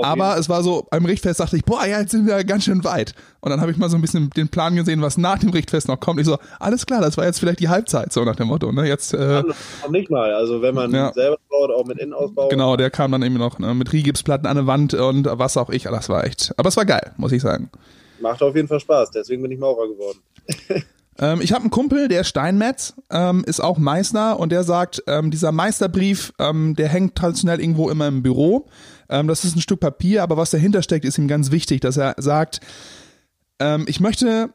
Aber 0.05 0.37
es 0.39 0.49
war 0.49 0.63
so, 0.63 0.87
beim 0.91 1.05
Richtfest 1.05 1.41
dachte 1.41 1.57
ich, 1.57 1.65
boah, 1.65 1.85
ja, 1.87 2.01
jetzt 2.01 2.11
sind 2.11 2.27
wir 2.27 2.43
ganz 2.45 2.65
schön 2.65 2.85
weit. 2.85 3.15
Und 3.41 3.51
dann 3.51 3.61
habe 3.61 3.71
ich 3.71 3.77
mal 3.77 3.89
so 3.89 3.97
ein 3.97 4.01
bisschen 4.03 4.31
den 4.31 4.49
Plan 4.49 4.75
gesehen, 4.77 5.03
was 5.03 5.17
nach 5.17 5.39
dem 5.39 5.51
Richtfest 5.51 5.89
noch 5.89 6.01
kommt. 6.01 6.21
Ich 6.21 6.27
so, 6.27 6.39
alles 6.59 6.87
klar, 6.87 7.01
das 7.01 7.17
war 7.17 7.25
jetzt 7.25 7.39
vielleicht 7.39 7.61
die 7.61 7.69
Halbzeit, 7.69 8.13
so 8.13 8.25
nach 8.25 8.37
dem 8.37 8.49
Motto. 8.49 8.73
Ne? 8.73 8.87
Jetzt, 8.89 9.15
äh, 9.15 9.43
Noch 9.43 9.91
nicht 9.91 10.11
mal. 10.11 10.33
Also 10.35 10.63
wenn 10.63 10.75
man 10.75 10.93
Ja. 10.93 11.13
selber 11.13 11.37
baut, 11.49 11.71
auch 11.71 11.85
mit 11.87 11.99
Innenausbau. 11.99 12.49
genau, 12.49 12.77
der 12.77 12.91
kam 12.91 13.13
dann 13.13 13.23
irgendwie 13.23 13.43
noch 13.43 13.59
ne? 13.59 13.75
mit 13.75 13.93
Rigipsplatten 13.93 14.47
an 14.47 14.57
der 14.57 14.67
Wand 14.67 14.95
und 14.95 15.27
was 15.31 15.57
auch 15.57 15.71
ich. 15.71 15.85
Das 15.85 16.09
war 16.09 16.25
echt, 16.25 16.53
aber 16.57 16.69
es 16.69 16.77
war 16.77 16.85
geil, 16.85 17.13
muss 17.17 17.33
ich 17.33 17.43
sagen. 17.43 17.71
Macht 18.21 18.43
auf 18.43 18.57
jeden 18.57 18.67
Fall 18.69 18.81
Spaß. 18.81 19.11
Deswegen 19.11 19.43
bin 19.43 19.51
ich 19.53 19.59
Maurer 19.59 19.89
geworden. 19.89 20.19
Ähm, 21.19 21.41
ich 21.41 21.53
habe 21.53 21.63
einen 21.63 21.71
Kumpel, 21.71 22.09
der 22.09 22.21
ist 22.21 22.29
Steinmetz, 22.29 22.95
ähm, 23.11 23.43
ist 23.47 23.61
auch 23.61 23.79
Meister 23.79 24.39
und 24.39 24.53
der 24.53 24.65
sagt, 24.65 25.03
ähm, 25.07 25.31
dieser 25.31 25.51
Meisterbrief, 25.51 26.35
ähm, 26.39 26.77
der 26.77 26.89
hängt 26.89 27.15
traditionell 27.15 27.59
irgendwo 27.59 27.89
immer 27.89 28.07
im 28.07 28.23
Büro. 28.23 28.67
Ähm, 29.09 29.29
das 29.29 29.45
ist 29.45 29.57
ein 29.57 29.61
Stück 29.61 29.81
Papier, 29.81 30.23
aber 30.23 30.37
was 30.37 30.51
dahinter 30.51 30.83
steckt, 30.83 31.05
ist 31.05 31.19
ihm 31.19 31.29
ganz 31.29 31.51
wichtig, 31.51 31.81
dass 31.81 31.97
er 31.97 32.15
sagt, 32.19 32.61
ähm, 33.59 33.85
ich 33.89 34.01
möchte 34.01 34.51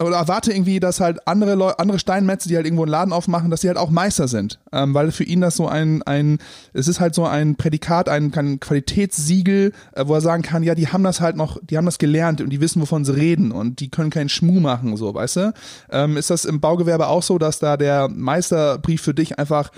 oder 0.00 0.16
erwarte 0.16 0.52
irgendwie, 0.52 0.78
dass 0.78 1.00
halt 1.00 1.26
andere 1.26 1.56
Leu 1.56 1.72
andere 1.72 1.98
Steinmetze, 1.98 2.48
die 2.48 2.54
halt 2.54 2.66
irgendwo 2.66 2.84
einen 2.84 2.92
Laden 2.92 3.12
aufmachen, 3.12 3.50
dass 3.50 3.62
die 3.62 3.68
halt 3.68 3.78
auch 3.78 3.90
Meister 3.90 4.28
sind, 4.28 4.60
ähm, 4.72 4.94
weil 4.94 5.10
für 5.10 5.24
ihn 5.24 5.40
das 5.40 5.56
so 5.56 5.66
ein 5.66 6.02
ein 6.04 6.38
es 6.72 6.86
ist 6.86 7.00
halt 7.00 7.14
so 7.14 7.26
ein 7.26 7.56
Prädikat, 7.56 8.08
ein, 8.08 8.32
ein 8.34 8.60
Qualitätssiegel, 8.60 9.72
äh, 9.92 10.04
wo 10.06 10.14
er 10.14 10.20
sagen 10.20 10.42
kann, 10.42 10.62
ja, 10.62 10.76
die 10.76 10.88
haben 10.88 11.02
das 11.02 11.20
halt 11.20 11.36
noch, 11.36 11.58
die 11.62 11.76
haben 11.76 11.86
das 11.86 11.98
gelernt 11.98 12.40
und 12.40 12.50
die 12.50 12.60
wissen, 12.60 12.80
wovon 12.80 13.04
sie 13.04 13.16
reden 13.16 13.50
und 13.50 13.80
die 13.80 13.90
können 13.90 14.10
keinen 14.10 14.28
Schmuh 14.28 14.60
machen, 14.60 14.96
so, 14.96 15.14
weißt 15.14 15.36
du? 15.36 15.52
Ähm, 15.90 16.16
ist 16.16 16.30
das 16.30 16.44
im 16.44 16.60
Baugewerbe 16.60 17.08
auch 17.08 17.22
so, 17.24 17.38
dass 17.38 17.58
da 17.58 17.76
der 17.76 18.08
Meisterbrief 18.08 19.02
für 19.02 19.14
dich 19.14 19.38
einfach 19.38 19.72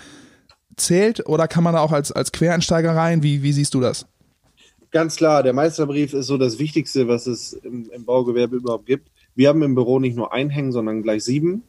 zählt 0.80 1.26
oder 1.26 1.48
kann 1.48 1.64
man 1.64 1.74
da 1.74 1.80
auch 1.80 1.92
als 1.92 2.12
als 2.12 2.32
Quereinsteiger 2.32 2.94
rein? 2.94 3.22
Wie 3.22 3.42
wie 3.42 3.52
siehst 3.52 3.74
du 3.74 3.80
das? 3.80 4.06
Ganz 4.90 5.16
klar, 5.16 5.44
der 5.44 5.52
Meisterbrief 5.52 6.14
ist 6.14 6.26
so 6.26 6.36
das 6.36 6.58
Wichtigste, 6.58 7.06
was 7.06 7.28
es 7.28 7.52
im, 7.52 7.90
im 7.90 8.04
Baugewerbe 8.04 8.56
überhaupt 8.56 8.86
gibt. 8.86 9.08
Wir 9.36 9.48
haben 9.48 9.62
im 9.62 9.76
Büro 9.76 10.00
nicht 10.00 10.16
nur 10.16 10.32
einen 10.32 10.50
hängen, 10.50 10.72
sondern 10.72 11.02
gleich 11.02 11.22
sieben. 11.22 11.62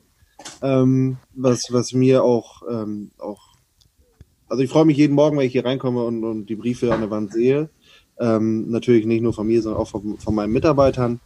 Ähm, 0.64 1.18
was, 1.36 1.68
was 1.70 1.94
mir 1.94 2.24
auch, 2.24 2.64
ähm, 2.68 3.12
auch, 3.20 3.40
also 4.50 4.64
ich 4.64 4.70
freue 4.72 4.86
mich 4.86 4.98
jeden 4.98 5.14
Morgen, 5.14 5.38
wenn 5.38 5.46
ich 5.46 5.52
hier 5.52 5.66
reinkomme 5.66 6.04
und, 6.04 6.24
und 6.24 6.48
die 6.48 6.56
Briefe 6.56 6.92
an 6.92 7.02
der 7.02 7.12
Wand 7.12 7.32
sehe. 7.32 7.70
Ähm, 8.20 8.70
natürlich 8.70 9.06
nicht 9.06 9.22
nur 9.22 9.34
von 9.34 9.46
mir, 9.48 9.62
sondern 9.62 9.82
auch 9.82 9.88
von, 9.88 10.18
von 10.18 10.34
meinen 10.34 10.52
Mitarbeitern. 10.52 11.20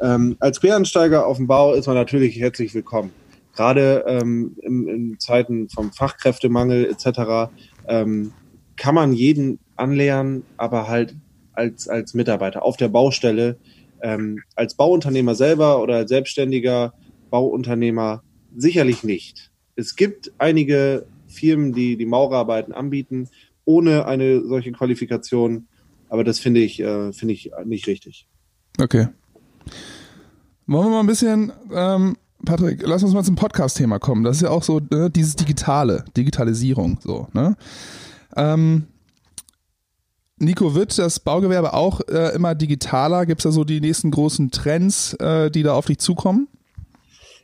Ähm, 0.00 0.36
als 0.40 0.60
Quereinsteiger 0.60 1.26
auf 1.26 1.38
dem 1.38 1.46
Bau 1.46 1.72
ist 1.72 1.86
man 1.86 1.96
natürlich 1.96 2.38
herzlich 2.38 2.74
willkommen. 2.74 3.10
Gerade 3.58 4.04
ähm, 4.06 4.56
in, 4.62 4.86
in 4.86 5.18
Zeiten 5.18 5.68
vom 5.68 5.90
Fachkräftemangel 5.90 6.86
etc. 6.86 7.50
Ähm, 7.88 8.32
kann 8.76 8.94
man 8.94 9.12
jeden 9.12 9.58
anlernen, 9.74 10.44
aber 10.56 10.86
halt 10.86 11.16
als, 11.54 11.88
als 11.88 12.14
Mitarbeiter 12.14 12.62
auf 12.62 12.76
der 12.76 12.86
Baustelle, 12.86 13.58
ähm, 14.00 14.44
als 14.54 14.76
Bauunternehmer 14.76 15.34
selber 15.34 15.82
oder 15.82 15.96
als 15.96 16.08
selbstständiger 16.08 16.94
Bauunternehmer 17.30 18.22
sicherlich 18.56 19.02
nicht. 19.02 19.50
Es 19.74 19.96
gibt 19.96 20.30
einige 20.38 21.06
Firmen, 21.26 21.72
die 21.72 21.96
die 21.96 22.06
Maurerarbeiten 22.06 22.72
anbieten, 22.72 23.28
ohne 23.64 24.06
eine 24.06 24.40
solche 24.42 24.70
Qualifikation, 24.70 25.66
aber 26.08 26.22
das 26.22 26.38
finde 26.38 26.60
ich, 26.60 26.78
äh, 26.78 27.12
finde 27.12 27.34
ich 27.34 27.50
nicht 27.64 27.88
richtig. 27.88 28.28
Okay. 28.80 29.08
Wollen 30.68 30.86
wir 30.86 30.90
mal 30.90 31.00
ein 31.00 31.06
bisschen, 31.08 31.50
ähm, 31.74 32.16
Patrick, 32.44 32.82
lass 32.86 33.02
uns 33.02 33.14
mal 33.14 33.24
zum 33.24 33.34
Podcast-Thema 33.34 33.98
kommen. 33.98 34.24
Das 34.24 34.36
ist 34.36 34.42
ja 34.42 34.50
auch 34.50 34.62
so 34.62 34.80
ne, 34.90 35.10
dieses 35.10 35.36
Digitale, 35.36 36.04
Digitalisierung, 36.16 36.98
so, 37.02 37.28
ne? 37.32 37.56
Ähm, 38.36 38.86
Nico, 40.40 40.74
wird 40.74 40.96
das 40.98 41.18
Baugewerbe 41.18 41.74
auch 41.74 42.00
äh, 42.08 42.34
immer 42.34 42.54
digitaler? 42.54 43.26
Gibt 43.26 43.40
es 43.40 43.44
da 43.44 43.50
so 43.50 43.64
die 43.64 43.80
nächsten 43.80 44.12
großen 44.12 44.52
Trends, 44.52 45.14
äh, 45.14 45.50
die 45.50 45.64
da 45.64 45.72
auf 45.74 45.86
dich 45.86 45.98
zukommen? 45.98 46.46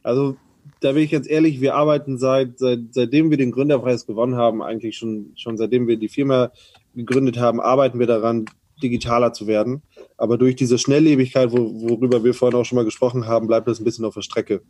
Also 0.05 0.37
da 0.81 0.93
bin 0.93 1.03
ich 1.03 1.11
ganz 1.11 1.29
ehrlich, 1.29 1.61
wir 1.61 1.75
arbeiten 1.75 2.19
seit, 2.19 2.59
seit 2.59 2.93
seitdem 2.93 3.31
wir 3.31 3.39
den 3.39 3.51
Gründerpreis 3.51 4.07
gewonnen 4.07 4.37
haben, 4.37 4.63
eigentlich 4.63 4.97
schon, 4.97 5.33
schon 5.35 5.57
seitdem 5.57 5.89
wir 5.89 5.97
die 5.97 6.09
Firma 6.09 6.53
gegründet 6.95 7.39
haben, 7.39 7.61
arbeiten 7.61 7.99
wir 7.99 8.07
daran, 8.07 8.45
digitaler 8.85 9.33
zu 9.33 9.47
werden. 9.47 9.83
Aber 10.17 10.39
durch 10.39 10.55
diese 10.55 10.79
Schnelllebigkeit, 10.79 11.51
wo, 11.51 11.91
worüber 11.91 12.23
wir 12.23 12.35
vorhin 12.35 12.59
auch 12.59 12.65
schon 12.65 12.77
mal 12.77 12.85
gesprochen 12.85 13.27
haben, 13.27 13.47
bleibt 13.47 13.67
das 13.67 13.81
ein 13.81 13.85
bisschen 13.85 14.05
auf 14.05 14.15
der 14.15 14.23
Strecke. 14.23 14.63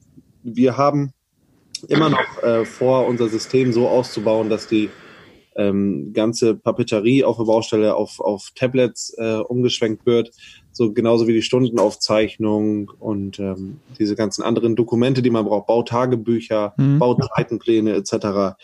Wir 0.43 0.77
haben 0.77 1.13
immer 1.89 2.09
noch 2.09 2.43
äh, 2.43 2.65
vor, 2.65 3.07
unser 3.07 3.29
System 3.29 3.73
so 3.73 3.89
auszubauen, 3.89 4.49
dass 4.49 4.69
die 4.69 4.89
ähm, 5.57 6.13
ganze 6.13 6.55
Papeterie 6.55 7.25
auf 7.25 7.37
der 7.37 7.45
Baustelle 7.45 7.95
auf, 7.95 8.21
auf 8.21 8.51
Tablets 8.55 9.15
äh, 9.19 9.37
umgeschwenkt 9.37 10.07
wird, 10.07 10.31
so 10.73 10.93
genauso 10.93 11.29
wie 11.29 11.33
die 11.33 11.43
Stundenaufzeichnung 11.43 12.91
und 12.99 13.39
ähm, 13.39 13.81
diese 13.99 14.17
ganzen 14.17 14.43
anderen 14.43 14.75
Dokumente, 14.75 15.23
die 15.23 15.31
man 15.31 15.45
braucht, 15.45 15.67
Bautagebücher, 15.67 16.75
Mhm. 16.77 16.99
Bauzeitenpläne 16.99 17.93
etc. 17.95 18.57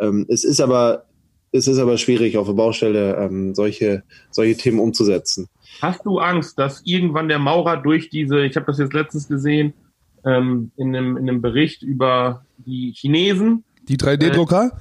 Ähm, 0.00 0.26
es 0.28 0.44
ist 0.44 0.60
aber 0.60 1.04
es 1.52 1.66
ist 1.66 1.78
aber 1.78 1.98
schwierig 1.98 2.36
auf 2.36 2.46
der 2.46 2.54
Baustelle 2.54 3.16
ähm, 3.16 3.54
solche 3.54 4.02
solche 4.30 4.56
Themen 4.56 4.78
umzusetzen. 4.78 5.48
Hast 5.80 6.04
du 6.04 6.18
Angst, 6.18 6.58
dass 6.58 6.82
irgendwann 6.84 7.28
der 7.28 7.38
Maurer 7.38 7.76
durch 7.76 8.10
diese, 8.10 8.44
ich 8.44 8.56
habe 8.56 8.66
das 8.66 8.78
jetzt 8.78 8.94
letztens 8.94 9.28
gesehen, 9.28 9.74
ähm, 10.24 10.70
in, 10.76 10.94
einem, 10.94 11.16
in 11.16 11.28
einem 11.28 11.40
Bericht 11.40 11.82
über 11.82 12.44
die 12.58 12.92
Chinesen, 12.96 13.64
Die 13.88 13.96
3D-Drucker? 13.96 14.72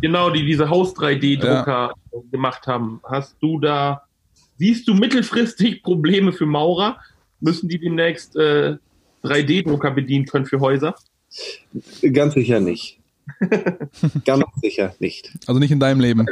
genau, 0.00 0.30
die 0.30 0.44
diese 0.44 0.68
Haus-3D-Drucker 0.68 1.92
gemacht 2.30 2.66
haben. 2.66 3.00
Hast 3.04 3.36
du 3.40 3.60
da, 3.60 4.02
siehst 4.56 4.88
du 4.88 4.94
mittelfristig 4.94 5.82
Probleme 5.82 6.32
für 6.32 6.46
Maurer? 6.46 6.98
Müssen 7.40 7.68
die 7.68 7.78
demnächst 7.78 8.36
äh, 8.36 8.76
3D-Drucker 9.24 9.90
bedienen 9.90 10.24
können 10.24 10.46
für 10.46 10.60
Häuser? 10.60 10.94
Ganz 12.12 12.34
sicher 12.34 12.60
nicht. 12.60 12.98
Ganz 14.24 14.44
sicher 14.62 14.94
nicht. 14.98 15.32
Also 15.46 15.58
nicht 15.58 15.70
in 15.70 15.80
deinem 15.80 16.00
Leben. 16.00 16.26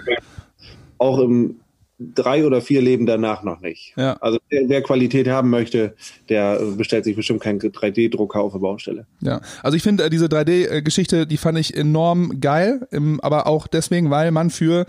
Auch 0.98 1.18
im 1.18 1.56
drei 1.98 2.44
oder 2.44 2.60
vier 2.60 2.82
Leben 2.82 3.06
danach 3.06 3.42
noch 3.42 3.60
nicht. 3.60 3.94
Ja. 3.96 4.14
Also 4.14 4.38
wer, 4.50 4.68
wer 4.68 4.82
Qualität 4.82 5.28
haben 5.28 5.50
möchte, 5.50 5.94
der 6.28 6.60
äh, 6.60 6.70
bestellt 6.76 7.04
sich 7.04 7.16
bestimmt 7.16 7.40
keinen 7.40 7.60
3D-Drucker 7.60 8.40
auf 8.40 8.52
der 8.52 8.58
Baustelle. 8.58 9.06
Ja, 9.20 9.40
also 9.62 9.76
ich 9.76 9.82
finde 9.82 10.04
äh, 10.04 10.10
diese 10.10 10.26
3D-Geschichte, 10.26 11.26
die 11.26 11.36
fand 11.36 11.58
ich 11.58 11.76
enorm 11.76 12.40
geil, 12.40 12.86
aber 13.22 13.46
auch 13.46 13.66
deswegen, 13.66 14.10
weil 14.10 14.32
man 14.32 14.50
für 14.50 14.86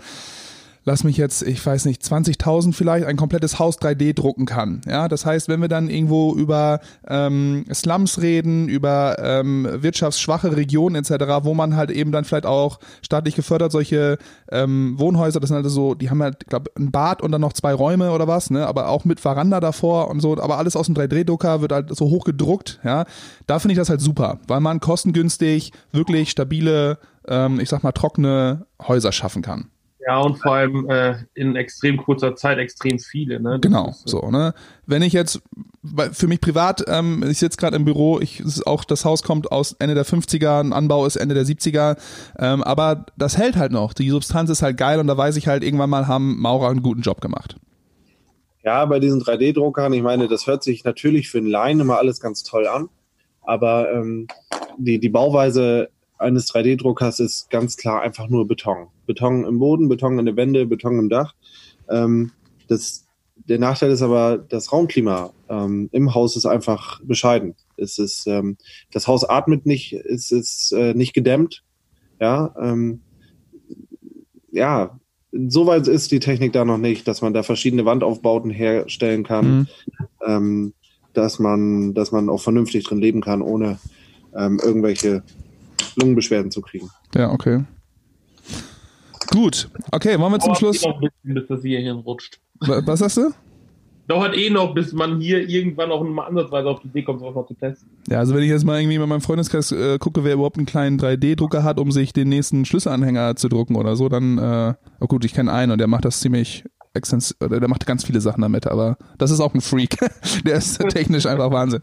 lass 0.86 1.02
mich 1.02 1.16
jetzt, 1.16 1.42
ich 1.42 1.64
weiß 1.64 1.84
nicht, 1.84 2.00
20.000 2.00 2.72
vielleicht 2.72 3.06
ein 3.06 3.16
komplettes 3.16 3.58
Haus 3.58 3.78
3D 3.78 4.14
drucken 4.14 4.46
kann. 4.46 4.80
Ja, 4.88 5.08
das 5.08 5.26
heißt, 5.26 5.48
wenn 5.48 5.60
wir 5.60 5.68
dann 5.68 5.90
irgendwo 5.90 6.32
über 6.34 6.80
ähm, 7.08 7.64
Slums 7.74 8.22
reden, 8.22 8.68
über 8.68 9.16
ähm, 9.18 9.68
wirtschaftsschwache 9.70 10.56
Regionen 10.56 10.94
etc., 10.94 11.42
wo 11.42 11.54
man 11.54 11.76
halt 11.76 11.90
eben 11.90 12.12
dann 12.12 12.24
vielleicht 12.24 12.46
auch 12.46 12.78
staatlich 13.02 13.34
gefördert 13.34 13.72
solche 13.72 14.16
ähm, 14.50 14.94
Wohnhäuser, 14.96 15.40
das 15.40 15.48
sind 15.48 15.56
halt 15.56 15.68
so, 15.68 15.94
die 15.94 16.08
haben 16.08 16.22
halt, 16.22 16.46
glaube 16.46 16.70
ein 16.76 16.92
Bad 16.92 17.20
und 17.20 17.32
dann 17.32 17.40
noch 17.40 17.52
zwei 17.52 17.74
Räume 17.74 18.12
oder 18.12 18.28
was, 18.28 18.50
ne, 18.50 18.64
aber 18.66 18.88
auch 18.88 19.04
mit 19.04 19.18
Veranda 19.18 19.58
davor 19.58 20.08
und 20.08 20.20
so, 20.20 20.40
aber 20.40 20.56
alles 20.56 20.76
aus 20.76 20.86
dem 20.86 20.94
3D-Drucker 20.94 21.60
wird 21.60 21.72
halt 21.72 21.96
so 21.96 22.06
hoch 22.06 22.24
gedruckt, 22.24 22.78
ja. 22.84 23.04
Da 23.48 23.58
finde 23.58 23.72
ich 23.72 23.78
das 23.78 23.90
halt 23.90 24.00
super, 24.00 24.38
weil 24.46 24.60
man 24.60 24.78
kostengünstig 24.78 25.72
wirklich 25.90 26.30
stabile, 26.30 26.98
ähm, 27.26 27.58
ich 27.58 27.68
sag 27.68 27.82
mal 27.82 27.90
trockene 27.90 28.66
Häuser 28.86 29.10
schaffen 29.10 29.42
kann. 29.42 29.70
Ja, 30.06 30.20
und 30.20 30.36
vor 30.36 30.52
allem 30.52 30.88
äh, 30.88 31.16
in 31.34 31.56
extrem 31.56 31.96
kurzer 31.96 32.36
Zeit 32.36 32.58
extrem 32.58 33.00
viele. 33.00 33.40
Ne? 33.40 33.58
genau, 33.60 33.88
ist, 33.88 34.06
äh, 34.06 34.10
so. 34.10 34.30
Ne? 34.30 34.54
Wenn 34.86 35.02
ich 35.02 35.12
jetzt, 35.12 35.42
für 36.12 36.28
mich 36.28 36.40
privat, 36.40 36.84
ähm, 36.86 37.24
ich 37.28 37.40
sitze 37.40 37.56
gerade 37.56 37.74
im 37.74 37.84
Büro, 37.84 38.20
ich 38.20 38.40
auch 38.66 38.84
das 38.84 39.04
Haus 39.04 39.24
kommt 39.24 39.50
aus 39.50 39.72
Ende 39.80 39.96
der 39.96 40.06
50er, 40.06 40.60
ein 40.60 40.72
Anbau 40.72 41.06
ist 41.06 41.16
Ende 41.16 41.34
der 41.34 41.44
70er, 41.44 41.96
ähm, 42.38 42.62
aber 42.62 43.06
das 43.16 43.36
hält 43.36 43.56
halt 43.56 43.72
noch. 43.72 43.94
Die 43.94 44.08
Substanz 44.10 44.48
ist 44.48 44.62
halt 44.62 44.76
geil 44.76 45.00
und 45.00 45.08
da 45.08 45.16
weiß 45.16 45.36
ich 45.36 45.48
halt, 45.48 45.64
irgendwann 45.64 45.90
mal 45.90 46.06
haben 46.06 46.40
Maurer 46.40 46.68
einen 46.70 46.82
guten 46.82 47.00
Job 47.02 47.20
gemacht. 47.20 47.56
Ja, 48.62 48.84
bei 48.84 49.00
diesen 49.00 49.20
3D-Druckern, 49.20 49.92
ich 49.92 50.02
meine, 50.02 50.28
das 50.28 50.46
hört 50.46 50.62
sich 50.62 50.84
natürlich 50.84 51.30
für 51.30 51.38
einen 51.38 51.48
Laien 51.48 51.80
immer 51.80 51.98
alles 51.98 52.20
ganz 52.20 52.44
toll 52.44 52.68
an, 52.68 52.90
aber 53.42 53.92
ähm, 53.92 54.28
die, 54.78 55.00
die 55.00 55.08
Bauweise 55.08 55.88
eines 56.18 56.52
3D-Druckers 56.52 57.20
ist 57.20 57.50
ganz 57.50 57.76
klar 57.76 58.02
einfach 58.02 58.28
nur 58.28 58.46
Beton. 58.46 58.88
Beton 59.06 59.44
im 59.44 59.58
Boden, 59.58 59.88
Beton 59.88 60.18
in 60.18 60.26
der 60.26 60.36
Wände, 60.36 60.66
Beton 60.66 60.98
im 60.98 61.08
Dach. 61.08 61.34
Ähm, 61.88 62.32
das, 62.68 63.06
der 63.36 63.58
Nachteil 63.58 63.90
ist 63.90 64.02
aber, 64.02 64.38
das 64.38 64.72
Raumklima 64.72 65.32
ähm, 65.48 65.88
im 65.92 66.14
Haus 66.14 66.36
ist 66.36 66.46
einfach 66.46 67.00
bescheiden. 67.02 67.54
Es 67.76 67.98
ist, 67.98 68.26
ähm, 68.26 68.56
das 68.92 69.06
Haus 69.06 69.24
atmet 69.24 69.66
nicht, 69.66 69.92
es 69.92 70.30
ist 70.30 70.72
äh, 70.72 70.94
nicht 70.94 71.12
gedämmt. 71.12 71.62
Ja, 72.20 72.54
ähm, 72.58 73.00
ja, 74.50 74.98
soweit 75.32 75.86
ist 75.86 76.10
die 76.12 76.20
Technik 76.20 76.52
da 76.52 76.64
noch 76.64 76.78
nicht, 76.78 77.06
dass 77.06 77.20
man 77.20 77.34
da 77.34 77.42
verschiedene 77.42 77.84
Wandaufbauten 77.84 78.50
herstellen 78.50 79.22
kann, 79.22 79.58
mhm. 79.58 79.66
ähm, 80.26 80.74
dass 81.12 81.38
man, 81.38 81.94
dass 81.94 82.12
man 82.12 82.28
auch 82.28 82.40
vernünftig 82.40 82.84
drin 82.84 82.98
leben 82.98 83.20
kann, 83.20 83.42
ohne 83.42 83.78
ähm, 84.34 84.60
irgendwelche 84.62 85.22
Lungenbeschwerden 85.96 86.50
zu 86.50 86.60
kriegen. 86.60 86.90
Ja, 87.14 87.30
okay. 87.30 87.64
Gut, 89.30 89.68
okay, 89.92 90.18
wollen 90.18 90.32
wir 90.32 90.38
zum 90.38 90.54
Schluss. 90.54 90.82
Noch 90.82 90.94
ein 90.94 91.00
bisschen, 91.00 91.34
bis 91.34 91.46
das 91.48 91.62
hier 91.62 91.80
hinrutscht. 91.80 92.40
Was 92.60 93.00
sagst 93.00 93.16
du? 93.18 93.32
Dauert 94.08 94.36
eh 94.36 94.50
noch, 94.50 94.72
bis 94.72 94.92
man 94.92 95.20
hier 95.20 95.48
irgendwann 95.48 95.90
auch 95.90 96.02
mal 96.04 96.26
ansatzweise 96.26 96.68
auf 96.68 96.80
die 96.80 96.86
Idee 96.86 97.02
kommt, 97.02 97.18
sowas 97.18 97.34
noch 97.34 97.46
zu 97.46 97.54
testen. 97.54 97.90
Ja, 98.08 98.20
also 98.20 98.36
wenn 98.36 98.42
ich 98.44 98.50
jetzt 98.50 98.64
mal 98.64 98.80
irgendwie 98.80 98.98
mit 99.00 99.08
meinem 99.08 99.20
Freundeskreis 99.20 99.72
äh, 99.72 99.98
gucke, 99.98 100.22
wer 100.22 100.34
überhaupt 100.34 100.58
einen 100.58 100.66
kleinen 100.66 101.00
3D-Drucker 101.00 101.64
hat, 101.64 101.80
um 101.80 101.90
sich 101.90 102.12
den 102.12 102.28
nächsten 102.28 102.64
Schlüsselanhänger 102.64 103.34
zu 103.34 103.48
drucken 103.48 103.74
oder 103.74 103.96
so, 103.96 104.08
dann, 104.08 104.38
äh, 104.38 104.74
oh 105.00 105.06
gut, 105.08 105.24
ich 105.24 105.34
kenne 105.34 105.52
einen 105.52 105.72
und 105.72 105.78
der 105.78 105.88
macht 105.88 106.04
das 106.04 106.20
ziemlich 106.20 106.64
extens, 106.96 107.36
der 107.40 107.68
macht 107.68 107.86
ganz 107.86 108.04
viele 108.04 108.20
Sachen 108.20 108.42
damit, 108.42 108.66
aber 108.66 108.96
das 109.18 109.30
ist 109.30 109.40
auch 109.40 109.54
ein 109.54 109.60
Freak. 109.60 109.96
der 110.44 110.56
ist 110.56 110.78
technisch 110.88 111.26
einfach 111.26 111.50
Wahnsinn. 111.50 111.80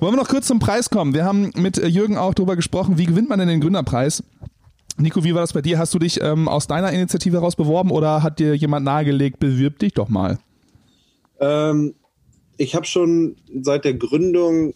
Wollen 0.00 0.14
wir 0.14 0.20
noch 0.20 0.28
kurz 0.28 0.46
zum 0.46 0.58
Preis 0.58 0.88
kommen? 0.88 1.12
Wir 1.12 1.24
haben 1.24 1.50
mit 1.56 1.76
Jürgen 1.76 2.16
auch 2.16 2.34
darüber 2.34 2.56
gesprochen, 2.56 2.98
wie 2.98 3.06
gewinnt 3.06 3.28
man 3.28 3.38
denn 3.38 3.48
den 3.48 3.60
Gründerpreis? 3.60 4.22
Nico, 4.96 5.24
wie 5.24 5.34
war 5.34 5.40
das 5.40 5.52
bei 5.52 5.60
dir? 5.60 5.78
Hast 5.78 5.92
du 5.92 5.98
dich 5.98 6.20
ähm, 6.22 6.48
aus 6.48 6.66
deiner 6.66 6.92
Initiative 6.92 7.36
heraus 7.36 7.56
beworben 7.56 7.90
oder 7.90 8.22
hat 8.22 8.38
dir 8.38 8.54
jemand 8.54 8.84
nahegelegt, 8.84 9.40
bewirb 9.40 9.80
dich 9.80 9.92
doch 9.92 10.08
mal? 10.08 10.38
Ähm, 11.40 11.94
ich 12.56 12.74
habe 12.76 12.86
schon 12.86 13.36
seit 13.62 13.84
der 13.84 13.94
Gründung, 13.94 14.74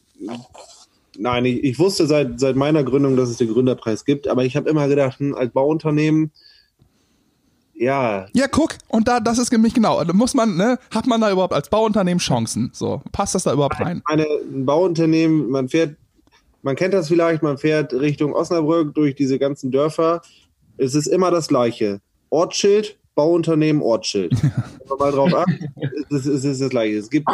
nein, 1.17 1.45
ich, 1.45 1.63
ich, 1.63 1.79
wusste 1.79 2.07
seit, 2.07 2.41
seit 2.41 2.57
meiner 2.57 2.83
Gründung, 2.83 3.17
dass 3.17 3.29
es 3.29 3.37
den 3.37 3.53
Gründerpreis 3.53 4.05
gibt, 4.05 4.27
aber 4.27 4.45
ich 4.45 4.57
habe 4.57 4.69
immer 4.69 4.89
gedacht, 4.89 5.21
hm, 5.21 5.35
als 5.37 5.53
Bauunternehmen, 5.53 6.33
ja. 7.79 8.27
Ja, 8.33 8.47
guck, 8.49 8.75
und 8.89 9.09
da, 9.09 9.21
das 9.21 9.39
ist 9.39 9.53
nämlich 9.53 9.75
genau. 9.75 10.03
Muss 10.13 10.35
man, 10.35 10.57
ne, 10.57 10.79
hat 10.93 11.07
man 11.07 11.21
da 11.21 11.31
überhaupt 11.31 11.55
als 11.55 11.69
Bauunternehmen 11.69 12.19
Chancen? 12.19 12.71
So, 12.73 13.03
passt 13.13 13.35
das 13.35 13.45
da 13.45 13.53
überhaupt 13.53 13.81
rein? 13.81 14.03
Eine, 14.05 14.25
ein 14.25 14.67
Bauunternehmen, 14.67 15.49
man 15.51 15.69
fährt 15.69 15.97
man 16.63 16.77
kennt 16.77 16.95
das 16.95 17.09
vielleicht, 17.09 17.43
man 17.43 17.59
fährt 17.59 17.93
Richtung 17.95 18.33
Osnabrück 18.33 18.95
durch 18.95 19.15
diese 19.15 19.39
ganzen 19.39 19.71
Dörfer. 19.71 20.23
Es 20.77 20.95
ist 20.95 21.07
immer 21.07 21.31
das 21.31 21.49
Gleiche. 21.49 22.01
Ortsschild, 22.31 22.99
Bauunternehmen, 23.15 23.81
Ortsschild. 23.81 24.33
Wenn 24.43 24.99
mal 24.99 25.13
drauf 25.13 25.35
achten, 25.35 25.67
es 26.11 26.27
ist, 26.27 26.27
es 26.27 26.45
ist 26.45 26.61
das 26.61 26.71
Gleiche. 26.71 26.99
Es 26.99 27.11
gibt 27.11 27.29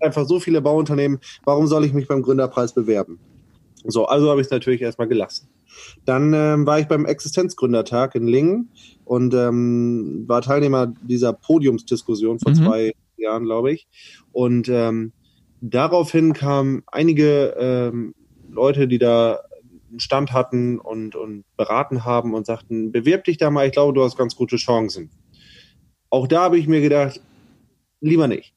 einfach 0.00 0.26
so 0.26 0.40
viele 0.40 0.60
Bauunternehmen. 0.60 1.18
Warum 1.44 1.66
soll 1.66 1.84
ich 1.84 1.92
mich 1.92 2.06
beim 2.08 2.22
Gründerpreis 2.22 2.72
bewerben? 2.72 3.18
So, 3.84 4.06
also 4.06 4.30
habe 4.30 4.40
ich 4.40 4.46
es 4.46 4.50
natürlich 4.50 4.82
erstmal 4.82 5.08
gelassen. 5.08 5.48
Dann 6.04 6.32
ähm, 6.32 6.66
war 6.66 6.80
ich 6.80 6.86
beim 6.86 7.06
Existenzgründertag 7.06 8.14
in 8.14 8.26
Lingen 8.26 8.70
und 9.08 9.32
ähm, 9.32 10.24
war 10.26 10.42
Teilnehmer 10.42 10.92
dieser 11.02 11.32
Podiumsdiskussion 11.32 12.38
vor 12.38 12.52
mhm. 12.52 12.56
zwei 12.56 12.92
Jahren, 13.16 13.44
glaube 13.44 13.72
ich. 13.72 13.88
Und 14.32 14.68
ähm, 14.68 15.12
daraufhin 15.62 16.34
kamen 16.34 16.82
einige 16.86 17.54
ähm, 17.58 18.14
Leute, 18.50 18.86
die 18.86 18.98
da 18.98 19.40
einen 19.90 20.00
Stand 20.00 20.34
hatten 20.34 20.78
und, 20.78 21.16
und 21.16 21.44
beraten 21.56 22.04
haben 22.04 22.34
und 22.34 22.44
sagten, 22.44 22.92
bewirb 22.92 23.24
dich 23.24 23.38
da 23.38 23.50
mal, 23.50 23.66
ich 23.66 23.72
glaube, 23.72 23.94
du 23.94 24.04
hast 24.04 24.18
ganz 24.18 24.36
gute 24.36 24.56
Chancen. 24.56 25.10
Auch 26.10 26.26
da 26.26 26.42
habe 26.42 26.58
ich 26.58 26.68
mir 26.68 26.82
gedacht, 26.82 27.22
lieber 28.02 28.28
nicht. 28.28 28.52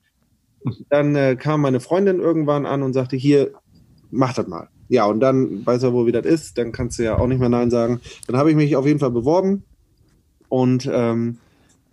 Dann 0.90 1.16
äh, 1.16 1.38
kam 1.38 1.62
meine 1.62 1.80
Freundin 1.80 2.20
irgendwann 2.20 2.66
an 2.66 2.84
und 2.84 2.92
sagte, 2.92 3.16
hier, 3.16 3.54
mach 4.10 4.34
das 4.34 4.48
mal. 4.48 4.68
Ja, 4.90 5.06
und 5.06 5.22
dann 5.22 5.66
weiß 5.66 5.84
er, 5.84 5.94
wo 5.94 6.06
wie 6.06 6.12
das 6.12 6.26
ist, 6.26 6.58
dann 6.58 6.74
kannst 6.74 7.00
du 7.00 7.04
ja 7.04 7.18
auch 7.18 7.28
nicht 7.28 7.40
mehr 7.40 7.48
Nein 7.48 7.72
sagen. 7.72 8.02
Dann 8.28 8.36
habe 8.36 8.50
ich 8.50 8.58
mich 8.58 8.76
auf 8.76 8.86
jeden 8.86 9.00
Fall 9.00 9.12
beworben 9.12 9.64
und 10.52 10.86
ähm, 10.92 11.38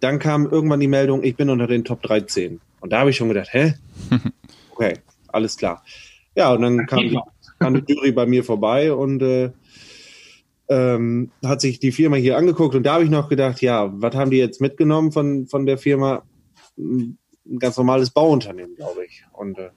dann 0.01 0.19
kam 0.19 0.45
irgendwann 0.47 0.81
die 0.81 0.89
Meldung, 0.89 1.23
ich 1.23 1.37
bin 1.37 1.49
unter 1.49 1.69
den 1.69 1.85
Top 1.85 2.03
13. 2.03 2.61
Und 2.81 2.93
da 2.93 2.99
habe 2.99 3.11
ich 3.11 3.17
schon 3.17 3.29
gedacht, 3.29 3.51
hä? 3.53 3.75
Okay, 4.73 4.95
alles 5.29 5.57
klar. 5.57 5.85
Ja, 6.37 6.53
und 6.53 6.63
dann 6.63 6.87
kam 6.87 7.01
die, 7.01 7.19
kam 7.59 7.75
die 7.75 7.93
Jury 7.93 8.13
bei 8.13 8.27
mir 8.27 8.45
vorbei 8.45 8.93
und 8.93 9.23
äh, 9.23 9.51
ähm, 10.69 11.33
hat 11.45 11.61
sich 11.61 11.81
die 11.81 11.91
Firma 11.91 12.17
hier 12.17 12.37
angeguckt 12.37 12.77
und 12.77 12.85
da 12.85 12.95
habe 12.95 13.03
ich 13.03 13.11
noch 13.11 13.29
gedacht, 13.29 13.61
ja, 13.61 13.91
was 13.93 14.15
haben 14.15 14.31
die 14.31 14.37
jetzt 14.37 14.61
mitgenommen 14.61 15.11
von, 15.11 15.49
von 15.49 15.67
der 15.67 15.79
Firma? 15.79 16.23
Ein 16.77 17.19
ganz 17.59 17.77
normales 17.77 18.11
Bauunternehmen, 18.11 18.77
glaube 18.77 19.05
ich. 19.05 19.25
Und 19.33 19.59
äh, 19.59 19.71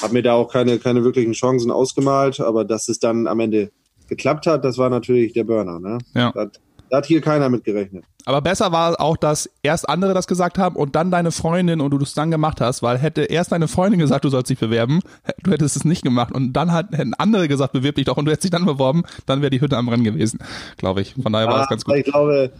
habe 0.00 0.14
mir 0.14 0.22
da 0.22 0.34
auch 0.34 0.50
keine, 0.50 0.78
keine 0.78 1.04
wirklichen 1.04 1.32
Chancen 1.32 1.70
ausgemalt, 1.70 2.40
aber 2.40 2.64
dass 2.64 2.88
es 2.88 2.98
dann 2.98 3.26
am 3.26 3.40
Ende 3.40 3.72
geklappt 4.08 4.46
hat, 4.46 4.64
das 4.64 4.78
war 4.78 4.88
natürlich 4.88 5.34
der 5.34 5.44
Burner. 5.44 5.80
Ne? 5.80 5.98
Ja. 6.14 6.32
Das, 6.32 6.50
da 6.90 6.98
hat 6.98 7.06
hier 7.06 7.20
keiner 7.20 7.48
mit 7.48 7.64
gerechnet. 7.64 8.04
Aber 8.24 8.40
besser 8.40 8.72
war 8.72 9.00
auch, 9.00 9.16
dass 9.16 9.48
erst 9.62 9.88
andere 9.88 10.12
das 10.12 10.26
gesagt 10.26 10.58
haben 10.58 10.74
und 10.74 10.96
dann 10.96 11.10
deine 11.10 11.30
Freundin 11.30 11.80
und 11.80 11.92
du 11.92 11.98
es 11.98 12.14
dann 12.14 12.30
gemacht 12.30 12.60
hast, 12.60 12.82
weil 12.82 12.98
hätte 12.98 13.22
erst 13.22 13.52
deine 13.52 13.68
Freundin 13.68 14.00
gesagt, 14.00 14.24
du 14.24 14.28
sollst 14.28 14.50
dich 14.50 14.58
bewerben, 14.58 15.00
du 15.44 15.52
hättest 15.52 15.76
es 15.76 15.84
nicht 15.84 16.02
gemacht 16.02 16.34
und 16.34 16.52
dann 16.52 16.72
hat, 16.72 16.90
hätten 16.90 17.14
andere 17.14 17.46
gesagt, 17.46 17.72
bewirb 17.72 17.94
dich 17.94 18.06
doch 18.06 18.16
und 18.16 18.24
du 18.24 18.32
hättest 18.32 18.44
dich 18.44 18.50
dann 18.50 18.66
beworben, 18.66 19.04
dann 19.26 19.42
wäre 19.42 19.50
die 19.50 19.60
Hütte 19.60 19.76
am 19.76 19.88
Rennen 19.88 20.04
gewesen, 20.04 20.40
glaube 20.76 21.02
ich. 21.02 21.14
Von 21.14 21.32
daher 21.32 21.46
war 21.46 21.62
es 21.62 21.68
ganz 21.68 21.84
gut. 21.84 21.94
Ich 21.94 22.04
glaube, 22.04 22.52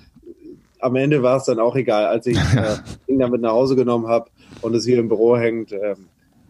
am 0.78 0.94
Ende 0.94 1.22
war 1.22 1.38
es 1.38 1.44
dann 1.44 1.58
auch 1.58 1.74
egal, 1.74 2.06
als 2.06 2.26
ich 2.26 2.36
äh, 2.56 2.76
Ding 3.08 3.18
damit 3.18 3.40
nach 3.40 3.52
Hause 3.52 3.74
genommen 3.74 4.06
habe 4.06 4.30
und 4.62 4.74
es 4.74 4.84
hier 4.84 4.98
im 4.98 5.08
Büro 5.08 5.36
hängt. 5.36 5.72
Ähm, 5.72 6.06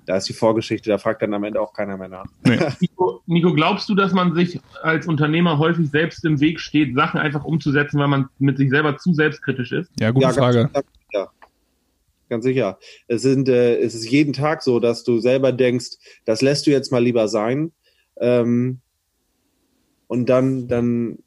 da 0.06 0.16
ist 0.16 0.28
die 0.28 0.32
Vorgeschichte, 0.32 0.88
da 0.88 0.98
fragt 0.98 1.20
dann 1.22 1.34
am 1.34 1.44
Ende 1.44 1.60
auch 1.60 1.72
keiner 1.72 1.96
mehr 1.96 2.08
nach. 2.08 2.26
Nee. 2.44 2.58
Nico, 2.80 3.22
Nico, 3.26 3.52
glaubst 3.52 3.88
du, 3.88 3.94
dass 3.94 4.12
man 4.12 4.34
sich 4.34 4.60
als 4.82 5.06
Unternehmer 5.06 5.58
häufig 5.58 5.90
selbst 5.90 6.24
im 6.24 6.40
Weg 6.40 6.60
steht, 6.60 6.94
Sachen 6.94 7.18
einfach 7.18 7.44
umzusetzen, 7.44 7.98
weil 7.98 8.08
man 8.08 8.28
mit 8.38 8.56
sich 8.56 8.70
selber 8.70 8.96
zu 8.96 9.12
selbstkritisch 9.12 9.72
ist? 9.72 9.90
Ja, 10.00 10.12
gute 10.12 10.26
ja, 10.26 10.32
Frage. 10.32 10.70
Ganz, 10.72 10.86
ja, 11.12 11.28
ganz 12.30 12.44
sicher. 12.44 12.78
Es, 13.08 13.22
sind, 13.22 13.48
äh, 13.48 13.78
es 13.78 13.94
ist 13.94 14.08
jeden 14.08 14.32
Tag 14.32 14.62
so, 14.62 14.78
dass 14.78 15.02
du 15.02 15.18
selber 15.18 15.52
denkst, 15.52 15.96
das 16.24 16.40
lässt 16.40 16.66
du 16.66 16.70
jetzt 16.70 16.92
mal 16.92 17.02
lieber 17.02 17.26
sein. 17.26 17.72
Ähm, 18.20 18.80
und 20.06 20.28
dann, 20.28 20.68
dann 20.68 21.18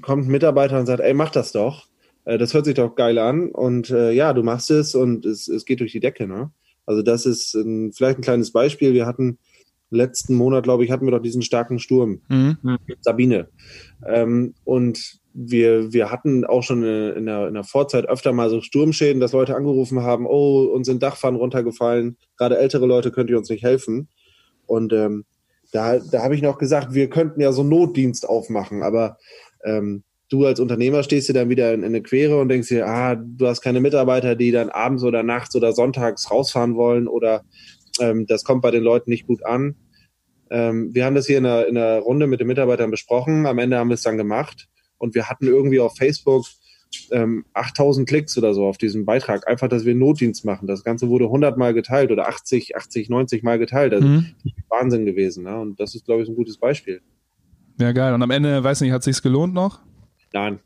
kommt 0.00 0.26
ein 0.26 0.30
Mitarbeiter 0.30 0.80
und 0.80 0.86
sagt, 0.86 1.00
ey, 1.00 1.12
mach 1.12 1.30
das 1.30 1.52
doch. 1.52 1.88
Äh, 2.24 2.38
das 2.38 2.54
hört 2.54 2.64
sich 2.64 2.74
doch 2.74 2.94
geil 2.94 3.18
an. 3.18 3.50
Und 3.50 3.90
äh, 3.90 4.12
ja, 4.12 4.32
du 4.32 4.42
machst 4.42 4.70
es 4.70 4.94
und 4.94 5.26
es, 5.26 5.46
es 5.46 5.66
geht 5.66 5.80
durch 5.80 5.92
die 5.92 6.00
Decke, 6.00 6.26
ne? 6.26 6.50
Also 6.88 7.02
das 7.02 7.26
ist 7.26 7.54
ein, 7.54 7.92
vielleicht 7.92 8.18
ein 8.18 8.22
kleines 8.22 8.50
Beispiel. 8.50 8.94
Wir 8.94 9.04
hatten 9.04 9.38
letzten 9.90 10.34
Monat, 10.34 10.64
glaube 10.64 10.84
ich, 10.84 10.90
hatten 10.90 11.06
wir 11.06 11.10
doch 11.10 11.20
diesen 11.20 11.42
starken 11.42 11.78
Sturm. 11.78 12.22
Mhm. 12.28 12.56
Sabine. 13.02 13.50
Ähm, 14.06 14.54
und 14.64 15.20
wir, 15.34 15.92
wir 15.92 16.10
hatten 16.10 16.46
auch 16.46 16.62
schon 16.62 16.82
in 16.82 17.26
der, 17.26 17.48
in 17.48 17.54
der 17.54 17.64
Vorzeit 17.64 18.08
öfter 18.08 18.32
mal 18.32 18.48
so 18.48 18.62
Sturmschäden, 18.62 19.20
dass 19.20 19.32
Leute 19.32 19.54
angerufen 19.54 20.00
haben, 20.00 20.24
oh, 20.26 20.62
uns 20.64 20.86
sind 20.86 21.02
Dachpfannen 21.02 21.38
runtergefallen, 21.38 22.16
gerade 22.38 22.56
ältere 22.56 22.86
Leute 22.86 23.10
könnt 23.10 23.28
ihr 23.28 23.36
uns 23.36 23.50
nicht 23.50 23.64
helfen. 23.64 24.08
Und 24.66 24.94
ähm, 24.94 25.26
da, 25.72 25.98
da 25.98 26.22
habe 26.22 26.34
ich 26.34 26.42
noch 26.42 26.56
gesagt, 26.56 26.94
wir 26.94 27.10
könnten 27.10 27.42
ja 27.42 27.52
so 27.52 27.64
Notdienst 27.64 28.26
aufmachen, 28.26 28.82
aber 28.82 29.18
ähm, 29.62 30.04
du 30.28 30.44
als 30.44 30.60
Unternehmer 30.60 31.02
stehst 31.02 31.28
dir 31.28 31.32
dann 31.32 31.48
wieder 31.48 31.72
in, 31.72 31.80
in, 31.80 31.86
eine 31.86 32.02
Quere 32.02 32.40
und 32.40 32.48
denkst 32.48 32.68
dir, 32.68 32.86
ah, 32.86 33.14
du 33.14 33.46
hast 33.46 33.60
keine 33.60 33.80
Mitarbeiter, 33.80 34.34
die 34.36 34.50
dann 34.50 34.68
abends 34.68 35.02
oder 35.02 35.22
nachts 35.22 35.54
oder 35.56 35.72
sonntags 35.72 36.30
rausfahren 36.30 36.76
wollen 36.76 37.08
oder 37.08 37.44
ähm, 38.00 38.26
das 38.26 38.44
kommt 38.44 38.62
bei 38.62 38.70
den 38.70 38.82
Leuten 38.82 39.10
nicht 39.10 39.26
gut 39.26 39.44
an. 39.44 39.76
Ähm, 40.50 40.94
wir 40.94 41.04
haben 41.04 41.14
das 41.14 41.26
hier 41.26 41.38
in 41.38 41.46
einer, 41.46 41.66
in 41.66 41.76
einer 41.76 41.98
Runde 42.00 42.26
mit 42.26 42.40
den 42.40 42.46
Mitarbeitern 42.46 42.90
besprochen. 42.90 43.46
Am 43.46 43.58
Ende 43.58 43.78
haben 43.78 43.88
wir 43.88 43.94
es 43.94 44.02
dann 44.02 44.16
gemacht 44.16 44.68
und 44.98 45.14
wir 45.14 45.28
hatten 45.28 45.46
irgendwie 45.46 45.80
auf 45.80 45.96
Facebook 45.96 46.46
ähm, 47.10 47.44
8000 47.52 48.08
Klicks 48.08 48.36
oder 48.38 48.54
so 48.54 48.66
auf 48.66 48.78
diesen 48.78 49.04
Beitrag. 49.04 49.46
Einfach, 49.46 49.68
dass 49.68 49.84
wir 49.84 49.94
Notdienst 49.94 50.44
machen. 50.44 50.66
Das 50.66 50.84
Ganze 50.84 51.08
wurde 51.08 51.26
100 51.26 51.58
Mal 51.58 51.74
geteilt 51.74 52.10
oder 52.10 52.28
80, 52.28 52.76
80, 52.76 53.10
90 53.10 53.42
Mal 53.42 53.58
geteilt. 53.58 53.92
Das 53.92 54.02
mhm. 54.02 54.34
ist 54.44 54.54
Wahnsinn 54.68 55.04
gewesen. 55.04 55.44
Ne? 55.44 55.58
Und 55.58 55.80
das 55.80 55.94
ist, 55.94 56.06
glaube 56.06 56.22
ich, 56.22 56.28
ein 56.28 56.36
gutes 56.36 56.56
Beispiel. 56.58 57.02
Ja, 57.78 57.92
geil. 57.92 58.14
Und 58.14 58.22
am 58.22 58.30
Ende, 58.30 58.62
weiß 58.64 58.80
nicht, 58.80 58.92
hat 58.92 59.02
sich's 59.02 59.22
gelohnt 59.22 59.54
noch? 59.54 59.80
Nein. 60.32 60.58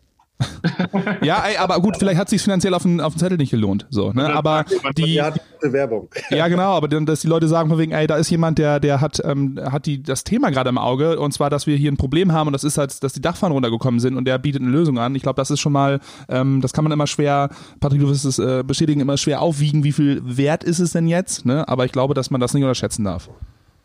ja, 1.22 1.44
ey, 1.46 1.56
aber 1.56 1.80
gut, 1.80 1.96
vielleicht 1.96 2.18
hat 2.18 2.28
sich 2.28 2.42
finanziell 2.42 2.74
auf 2.74 2.82
den, 2.82 3.00
auf 3.00 3.14
den 3.14 3.18
Zettel 3.18 3.38
nicht 3.38 3.50
gelohnt. 3.50 3.86
So, 3.90 4.12
ne? 4.12 4.32
Aber 4.32 4.64
die. 4.96 5.20
Die 5.64 5.72
Werbung. 5.72 6.08
Ja, 6.30 6.48
genau, 6.48 6.74
aber 6.74 6.88
dann, 6.88 7.06
dass 7.06 7.20
die 7.20 7.28
Leute 7.28 7.46
sagen 7.46 7.68
von 7.68 7.78
wegen, 7.78 7.92
ey, 7.92 8.06
da 8.06 8.16
ist 8.16 8.30
jemand, 8.30 8.58
der, 8.58 8.80
der 8.80 9.00
hat, 9.00 9.20
ähm, 9.24 9.60
hat 9.62 9.86
die, 9.86 10.02
das 10.02 10.24
Thema 10.24 10.50
gerade 10.50 10.70
im 10.70 10.78
Auge 10.78 11.20
und 11.20 11.32
zwar, 11.32 11.50
dass 11.50 11.66
wir 11.66 11.76
hier 11.76 11.92
ein 11.92 11.96
Problem 11.96 12.32
haben 12.32 12.48
und 12.48 12.52
das 12.52 12.64
ist 12.64 12.78
halt, 12.78 13.02
dass 13.04 13.12
die 13.12 13.20
Dachfahnen 13.20 13.52
runtergekommen 13.52 14.00
sind 14.00 14.16
und 14.16 14.24
der 14.24 14.38
bietet 14.38 14.62
eine 14.62 14.70
Lösung 14.70 14.98
an. 14.98 15.14
Ich 15.14 15.22
glaube, 15.22 15.36
das 15.36 15.50
ist 15.50 15.60
schon 15.60 15.72
mal, 15.72 16.00
ähm, 16.28 16.60
das 16.62 16.72
kann 16.72 16.84
man 16.84 16.92
immer 16.92 17.06
schwer, 17.06 17.50
Patrick, 17.80 18.00
du 18.00 18.08
wirst 18.08 18.24
es 18.24 18.38
äh, 18.38 18.64
bestätigen, 18.66 19.00
immer 19.00 19.18
schwer 19.18 19.42
aufwiegen, 19.42 19.84
wie 19.84 19.92
viel 19.92 20.22
wert 20.24 20.64
ist 20.64 20.78
es 20.78 20.92
denn 20.92 21.06
jetzt, 21.06 21.44
ne? 21.44 21.68
Aber 21.68 21.84
ich 21.84 21.92
glaube, 21.92 22.14
dass 22.14 22.30
man 22.30 22.40
das 22.40 22.54
nicht 22.54 22.64
unterschätzen 22.64 23.04
darf. 23.04 23.28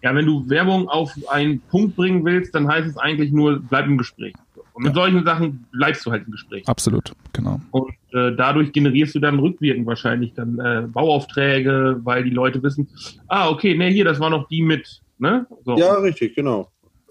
Ja, 0.02 0.16
wenn 0.16 0.26
du 0.26 0.48
Werbung 0.50 0.88
auf 0.88 1.12
einen 1.30 1.60
Punkt 1.60 1.96
bringen 1.96 2.24
willst, 2.24 2.56
dann 2.56 2.68
heißt 2.68 2.88
es 2.88 2.98
eigentlich 2.98 3.32
nur, 3.32 3.60
bleib 3.60 3.86
im 3.86 3.98
Gespräch. 3.98 4.34
Und 4.78 4.84
mit 4.84 4.96
ja. 4.96 5.02
solchen 5.02 5.26
Sachen 5.26 5.66
bleibst 5.72 6.06
du 6.06 6.12
halt 6.12 6.28
im 6.28 6.34
Gespräch. 6.34 6.68
Absolut, 6.68 7.12
genau. 7.34 7.60
Und 7.72 7.96
äh, 8.14 8.36
dadurch 8.36 8.72
generierst 8.72 9.16
du 9.16 9.20
dann 9.20 9.40
rückwirkend 9.40 9.88
wahrscheinlich 9.88 10.36
dann 10.36 10.60
äh, 10.60 10.86
Bauaufträge, 10.88 12.00
weil 12.04 12.24
die 12.24 12.30
Leute 12.30 12.62
wissen, 12.62 12.88
ah, 13.28 13.50
okay, 13.50 13.76
ne, 13.76 13.88
hier, 13.88 14.06
das 14.06 14.20
war 14.20 14.30
noch 14.30 14.48
die 14.50 14.62
mit, 14.62 15.02
ne? 15.18 15.48
So. 15.66 15.76
Ja, 15.78 15.96
richtig, 15.96 16.36
genau. 16.36 16.70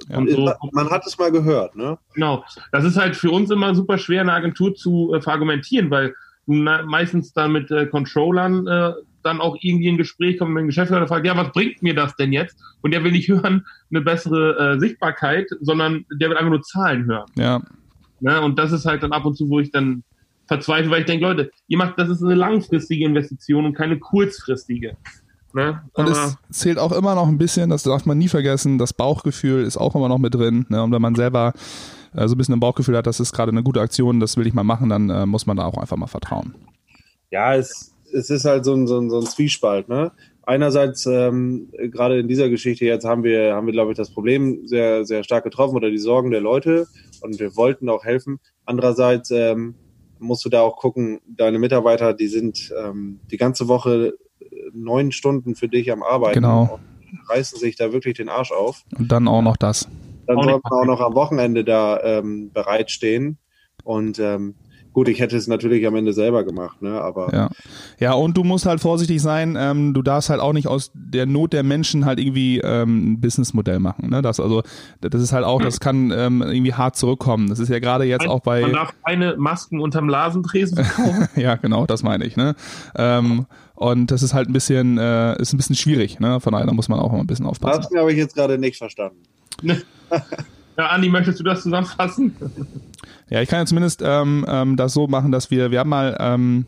Ja. 0.08 0.24
So, 0.28 0.52
man 0.70 0.90
hat 0.90 1.04
es 1.06 1.18
mal 1.18 1.32
gehört, 1.32 1.74
ne? 1.74 1.98
Genau. 2.14 2.44
Das 2.70 2.84
ist 2.84 2.96
halt 2.96 3.16
für 3.16 3.32
uns 3.32 3.50
immer 3.50 3.74
super 3.74 3.98
schwer, 3.98 4.20
eine 4.20 4.32
Agentur 4.32 4.76
zu 4.76 5.12
äh, 5.12 5.20
verargumentieren, 5.20 5.90
weil 5.90 6.14
du 6.46 6.52
meistens 6.52 7.32
dann 7.32 7.50
mit 7.50 7.68
äh, 7.72 7.86
Controllern 7.86 8.64
äh, 8.68 8.92
dann 9.26 9.40
auch 9.40 9.56
irgendwie 9.60 9.88
ein 9.88 9.98
Gespräch 9.98 10.38
kommt 10.38 10.52
mit 10.52 10.62
dem 10.62 10.68
Geschäftsführer 10.68 11.02
und 11.02 11.08
fragt, 11.08 11.26
ja, 11.26 11.36
was 11.36 11.52
bringt 11.52 11.82
mir 11.82 11.94
das 11.94 12.16
denn 12.16 12.32
jetzt? 12.32 12.56
Und 12.80 12.92
der 12.92 13.04
will 13.04 13.12
nicht 13.12 13.28
hören, 13.28 13.66
eine 13.90 14.00
bessere 14.00 14.74
äh, 14.74 14.80
Sichtbarkeit, 14.80 15.48
sondern 15.60 16.06
der 16.10 16.30
will 16.30 16.36
einfach 16.36 16.50
nur 16.50 16.62
Zahlen 16.62 17.04
hören. 17.06 17.26
Ja. 17.36 17.60
Ne? 18.20 18.40
Und 18.40 18.58
das 18.58 18.72
ist 18.72 18.86
halt 18.86 19.02
dann 19.02 19.12
ab 19.12 19.24
und 19.26 19.36
zu, 19.36 19.48
wo 19.50 19.60
ich 19.60 19.70
dann 19.70 20.02
verzweifle, 20.46 20.90
weil 20.90 21.00
ich 21.00 21.06
denke, 21.06 21.24
Leute, 21.24 21.50
ihr 21.66 21.76
macht, 21.76 21.98
das 21.98 22.08
ist 22.08 22.22
eine 22.22 22.34
langfristige 22.34 23.04
Investition 23.04 23.66
und 23.66 23.74
keine 23.74 23.98
kurzfristige. 23.98 24.96
Ne? 25.52 25.82
Und 25.94 26.08
es 26.08 26.36
zählt 26.50 26.78
auch 26.78 26.92
immer 26.92 27.14
noch 27.14 27.26
ein 27.26 27.38
bisschen, 27.38 27.70
das 27.70 27.82
darf 27.82 28.04
man 28.06 28.18
nie 28.18 28.28
vergessen, 28.28 28.78
das 28.78 28.92
Bauchgefühl 28.92 29.64
ist 29.64 29.76
auch 29.76 29.94
immer 29.94 30.08
noch 30.08 30.18
mit 30.18 30.34
drin. 30.34 30.66
Ne? 30.68 30.82
Und 30.82 30.92
wenn 30.92 31.02
man 31.02 31.14
selber 31.14 31.52
äh, 32.14 32.28
so 32.28 32.34
ein 32.34 32.38
bisschen 32.38 32.54
ein 32.54 32.60
Bauchgefühl 32.60 32.96
hat, 32.96 33.06
das 33.06 33.20
ist 33.20 33.32
gerade 33.32 33.50
eine 33.52 33.62
gute 33.62 33.80
Aktion, 33.80 34.20
das 34.20 34.36
will 34.36 34.46
ich 34.46 34.54
mal 34.54 34.64
machen, 34.64 34.88
dann 34.88 35.10
äh, 35.10 35.26
muss 35.26 35.46
man 35.46 35.56
da 35.56 35.64
auch 35.64 35.78
einfach 35.78 35.96
mal 35.96 36.06
vertrauen. 36.06 36.54
Ja, 37.30 37.54
es 37.54 37.95
es 38.16 38.30
ist 38.30 38.44
halt 38.44 38.64
so 38.64 38.74
ein, 38.74 38.86
so 38.86 38.98
ein, 38.98 39.10
so 39.10 39.18
ein 39.18 39.26
Zwiespalt. 39.26 39.88
Ne? 39.88 40.12
Einerseits, 40.42 41.06
ähm, 41.06 41.68
gerade 41.72 42.20
in 42.20 42.28
dieser 42.28 42.48
Geschichte 42.48 42.84
jetzt 42.84 43.04
haben 43.04 43.22
wir, 43.24 43.54
haben 43.54 43.66
wir, 43.66 43.72
glaube 43.72 43.92
ich, 43.92 43.96
das 43.96 44.10
Problem 44.10 44.66
sehr, 44.66 45.04
sehr 45.04 45.24
stark 45.24 45.44
getroffen 45.44 45.76
oder 45.76 45.90
die 45.90 45.98
Sorgen 45.98 46.30
der 46.30 46.40
Leute 46.40 46.86
und 47.20 47.38
wir 47.38 47.56
wollten 47.56 47.88
auch 47.88 48.04
helfen. 48.04 48.38
Andererseits 48.64 49.30
ähm, 49.30 49.74
musst 50.18 50.44
du 50.44 50.48
da 50.48 50.62
auch 50.62 50.76
gucken, 50.76 51.20
deine 51.26 51.58
Mitarbeiter, 51.58 52.14
die 52.14 52.28
sind 52.28 52.72
ähm, 52.76 53.20
die 53.30 53.36
ganze 53.36 53.68
Woche 53.68 54.14
neun 54.72 55.12
Stunden 55.12 55.54
für 55.54 55.68
dich 55.68 55.90
am 55.92 56.02
Arbeiten. 56.02 56.34
Genau. 56.34 56.78
Und 56.80 57.28
reißen 57.28 57.58
sich 57.58 57.76
da 57.76 57.92
wirklich 57.92 58.16
den 58.16 58.28
Arsch 58.28 58.52
auf. 58.52 58.82
Und 58.98 59.10
dann 59.10 59.28
auch 59.28 59.42
noch 59.42 59.56
das. 59.56 59.88
Dann 60.26 60.42
soll 60.42 60.60
man 60.62 60.72
auch 60.72 60.84
noch 60.84 61.00
am 61.00 61.14
Wochenende 61.14 61.64
da 61.64 62.00
ähm, 62.02 62.50
bereitstehen. 62.52 63.38
Und 63.84 64.18
ähm, 64.18 64.54
Gut, 64.96 65.08
ich 65.08 65.20
hätte 65.20 65.36
es 65.36 65.46
natürlich 65.46 65.86
am 65.86 65.94
Ende 65.94 66.14
selber 66.14 66.42
gemacht, 66.42 66.80
ne? 66.80 66.98
Aber 66.98 67.30
ja, 67.30 67.50
ja, 67.98 68.14
und 68.14 68.34
du 68.34 68.44
musst 68.44 68.64
halt 68.64 68.80
vorsichtig 68.80 69.20
sein. 69.20 69.54
Ähm, 69.60 69.92
du 69.92 70.00
darfst 70.00 70.30
halt 70.30 70.40
auch 70.40 70.54
nicht 70.54 70.68
aus 70.68 70.90
der 70.94 71.26
Not 71.26 71.52
der 71.52 71.64
Menschen 71.64 72.06
halt 72.06 72.18
irgendwie 72.18 72.60
ähm, 72.60 73.12
ein 73.12 73.20
Businessmodell 73.20 73.78
machen. 73.78 74.08
Ne? 74.08 74.22
Das 74.22 74.40
also, 74.40 74.62
das 75.02 75.20
ist 75.20 75.34
halt 75.34 75.44
auch, 75.44 75.60
das 75.60 75.80
kann 75.80 76.10
ähm, 76.12 76.40
irgendwie 76.40 76.72
hart 76.72 76.96
zurückkommen. 76.96 77.50
Das 77.50 77.58
ist 77.58 77.68
ja 77.68 77.78
gerade 77.78 78.04
jetzt 78.04 78.26
auch 78.26 78.40
bei. 78.40 78.62
Man 78.62 78.72
darf 78.72 78.94
keine 79.04 79.36
Masken 79.36 79.80
unterm 79.80 80.08
Lasentresen 80.08 80.82
verkaufen. 80.82 81.28
ja, 81.36 81.56
genau, 81.56 81.84
das 81.84 82.02
meine 82.02 82.24
ich. 82.24 82.38
Ne? 82.38 82.54
Ähm, 82.96 83.44
und 83.74 84.10
das 84.10 84.22
ist 84.22 84.32
halt 84.32 84.48
ein 84.48 84.54
bisschen, 84.54 84.96
äh, 84.96 85.38
ist 85.38 85.52
ein 85.52 85.58
bisschen 85.58 85.76
schwierig. 85.76 86.20
Ne? 86.20 86.40
Von 86.40 86.54
daher 86.54 86.64
da 86.64 86.72
muss 86.72 86.88
man 86.88 87.00
auch 87.00 87.12
immer 87.12 87.20
ein 87.20 87.26
bisschen 87.26 87.44
aufpassen. 87.44 87.86
Das 87.92 88.00
habe 88.00 88.12
ich 88.12 88.16
jetzt 88.16 88.34
gerade 88.34 88.56
nicht 88.56 88.78
verstanden. 88.78 89.18
ja, 89.62 90.86
Andi, 90.86 91.10
möchtest 91.10 91.38
du 91.38 91.44
das 91.44 91.62
zusammenfassen? 91.64 92.34
Ja, 93.28 93.42
ich 93.42 93.48
kann 93.48 93.60
ja 93.60 93.66
zumindest 93.66 94.02
ähm, 94.04 94.44
ähm, 94.48 94.76
das 94.76 94.92
so 94.92 95.08
machen, 95.08 95.32
dass 95.32 95.50
wir, 95.50 95.70
wir 95.70 95.80
haben 95.80 95.90
mal 95.90 96.16
ähm, 96.20 96.66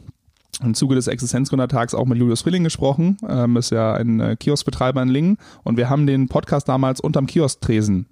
im 0.62 0.74
Zuge 0.74 0.94
des 0.94 1.06
Existenzgründertags 1.06 1.94
auch 1.94 2.06
mit 2.06 2.18
Julius 2.18 2.42
Frilling 2.42 2.64
gesprochen, 2.64 3.16
ähm, 3.28 3.56
ist 3.56 3.70
ja 3.70 3.94
ein 3.94 4.20
äh, 4.20 4.36
Kioskbetreiber 4.36 5.00
in 5.02 5.08
Lingen. 5.08 5.38
Und 5.62 5.76
wir 5.76 5.88
haben 5.88 6.06
den 6.06 6.28
Podcast 6.28 6.68
damals 6.68 7.00
unterm 7.00 7.26
Kiosktresen 7.26 8.06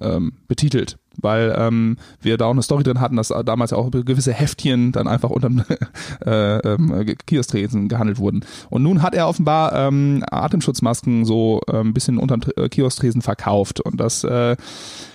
ähm, 0.00 0.32
betitelt, 0.48 0.98
weil 1.20 1.54
ähm, 1.56 1.98
wir 2.20 2.36
da 2.36 2.46
auch 2.46 2.52
eine 2.52 2.62
Story 2.62 2.82
drin 2.82 3.00
hatten, 3.00 3.16
dass 3.16 3.28
damals 3.44 3.72
auch 3.72 3.90
gewisse 3.90 4.32
Heftchen 4.32 4.92
dann 4.92 5.06
einfach 5.06 5.30
unterm 5.30 5.62
äh, 6.26 6.56
äh, 6.56 7.14
Kiosktresen 7.26 7.88
gehandelt 7.88 8.18
wurden. 8.18 8.44
Und 8.70 8.82
nun 8.82 9.02
hat 9.02 9.14
er 9.14 9.28
offenbar 9.28 9.74
ähm, 9.74 10.24
Atemschutzmasken 10.30 11.24
so 11.24 11.60
äh, 11.68 11.80
ein 11.80 11.94
bisschen 11.94 12.18
unterm 12.18 12.40
äh, 12.56 12.68
Kiosktresen 12.68 13.22
verkauft. 13.22 13.80
Und 13.80 14.00
das 14.00 14.24
äh, 14.24 14.56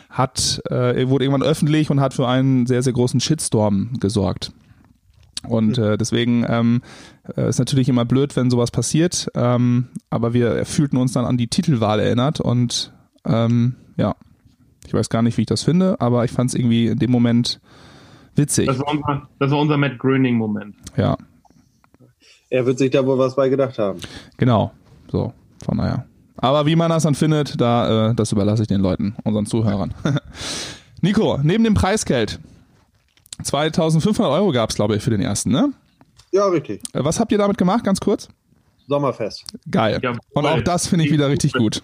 hat, 0.10 0.62
äh, 0.70 1.08
wurde 1.08 1.26
irgendwann 1.26 1.48
öffentlich 1.48 1.90
und 1.90 2.02
hat 2.02 2.14
für 2.14 2.28
einen 2.28 2.66
sehr, 2.66 2.82
sehr 2.82 2.94
großen 2.94 3.20
Shitstorm 3.20 3.94
gesorgt. 4.00 4.52
Und 5.48 5.78
äh, 5.78 5.98
deswegen 5.98 6.46
ähm, 6.50 6.82
äh, 7.38 7.48
ist 7.48 7.60
natürlich 7.60 7.88
immer 7.88 8.04
blöd, 8.04 8.36
wenn 8.36 8.50
sowas 8.50 8.72
passiert, 8.72 9.30
ähm, 9.36 9.88
aber 10.10 10.34
wir 10.34 10.66
fühlten 10.66 10.98
uns 10.98 11.14
dann 11.14 11.26
an 11.26 11.38
die 11.38 11.48
Titelwahl 11.48 12.00
erinnert 12.02 12.42
und 12.42 12.92
ähm, 13.26 13.76
ja, 13.96 14.16
ich 14.86 14.94
weiß 14.94 15.10
gar 15.10 15.22
nicht, 15.22 15.38
wie 15.38 15.42
ich 15.42 15.48
das 15.48 15.64
finde, 15.64 16.02
aber 16.02 16.26
ich 16.26 16.32
fand 16.32 16.50
es 16.50 16.56
irgendwie 16.56 16.88
in 16.88 17.00
dem 17.00 17.12
Moment 17.12 17.62
witzig. 18.36 18.68
Das 18.68 18.80
war 18.80 18.90
unser, 18.90 19.30
das 19.40 19.52
war 19.52 19.60
unser 19.60 19.78
Matt 19.78 19.98
Gröning-Moment. 19.98 20.76
Ja. 20.98 21.16
Er 22.50 22.66
wird 22.66 22.78
sich 22.80 22.90
da 22.90 23.06
wohl 23.06 23.18
was 23.18 23.36
bei 23.36 23.48
gedacht 23.48 23.78
haben. 23.78 24.00
Genau, 24.38 24.72
so, 25.10 25.34
von 25.64 25.78
daher. 25.78 26.06
Aber 26.42 26.66
wie 26.66 26.76
man 26.76 26.90
das 26.90 27.04
dann 27.04 27.16
findet, 27.16 27.60
da, 27.60 28.10
äh, 28.10 28.16
das 28.16 28.32
überlasse 28.32 28.64
ich 28.64 28.68
den 28.68 28.82
Leuten, 28.82 29.16
unseren 29.24 29.46
Zuhörern. 29.46 29.94
Nico, 31.02 31.40
neben 31.44 31.64
dem 31.64 31.74
Preisgeld, 31.74 32.40
2500 33.44 34.32
Euro 34.32 34.52
gab 34.52 34.70
es, 34.70 34.76
glaube 34.76 34.96
ich, 34.96 35.04
für 35.04 35.12
den 35.12 35.22
ersten, 35.22 35.52
ne? 35.52 35.74
Ja, 36.32 36.46
richtig. 36.48 36.82
Äh, 36.94 37.04
was 37.04 37.20
habt 37.20 37.32
ihr 37.32 37.38
damit 37.38 37.58
gemacht, 37.58 37.84
ganz 37.84 38.00
kurz? 38.00 38.30
Sommerfest. 38.88 39.46
Geil. 39.70 40.00
Ja, 40.02 40.16
Und 40.34 40.46
auch 40.48 40.62
das 40.62 40.88
finde 40.88 41.06
ich 41.06 41.12
wieder 41.12 41.30
richtig 41.30 41.54
gut. 41.54 41.82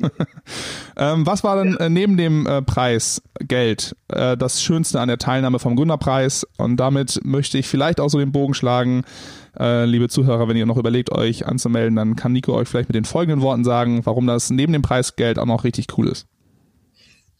ähm, 0.97 1.25
was 1.25 1.43
war 1.43 1.63
denn 1.63 1.77
äh, 1.77 1.87
neben 1.87 2.17
dem 2.17 2.47
äh, 2.47 2.63
Preis 2.63 3.21
Geld 3.41 3.95
äh, 4.07 4.35
das 4.35 4.63
Schönste 4.63 4.99
an 4.99 5.07
der 5.07 5.19
Teilnahme 5.19 5.59
vom 5.59 5.75
Gründerpreis? 5.75 6.47
Und 6.57 6.77
damit 6.77 7.19
möchte 7.23 7.59
ich 7.59 7.67
vielleicht 7.67 7.99
auch 7.99 8.09
so 8.09 8.17
den 8.17 8.31
Bogen 8.31 8.55
schlagen. 8.55 9.03
Äh, 9.59 9.85
liebe 9.85 10.09
Zuhörer, 10.09 10.47
wenn 10.47 10.57
ihr 10.57 10.65
noch 10.65 10.77
überlegt, 10.77 11.11
euch 11.11 11.45
anzumelden, 11.45 11.95
dann 11.95 12.15
kann 12.15 12.33
Nico 12.33 12.53
euch 12.53 12.67
vielleicht 12.67 12.89
mit 12.89 12.95
den 12.95 13.05
folgenden 13.05 13.41
Worten 13.41 13.63
sagen, 13.63 14.05
warum 14.05 14.27
das 14.27 14.49
neben 14.49 14.73
dem 14.73 14.81
Preisgeld 14.81 15.39
auch 15.39 15.45
noch 15.45 15.63
richtig 15.63 15.87
cool 15.97 16.07
ist. 16.07 16.27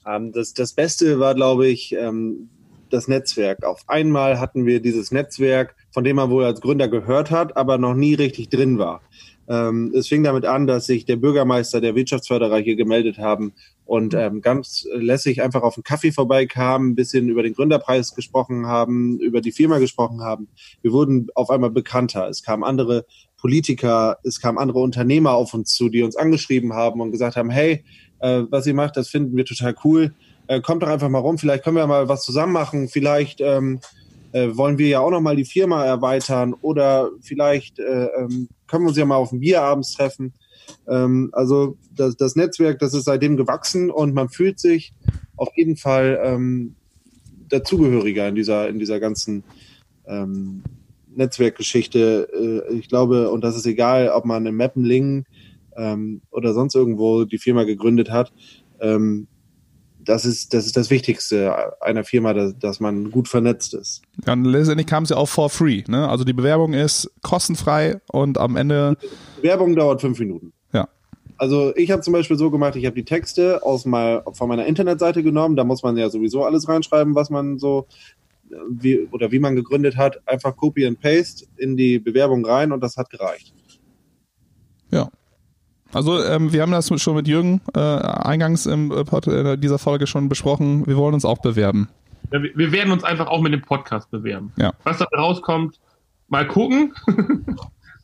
Ähm, 0.07 0.31
das, 0.31 0.53
das 0.53 0.73
Beste 0.73 1.19
war, 1.19 1.35
glaube 1.35 1.67
ich, 1.67 1.93
ähm, 1.93 2.49
das 2.89 3.07
Netzwerk. 3.07 3.63
Auf 3.65 3.81
einmal 3.87 4.39
hatten 4.39 4.65
wir 4.65 4.79
dieses 4.79 5.11
Netzwerk, 5.11 5.75
von 5.91 6.03
dem 6.03 6.15
man 6.15 6.29
wohl 6.29 6.45
als 6.45 6.61
Gründer 6.61 6.87
gehört 6.87 7.31
hat, 7.31 7.57
aber 7.57 7.77
noch 7.77 7.95
nie 7.95 8.13
richtig 8.13 8.49
drin 8.49 8.77
war. 8.77 9.01
Ähm, 9.47 9.93
es 9.95 10.07
fing 10.07 10.23
damit 10.23 10.45
an, 10.45 10.67
dass 10.67 10.87
sich 10.87 11.05
der 11.05 11.17
Bürgermeister 11.17 11.81
der 11.81 11.95
Wirtschaftsförderer 11.95 12.57
hier 12.59 12.75
gemeldet 12.75 13.17
haben 13.17 13.53
und 13.85 14.13
mhm. 14.13 14.19
ähm, 14.19 14.41
ganz 14.41 14.87
lässig 14.93 15.41
einfach 15.41 15.61
auf 15.61 15.77
einen 15.77 15.83
Kaffee 15.83 16.11
vorbeikamen, 16.11 16.91
ein 16.91 16.95
bisschen 16.95 17.29
über 17.29 17.43
den 17.43 17.53
Gründerpreis 17.53 18.15
gesprochen 18.15 18.67
haben, 18.67 19.19
über 19.19 19.41
die 19.41 19.51
Firma 19.51 19.77
gesprochen 19.77 20.21
haben. 20.21 20.47
Wir 20.81 20.91
wurden 20.91 21.27
auf 21.35 21.49
einmal 21.49 21.69
bekannter. 21.69 22.27
Es 22.27 22.43
kamen 22.43 22.63
andere 22.63 23.05
Politiker, 23.37 24.17
es 24.23 24.41
kamen 24.41 24.57
andere 24.57 24.79
Unternehmer 24.79 25.33
auf 25.33 25.53
uns 25.53 25.73
zu, 25.73 25.89
die 25.89 26.01
uns 26.01 26.15
angeschrieben 26.15 26.73
haben 26.73 26.99
und 26.99 27.11
gesagt 27.11 27.35
haben, 27.35 27.49
hey, 27.49 27.83
äh, 28.19 28.43
was 28.49 28.65
ihr 28.65 28.73
macht, 28.73 28.97
das 28.97 29.09
finden 29.09 29.37
wir 29.37 29.45
total 29.45 29.75
cool. 29.83 30.13
Äh, 30.47 30.61
kommt 30.61 30.83
doch 30.83 30.87
einfach 30.87 31.09
mal 31.09 31.19
rum, 31.19 31.37
vielleicht 31.37 31.63
können 31.63 31.77
wir 31.77 31.87
mal 31.87 32.07
was 32.07 32.23
zusammen 32.23 32.53
machen, 32.53 32.87
vielleicht 32.87 33.41
ähm, 33.41 33.79
äh, 34.31 34.55
wollen 34.55 34.77
wir 34.77 34.87
ja 34.87 34.99
auch 34.99 35.11
noch 35.11 35.21
mal 35.21 35.35
die 35.35 35.45
Firma 35.45 35.85
erweitern 35.85 36.53
oder 36.53 37.09
vielleicht 37.21 37.79
äh, 37.79 38.05
ähm, 38.17 38.49
können 38.67 38.83
wir 38.83 38.89
uns 38.89 38.97
ja 38.97 39.05
mal 39.05 39.15
auf 39.15 39.31
ein 39.31 39.39
Bier 39.39 39.61
abends 39.61 39.93
treffen. 39.93 40.33
Ähm, 40.87 41.29
also 41.33 41.77
das, 41.95 42.17
das 42.17 42.35
Netzwerk, 42.35 42.79
das 42.79 42.93
ist 42.93 43.05
seitdem 43.05 43.37
gewachsen 43.37 43.89
und 43.89 44.13
man 44.13 44.29
fühlt 44.29 44.59
sich 44.59 44.93
auf 45.35 45.49
jeden 45.55 45.77
Fall 45.77 46.19
ähm, 46.23 46.75
dazugehöriger 47.49 48.27
in 48.27 48.35
dieser, 48.35 48.69
in 48.69 48.79
dieser 48.79 48.99
ganzen 48.99 49.43
ähm, 50.07 50.63
Netzwerkgeschichte. 51.15 52.63
Äh, 52.69 52.73
ich 52.75 52.89
glaube, 52.89 53.29
und 53.29 53.43
das 53.43 53.55
ist 53.55 53.65
egal, 53.65 54.09
ob 54.09 54.25
man 54.25 54.45
in 54.45 54.55
Mappenlingen 54.55 55.25
ähm, 55.75 56.21
oder 56.31 56.53
sonst 56.53 56.75
irgendwo 56.75 57.25
die 57.25 57.37
Firma 57.37 57.63
gegründet 57.63 58.09
hat. 58.09 58.33
Ähm, 58.79 59.27
das 59.99 60.23
ist, 60.23 60.53
das 60.53 60.67
ist 60.67 60.77
das 60.77 60.91
Wichtigste 60.91 61.81
einer 61.81 62.03
Firma, 62.03 62.33
dass, 62.33 62.57
dass 62.59 62.79
man 62.79 63.09
gut 63.09 63.27
vernetzt 63.27 63.73
ist. 63.73 64.03
Ja, 64.25 64.33
und 64.33 64.45
letztendlich 64.45 64.87
kam 64.87 65.03
es 65.03 65.09
ja 65.09 65.17
auch 65.17 65.27
for 65.27 65.49
free. 65.49 65.83
Ne? 65.87 66.07
Also 66.07 66.23
die 66.23 66.33
Bewerbung 66.33 66.73
ist 66.73 67.09
kostenfrei 67.23 67.99
und 68.11 68.37
am 68.37 68.55
Ende. 68.55 68.97
Die 69.37 69.41
Bewerbung 69.41 69.75
dauert 69.75 70.01
fünf 70.01 70.19
Minuten. 70.19 70.53
Also 71.37 71.75
ich 71.75 71.91
habe 71.91 72.01
zum 72.01 72.13
Beispiel 72.13 72.37
so 72.37 72.49
gemacht, 72.49 72.75
ich 72.75 72.85
habe 72.85 72.95
die 72.95 73.03
Texte 73.03 73.63
aus 73.63 73.85
mal 73.85 74.23
von 74.33 74.47
meiner 74.47 74.65
Internetseite 74.65 75.23
genommen. 75.23 75.55
Da 75.55 75.63
muss 75.63 75.83
man 75.83 75.97
ja 75.97 76.09
sowieso 76.09 76.43
alles 76.45 76.67
reinschreiben, 76.67 77.15
was 77.15 77.29
man 77.29 77.57
so 77.57 77.87
wie, 78.69 79.07
oder 79.11 79.31
wie 79.31 79.39
man 79.39 79.55
gegründet 79.55 79.97
hat, 79.97 80.21
einfach 80.27 80.55
Copy 80.55 80.85
and 80.85 80.99
Paste 80.99 81.45
in 81.57 81.77
die 81.77 81.99
Bewerbung 81.99 82.45
rein 82.45 82.71
und 82.71 82.81
das 82.81 82.97
hat 82.97 83.09
gereicht. 83.09 83.53
Ja. 84.91 85.09
Also 85.91 86.21
ähm, 86.23 86.51
wir 86.51 86.61
haben 86.61 86.71
das 86.71 86.89
schon 87.01 87.15
mit 87.15 87.27
Jürgen 87.27 87.61
äh, 87.73 87.79
eingangs 87.79 88.65
im 88.65 88.91
äh, 88.91 89.01
äh, 89.01 89.57
dieser 89.57 89.79
Folge 89.79 90.07
schon 90.07 90.29
besprochen. 90.29 90.85
Wir 90.87 90.97
wollen 90.97 91.13
uns 91.13 91.25
auch 91.25 91.39
bewerben. 91.39 91.89
Ja, 92.31 92.41
wir, 92.41 92.51
wir 92.55 92.71
werden 92.71 92.91
uns 92.91 93.03
einfach 93.03 93.27
auch 93.27 93.41
mit 93.41 93.53
dem 93.53 93.61
Podcast 93.61 94.11
bewerben. 94.11 94.51
Ja. 94.57 94.73
Was 94.83 94.97
da 94.97 95.05
rauskommt, 95.15 95.79
mal 96.27 96.47
gucken. 96.47 96.93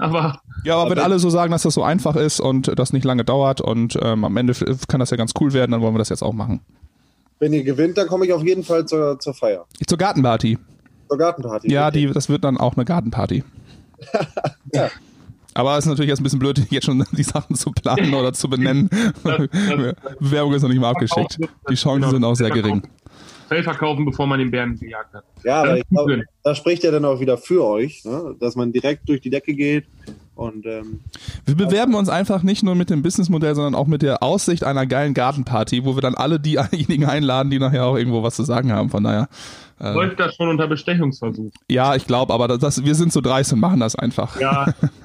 aber 0.02 0.42
Ja, 0.64 0.78
aber 0.78 0.92
wenn 0.92 1.00
alle 1.00 1.20
so 1.20 1.30
sagen, 1.30 1.52
dass 1.52 1.64
das 1.64 1.74
so 1.74 1.84
einfach 1.84 2.16
ist 2.16 2.40
und 2.40 2.78
das 2.78 2.94
nicht 2.94 3.06
lange 3.06 3.24
dauert 3.24 3.62
und 3.62 3.98
ähm, 4.02 4.26
am 4.26 4.36
Ende 4.38 4.54
kann 4.88 5.00
das 5.00 5.10
ja 5.12 5.18
ganz 5.18 5.34
cool 5.40 5.54
werden, 5.54 5.72
dann 5.72 5.82
wollen 5.82 5.94
wir 5.94 6.00
das 6.00 6.10
jetzt 6.10 6.24
auch 6.24 6.34
machen. 6.34 6.62
Wenn 7.40 7.54
ihr 7.54 7.64
gewinnt, 7.64 7.98
dann 7.98 8.08
komme 8.08 8.26
ich 8.26 8.34
auf 8.34 8.44
jeden 8.44 8.64
Fall 8.64 8.86
zur, 8.86 9.20
zur 9.20 9.34
Feier. 9.34 9.66
Zur 9.88 9.98
Gartenparty. 9.98 10.58
Zur 11.08 11.18
Gartenparty. 11.18 11.72
Ja, 11.72 11.90
die, 11.90 12.08
das 12.08 12.30
wird 12.30 12.44
dann 12.44 12.58
auch 12.58 12.76
eine 12.76 12.86
Gartenparty. 12.86 13.44
Ja. 14.74 14.90
Aber 15.54 15.78
es 15.78 15.86
ist 15.86 15.90
natürlich 15.90 16.08
jetzt 16.08 16.22
ein 16.22 16.24
bisschen 16.24 16.40
blöd, 16.40 16.66
jetzt 16.70 16.86
schon 16.86 17.06
die 17.12 17.24
Sachen 17.24 17.56
zu 17.56 17.72
planen 17.72 18.14
oder 18.14 18.32
zu 18.32 18.50
benennen. 18.50 18.90
Bewerbung 20.20 20.54
ist 20.54 20.62
noch 20.62 20.70
nicht 20.70 20.80
mal 20.80 20.92
abgeschickt. 20.92 21.40
Die 21.70 21.76
Chancen 21.76 22.10
sind 22.10 22.24
auch 22.24 22.36
sehr 22.36 22.52
gering. 22.52 22.84
Fell 23.52 23.64
verkaufen, 23.64 24.06
bevor 24.06 24.28
man 24.28 24.40
den 24.40 24.50
Bären 24.50 24.80
gejagt 24.80 25.14
hat. 25.14 25.26
Ja, 25.44 25.64
aber 25.64 25.78
ich 25.78 25.84
glaube, 25.90 26.24
das 26.42 26.58
spricht 26.58 26.86
ja 26.86 26.92
dann 26.92 27.04
auch 27.04 27.20
wieder 27.20 27.38
für 27.38 27.66
euch, 27.66 28.06
ne? 28.06 28.34
dass 28.40 28.56
man 28.56 28.72
direkt 28.72 29.10
durch 29.10 29.20
die 29.20 29.30
Decke 29.30 29.54
geht 29.54 29.88
und 30.36 30.66
ähm, 30.66 31.02
Wir 31.46 31.56
bewerben 31.56 31.94
uns 31.94 32.08
einfach 32.08 32.44
nicht 32.44 32.64
nur 32.64 32.76
mit 32.76 32.90
dem 32.90 33.02
Businessmodell, 33.02 33.54
sondern 33.54 33.76
auch 33.76 33.88
mit 33.88 34.04
der 34.04 34.24
Aussicht 34.24 34.64
einer 34.64 34.86
geilen 34.86 35.14
Gartenparty, 35.14 35.84
wo 35.84 35.98
wir 35.98 36.02
dann 36.02 36.16
alle 36.16 36.40
diejenigen 36.40 37.04
einladen, 37.10 37.50
die 37.50 37.60
nachher 37.60 37.88
auch 37.88 37.98
irgendwo 37.98 38.24
was 38.24 38.38
zu 38.38 38.44
sagen 38.44 38.72
haben. 38.72 38.90
Von 38.90 39.04
daher, 39.04 39.28
äh, 39.82 39.92
Läuft 39.92 40.18
das 40.18 40.34
schon 40.36 40.48
unter 40.48 40.70
Bestechungsversuch? 40.70 41.52
ja, 41.68 41.96
ich 41.96 42.08
glaube, 42.08 42.34
aber 42.34 42.48
das, 42.58 42.86
wir 42.86 42.96
sind 42.96 43.12
so 43.12 43.20
dreist 43.20 43.52
und 43.52 43.60
machen 43.60 43.82
das 43.82 43.96
einfach. 43.96 44.40
Ja. 44.40 44.74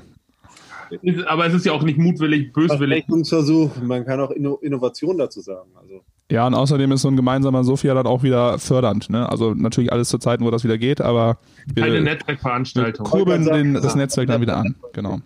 Ist- 1.02 1.26
aber 1.26 1.46
es 1.46 1.54
ist 1.54 1.66
ja 1.66 1.72
auch 1.72 1.82
nicht 1.82 1.98
mutwillig, 1.98 2.52
böswillig. 2.52 3.04
Versprechungsversuch, 3.06 3.70
man 3.82 4.04
kann 4.04 4.20
auch 4.20 4.30
Inno 4.30 4.56
Innovation 4.62 5.18
dazu 5.18 5.40
sagen. 5.40 5.70
Also 5.80 6.02
Ja, 6.30 6.46
und 6.46 6.54
außerdem 6.54 6.92
ist 6.92 7.02
so 7.02 7.08
ein 7.08 7.16
gemeinsamer 7.16 7.64
Sophia 7.64 7.94
dann 7.94 8.06
auch 8.06 8.22
wieder 8.22 8.58
fördernd. 8.58 9.10
Ne? 9.10 9.28
Also 9.28 9.54
natürlich 9.54 9.92
alles 9.92 10.08
zu 10.08 10.18
Zeiten, 10.18 10.44
wo 10.44 10.50
das 10.50 10.64
wieder 10.64 10.78
geht, 10.78 11.00
aber 11.00 11.38
wir, 11.74 11.84
wir 11.92 12.00
Netzwerkveranstaltung. 12.00 13.06
kurbeln 13.06 13.42
Ich 13.42 13.48
wollte 13.48 13.62
den, 13.62 13.74
das. 13.74 13.94
Netzwerk 13.94 14.28
dann 14.28 14.40
wieder 14.40 14.56
an. 14.56 14.74
Genau. 14.92 15.18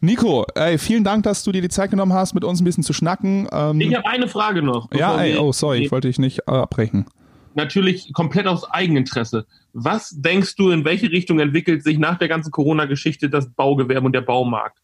Nico, 0.00 0.44
ey, 0.54 0.78
vielen 0.78 1.04
Dank, 1.04 1.24
dass 1.24 1.42
du 1.44 1.52
dir 1.52 1.62
die 1.62 1.68
Zeit 1.68 1.90
genommen 1.90 2.12
hast, 2.12 2.34
mit 2.34 2.44
uns 2.44 2.60
ein 2.60 2.64
bisschen 2.64 2.84
zu 2.84 2.92
schnacken. 2.92 3.48
Ähm, 3.52 3.80
Ich 3.80 3.94
habe 3.94 4.06
eine 4.06 4.28
Frage 4.28 4.62
noch. 4.62 4.88
ja, 4.94 5.20
ey, 5.20 5.34
wir- 5.34 5.42
oh, 5.42 5.52
sorry, 5.52 5.78
ich 5.84 5.90
wollte 5.92 6.08
dich 6.08 6.18
nicht 6.18 6.40
äh, 6.46 6.52
abbrechen. 6.52 7.06
Natürlich 7.54 8.12
komplett 8.12 8.46
aus 8.46 8.64
Eigeninteresse. 8.70 9.46
Was 9.72 10.10
denkst 10.10 10.56
du, 10.56 10.70
in 10.70 10.84
welche 10.84 11.10
Richtung 11.10 11.38
entwickelt 11.40 11.82
sich 11.82 11.98
nach 11.98 12.18
der 12.18 12.28
ganzen 12.28 12.50
Corona-Geschichte 12.50 13.28
das 13.30 13.50
Baugewerbe 13.50 14.06
und 14.06 14.12
der 14.12 14.20
Baumarkt? 14.22 14.78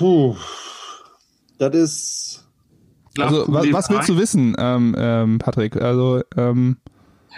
puh, 0.00 0.34
das 1.58 1.74
ist 1.74 2.48
Also, 3.18 3.44
Glaubst 3.44 3.52
wa 3.52 3.62
du, 3.62 3.72
was 3.74 3.90
willst 3.90 4.08
du 4.08 4.16
wissen, 4.16 4.56
ähm, 4.58 4.94
ähm, 4.96 5.38
Patrick? 5.38 5.76
Also, 5.76 6.22
ähm, 6.36 6.78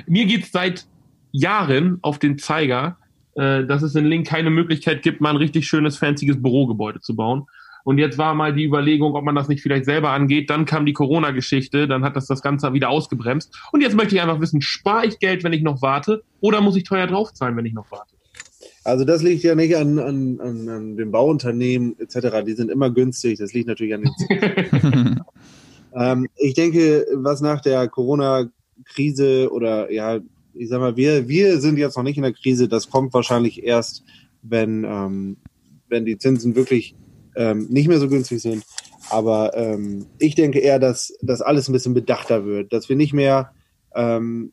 Mir 0.06 0.26
geht's 0.26 0.52
seit 0.52 0.86
Jahren 1.32 1.98
auf 2.02 2.20
den 2.20 2.38
Zeiger, 2.38 2.98
äh, 3.34 3.64
dass 3.64 3.82
es 3.82 3.96
in 3.96 4.04
Link 4.04 4.28
keine 4.28 4.50
Möglichkeit 4.50 5.02
gibt, 5.02 5.20
mal 5.20 5.30
ein 5.30 5.36
richtig 5.36 5.66
schönes, 5.66 5.96
fancyes 5.96 6.40
Bürogebäude 6.40 7.00
zu 7.00 7.16
bauen. 7.16 7.46
Und 7.84 7.98
jetzt 7.98 8.18
war 8.18 8.34
mal 8.34 8.54
die 8.54 8.64
Überlegung, 8.64 9.14
ob 9.14 9.24
man 9.24 9.34
das 9.34 9.48
nicht 9.48 9.62
vielleicht 9.62 9.84
selber 9.84 10.10
angeht. 10.10 10.50
Dann 10.50 10.64
kam 10.64 10.86
die 10.86 10.92
Corona-Geschichte, 10.92 11.88
dann 11.88 12.04
hat 12.04 12.16
das 12.16 12.26
das 12.26 12.42
Ganze 12.42 12.72
wieder 12.72 12.90
ausgebremst. 12.90 13.56
Und 13.72 13.80
jetzt 13.80 13.96
möchte 13.96 14.14
ich 14.14 14.22
einfach 14.22 14.40
wissen, 14.40 14.60
spare 14.60 15.06
ich 15.06 15.18
Geld, 15.18 15.44
wenn 15.44 15.52
ich 15.52 15.62
noch 15.62 15.82
warte, 15.82 16.22
oder 16.40 16.60
muss 16.60 16.76
ich 16.76 16.84
teuer 16.84 17.06
draufzahlen, 17.06 17.56
wenn 17.56 17.66
ich 17.66 17.74
noch 17.74 17.90
warte? 17.90 18.14
Also 18.84 19.04
das 19.04 19.22
liegt 19.22 19.44
ja 19.44 19.54
nicht 19.54 19.76
an, 19.76 19.98
an, 19.98 20.40
an, 20.40 20.68
an 20.68 20.96
den 20.96 21.10
Bauunternehmen 21.10 21.96
etc. 21.98 22.44
Die 22.44 22.54
sind 22.54 22.70
immer 22.70 22.90
günstig. 22.90 23.38
Das 23.38 23.52
liegt 23.52 23.68
natürlich 23.68 23.94
an 23.94 24.02
den 24.02 25.20
ähm, 25.94 26.28
Ich 26.36 26.54
denke, 26.54 27.06
was 27.14 27.40
nach 27.40 27.60
der 27.60 27.88
Corona-Krise 27.88 29.50
oder 29.52 29.92
ja, 29.92 30.18
ich 30.54 30.68
sag 30.68 30.80
mal, 30.80 30.96
wir, 30.96 31.28
wir 31.28 31.60
sind 31.60 31.78
jetzt 31.78 31.96
noch 31.96 32.02
nicht 32.02 32.16
in 32.16 32.24
der 32.24 32.32
Krise. 32.32 32.68
Das 32.68 32.90
kommt 32.90 33.14
wahrscheinlich 33.14 33.62
erst, 33.62 34.04
wenn, 34.42 34.84
ähm, 34.84 35.36
wenn 35.88 36.04
die 36.04 36.18
Zinsen 36.18 36.56
wirklich 36.56 36.96
ähm, 37.36 37.66
nicht 37.70 37.88
mehr 37.88 37.98
so 37.98 38.08
günstig 38.08 38.40
sind. 38.40 38.64
Aber 39.10 39.56
ähm, 39.56 40.06
ich 40.18 40.34
denke 40.34 40.58
eher, 40.58 40.78
dass 40.78 41.14
das 41.22 41.42
alles 41.42 41.68
ein 41.68 41.72
bisschen 41.72 41.94
bedachter 41.94 42.44
wird, 42.44 42.72
dass 42.72 42.88
wir 42.88 42.96
nicht 42.96 43.12
mehr 43.12 43.52
ähm, 43.94 44.52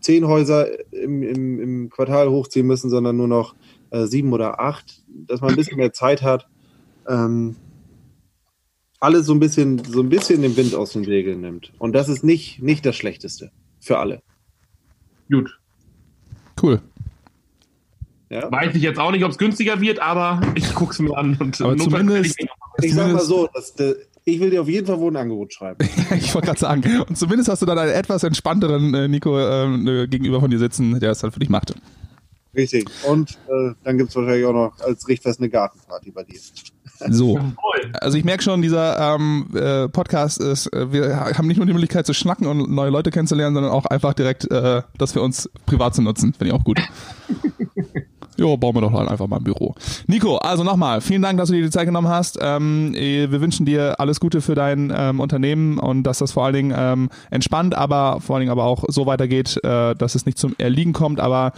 zehn 0.00 0.26
Häuser 0.26 0.68
im, 0.92 1.22
im, 1.22 1.60
im 1.60 1.90
Quartal 1.90 2.30
hochziehen 2.30 2.66
müssen, 2.66 2.90
sondern 2.90 3.16
nur 3.16 3.28
noch 3.28 3.54
äh, 3.90 4.06
sieben 4.06 4.32
oder 4.32 4.60
acht, 4.60 5.02
dass 5.08 5.40
man 5.40 5.50
ein 5.50 5.56
bisschen 5.56 5.76
mehr 5.76 5.92
Zeit 5.92 6.22
hat. 6.22 6.48
Ähm, 7.08 7.56
alles 9.00 9.26
so 9.26 9.34
ein 9.34 9.40
bisschen, 9.40 9.82
so 9.84 10.00
ein 10.00 10.08
bisschen 10.08 10.42
den 10.42 10.56
Wind 10.56 10.74
aus 10.74 10.92
den 10.92 11.04
Segeln 11.04 11.40
nimmt. 11.40 11.72
Und 11.78 11.92
das 11.92 12.08
ist 12.08 12.24
nicht, 12.24 12.62
nicht 12.62 12.86
das 12.86 12.96
Schlechteste 12.96 13.50
für 13.78 13.98
alle. 13.98 14.22
Gut. 15.30 15.58
cool. 16.62 16.80
Ja? 18.28 18.50
Weiß 18.50 18.74
ich 18.74 18.82
jetzt 18.82 18.98
auch 18.98 19.12
nicht, 19.12 19.24
ob 19.24 19.30
es 19.30 19.38
günstiger 19.38 19.80
wird, 19.80 20.00
aber 20.00 20.40
ich 20.54 20.74
guck's 20.74 20.98
mir 20.98 21.16
an. 21.16 21.36
Und 21.38 21.60
Aber 21.60 21.76
zumindest- 21.76 22.38
werde 22.38 22.50
Ich 22.82 22.94
sag 22.94 23.12
mal 23.12 23.20
so, 23.20 23.48
dass, 23.54 23.74
ich 24.24 24.40
will 24.40 24.50
dir 24.50 24.62
auf 24.62 24.68
jeden 24.68 24.86
Fall 24.86 24.98
wohl 24.98 25.12
ein 25.12 25.16
Angebot 25.16 25.54
schreiben. 25.54 25.88
ich 26.16 26.34
wollte 26.34 26.46
gerade 26.46 26.58
sagen. 26.58 27.00
Und 27.08 27.16
zumindest 27.16 27.48
hast 27.48 27.62
du 27.62 27.66
dann 27.66 27.78
einen 27.78 27.92
etwas 27.92 28.24
entspannteren 28.24 28.92
äh, 28.94 29.06
Nico 29.06 29.38
ähm, 29.38 29.86
äh, 29.86 30.06
gegenüber 30.08 30.40
von 30.40 30.50
dir 30.50 30.58
sitzen, 30.58 30.98
der 30.98 31.12
es 31.12 31.20
dann 31.20 31.30
für 31.30 31.38
dich 31.38 31.48
macht. 31.48 31.74
Richtig. 32.56 32.88
Und 33.06 33.38
äh, 33.48 33.74
dann 33.84 33.98
gibt's 33.98 34.16
wahrscheinlich 34.16 34.44
auch 34.46 34.52
noch 34.52 34.80
als 34.80 35.06
Richtfest 35.06 35.38
eine 35.40 35.48
Gartenparty 35.48 36.10
bei 36.10 36.24
dir. 36.24 36.38
So. 37.10 37.38
Also 38.00 38.16
ich 38.16 38.24
merke 38.24 38.42
schon, 38.42 38.62
dieser 38.62 39.16
ähm, 39.16 39.48
äh, 39.54 39.86
Podcast 39.86 40.40
ist, 40.40 40.72
äh, 40.72 40.90
wir 40.92 41.14
haben 41.36 41.46
nicht 41.46 41.58
nur 41.58 41.66
die 41.66 41.74
Möglichkeit 41.74 42.06
zu 42.06 42.14
schnacken 42.14 42.46
und 42.46 42.70
neue 42.70 42.88
Leute 42.88 43.10
kennenzulernen, 43.10 43.54
sondern 43.54 43.70
auch 43.70 43.84
einfach 43.84 44.14
direkt, 44.14 44.50
äh, 44.50 44.80
das 44.96 45.12
für 45.12 45.20
uns 45.20 45.50
privat 45.66 45.94
zu 45.94 46.00
nutzen. 46.00 46.32
Finde 46.32 46.46
ich 46.46 46.52
auch 46.58 46.64
gut. 46.64 46.80
Jo, 48.38 48.56
bauen 48.56 48.74
wir 48.74 48.82
doch 48.82 48.92
halt 48.92 49.08
einfach 49.08 49.26
mal 49.26 49.36
ein 49.38 49.44
Büro. 49.44 49.74
Nico, 50.06 50.36
also 50.36 50.62
nochmal, 50.62 51.00
vielen 51.00 51.22
Dank, 51.22 51.38
dass 51.38 51.48
du 51.48 51.54
dir 51.54 51.62
die 51.62 51.70
Zeit 51.70 51.86
genommen 51.86 52.08
hast. 52.08 52.38
Ähm, 52.40 52.94
äh, 52.94 53.30
wir 53.30 53.40
wünschen 53.40 53.64
dir 53.66 53.98
alles 53.98 54.20
Gute 54.20 54.40
für 54.40 54.54
dein 54.54 54.92
ähm, 54.94 55.20
Unternehmen 55.20 55.78
und 55.78 56.02
dass 56.02 56.18
das 56.18 56.32
vor 56.32 56.44
allen 56.44 56.54
Dingen 56.54 56.74
ähm, 56.76 57.08
entspannt, 57.30 57.74
aber 57.74 58.20
vor 58.20 58.36
allen 58.36 58.42
Dingen 58.42 58.52
aber 58.52 58.64
auch 58.64 58.84
so 58.88 59.06
weitergeht, 59.06 59.58
äh, 59.64 59.94
dass 59.94 60.14
es 60.14 60.26
nicht 60.26 60.38
zum 60.38 60.54
Erliegen 60.58 60.92
kommt. 60.92 61.20
Aber 61.20 61.52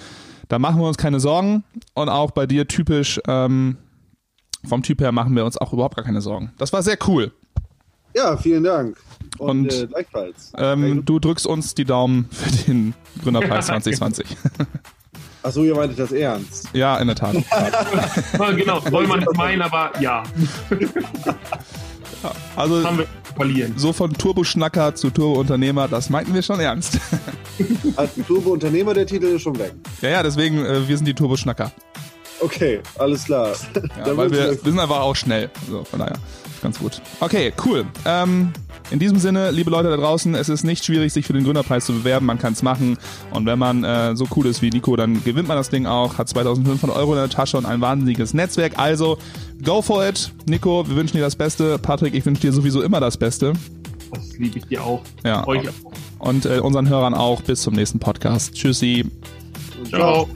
da 0.48 0.58
machen 0.58 0.80
wir 0.80 0.86
uns 0.86 0.96
keine 0.96 1.20
Sorgen. 1.20 1.64
Und 1.94 2.08
auch 2.08 2.30
bei 2.30 2.46
dir 2.46 2.68
typisch, 2.68 3.20
ähm, 3.26 3.76
vom 4.66 4.82
Typ 4.82 5.00
her 5.00 5.12
machen 5.12 5.34
wir 5.36 5.44
uns 5.44 5.56
auch 5.56 5.72
überhaupt 5.72 5.96
gar 5.96 6.04
keine 6.04 6.20
Sorgen. 6.20 6.52
Das 6.58 6.72
war 6.72 6.82
sehr 6.82 6.98
cool. 7.06 7.32
Ja, 8.14 8.36
vielen 8.36 8.64
Dank. 8.64 8.96
Und, 9.38 9.50
Und, 9.50 9.72
äh, 9.72 9.86
gleichfalls. 9.86 10.52
Ähm, 10.56 11.04
du 11.04 11.18
drückst 11.18 11.46
uns 11.46 11.74
die 11.74 11.84
Daumen 11.84 12.28
für 12.30 12.50
den 12.50 12.94
Gründerpreis 13.22 13.66
2020. 13.68 14.26
Achso, 15.42 15.62
ihr 15.62 15.74
meintet 15.74 15.98
das 15.98 16.12
ernst. 16.12 16.68
ja, 16.72 16.96
in 16.98 17.06
der 17.06 17.16
Tat. 17.16 17.34
Ja, 18.38 18.50
genau, 18.52 18.80
soll 18.80 19.06
man 19.06 19.20
nicht 19.20 19.36
meinen, 19.36 19.62
aber 19.62 19.92
ja, 20.00 20.22
Also 22.56 22.84
haben 22.84 22.98
wir 22.98 23.04
zu 23.24 23.34
verlieren. 23.34 23.72
so 23.76 23.92
von 23.92 24.12
Turbo-Schnacker 24.12 24.94
zu 24.94 25.10
Turbo-Unternehmer, 25.10 25.86
das 25.88 26.10
meinten 26.10 26.34
wir 26.34 26.42
schon 26.42 26.58
ernst. 26.60 26.98
Als 27.96 28.10
Turbo-Unternehmer, 28.26 28.94
der 28.94 29.06
Titel 29.06 29.26
ist 29.26 29.42
schon 29.42 29.58
weg. 29.58 29.72
ja, 30.02 30.10
ja, 30.10 30.22
deswegen, 30.22 30.64
äh, 30.64 30.86
wir 30.88 30.96
sind 30.96 31.06
die 31.06 31.14
Turbo-Schnacker. 31.14 31.70
Okay, 32.40 32.80
alles 32.98 33.24
klar. 33.24 33.54
Ja, 34.06 34.16
weil 34.16 34.30
wir, 34.30 34.54
sind 34.54 34.78
einfach 34.78 35.00
auch 35.00 35.16
schnell. 35.16 35.50
So, 35.68 35.84
von 35.84 35.98
daher, 35.98 36.18
ganz 36.62 36.78
gut. 36.78 37.00
Okay, 37.20 37.52
cool. 37.64 37.84
Ähm, 38.04 38.52
in 38.90 38.98
diesem 38.98 39.18
Sinne, 39.18 39.50
liebe 39.50 39.70
Leute 39.70 39.90
da 39.90 39.96
draußen, 39.96 40.34
es 40.34 40.48
ist 40.48 40.64
nicht 40.64 40.84
schwierig, 40.84 41.12
sich 41.12 41.26
für 41.26 41.32
den 41.32 41.44
Gründerpreis 41.44 41.84
zu 41.84 41.92
bewerben. 41.92 42.26
Man 42.26 42.38
kann 42.38 42.52
es 42.54 42.62
machen. 42.62 42.96
Und 43.32 43.44
wenn 43.46 43.58
man 43.58 43.84
äh, 43.84 44.16
so 44.16 44.26
cool 44.36 44.46
ist 44.46 44.62
wie 44.62 44.70
Nico, 44.70 44.96
dann 44.96 45.22
gewinnt 45.24 45.48
man 45.48 45.56
das 45.56 45.68
Ding 45.68 45.86
auch, 45.86 46.16
hat 46.16 46.28
2500 46.28 46.96
Euro 46.96 47.12
in 47.12 47.18
der 47.18 47.28
Tasche 47.28 47.58
und 47.58 47.66
ein 47.66 47.80
wahnsinniges 47.80 48.34
Netzwerk. 48.34 48.78
Also, 48.78 49.18
go 49.64 49.82
for 49.82 50.06
it. 50.06 50.32
Nico, 50.46 50.88
wir 50.88 50.96
wünschen 50.96 51.16
dir 51.16 51.22
das 51.22 51.36
Beste. 51.36 51.78
Patrick, 51.78 52.14
ich 52.14 52.24
wünsche 52.24 52.42
dir 52.42 52.52
sowieso 52.52 52.82
immer 52.82 53.00
das 53.00 53.16
Beste. 53.16 53.52
Das 54.14 54.38
liebe 54.38 54.58
ich 54.58 54.66
dir 54.66 54.82
auch. 54.82 55.02
Ja. 55.24 55.46
Euch 55.46 55.68
auch. 55.68 56.26
Und 56.26 56.46
äh, 56.46 56.60
unseren 56.60 56.88
Hörern 56.88 57.14
auch. 57.14 57.42
Bis 57.42 57.62
zum 57.62 57.74
nächsten 57.74 57.98
Podcast. 57.98 58.54
Tschüssi. 58.54 59.04
Ciao. 59.90 60.28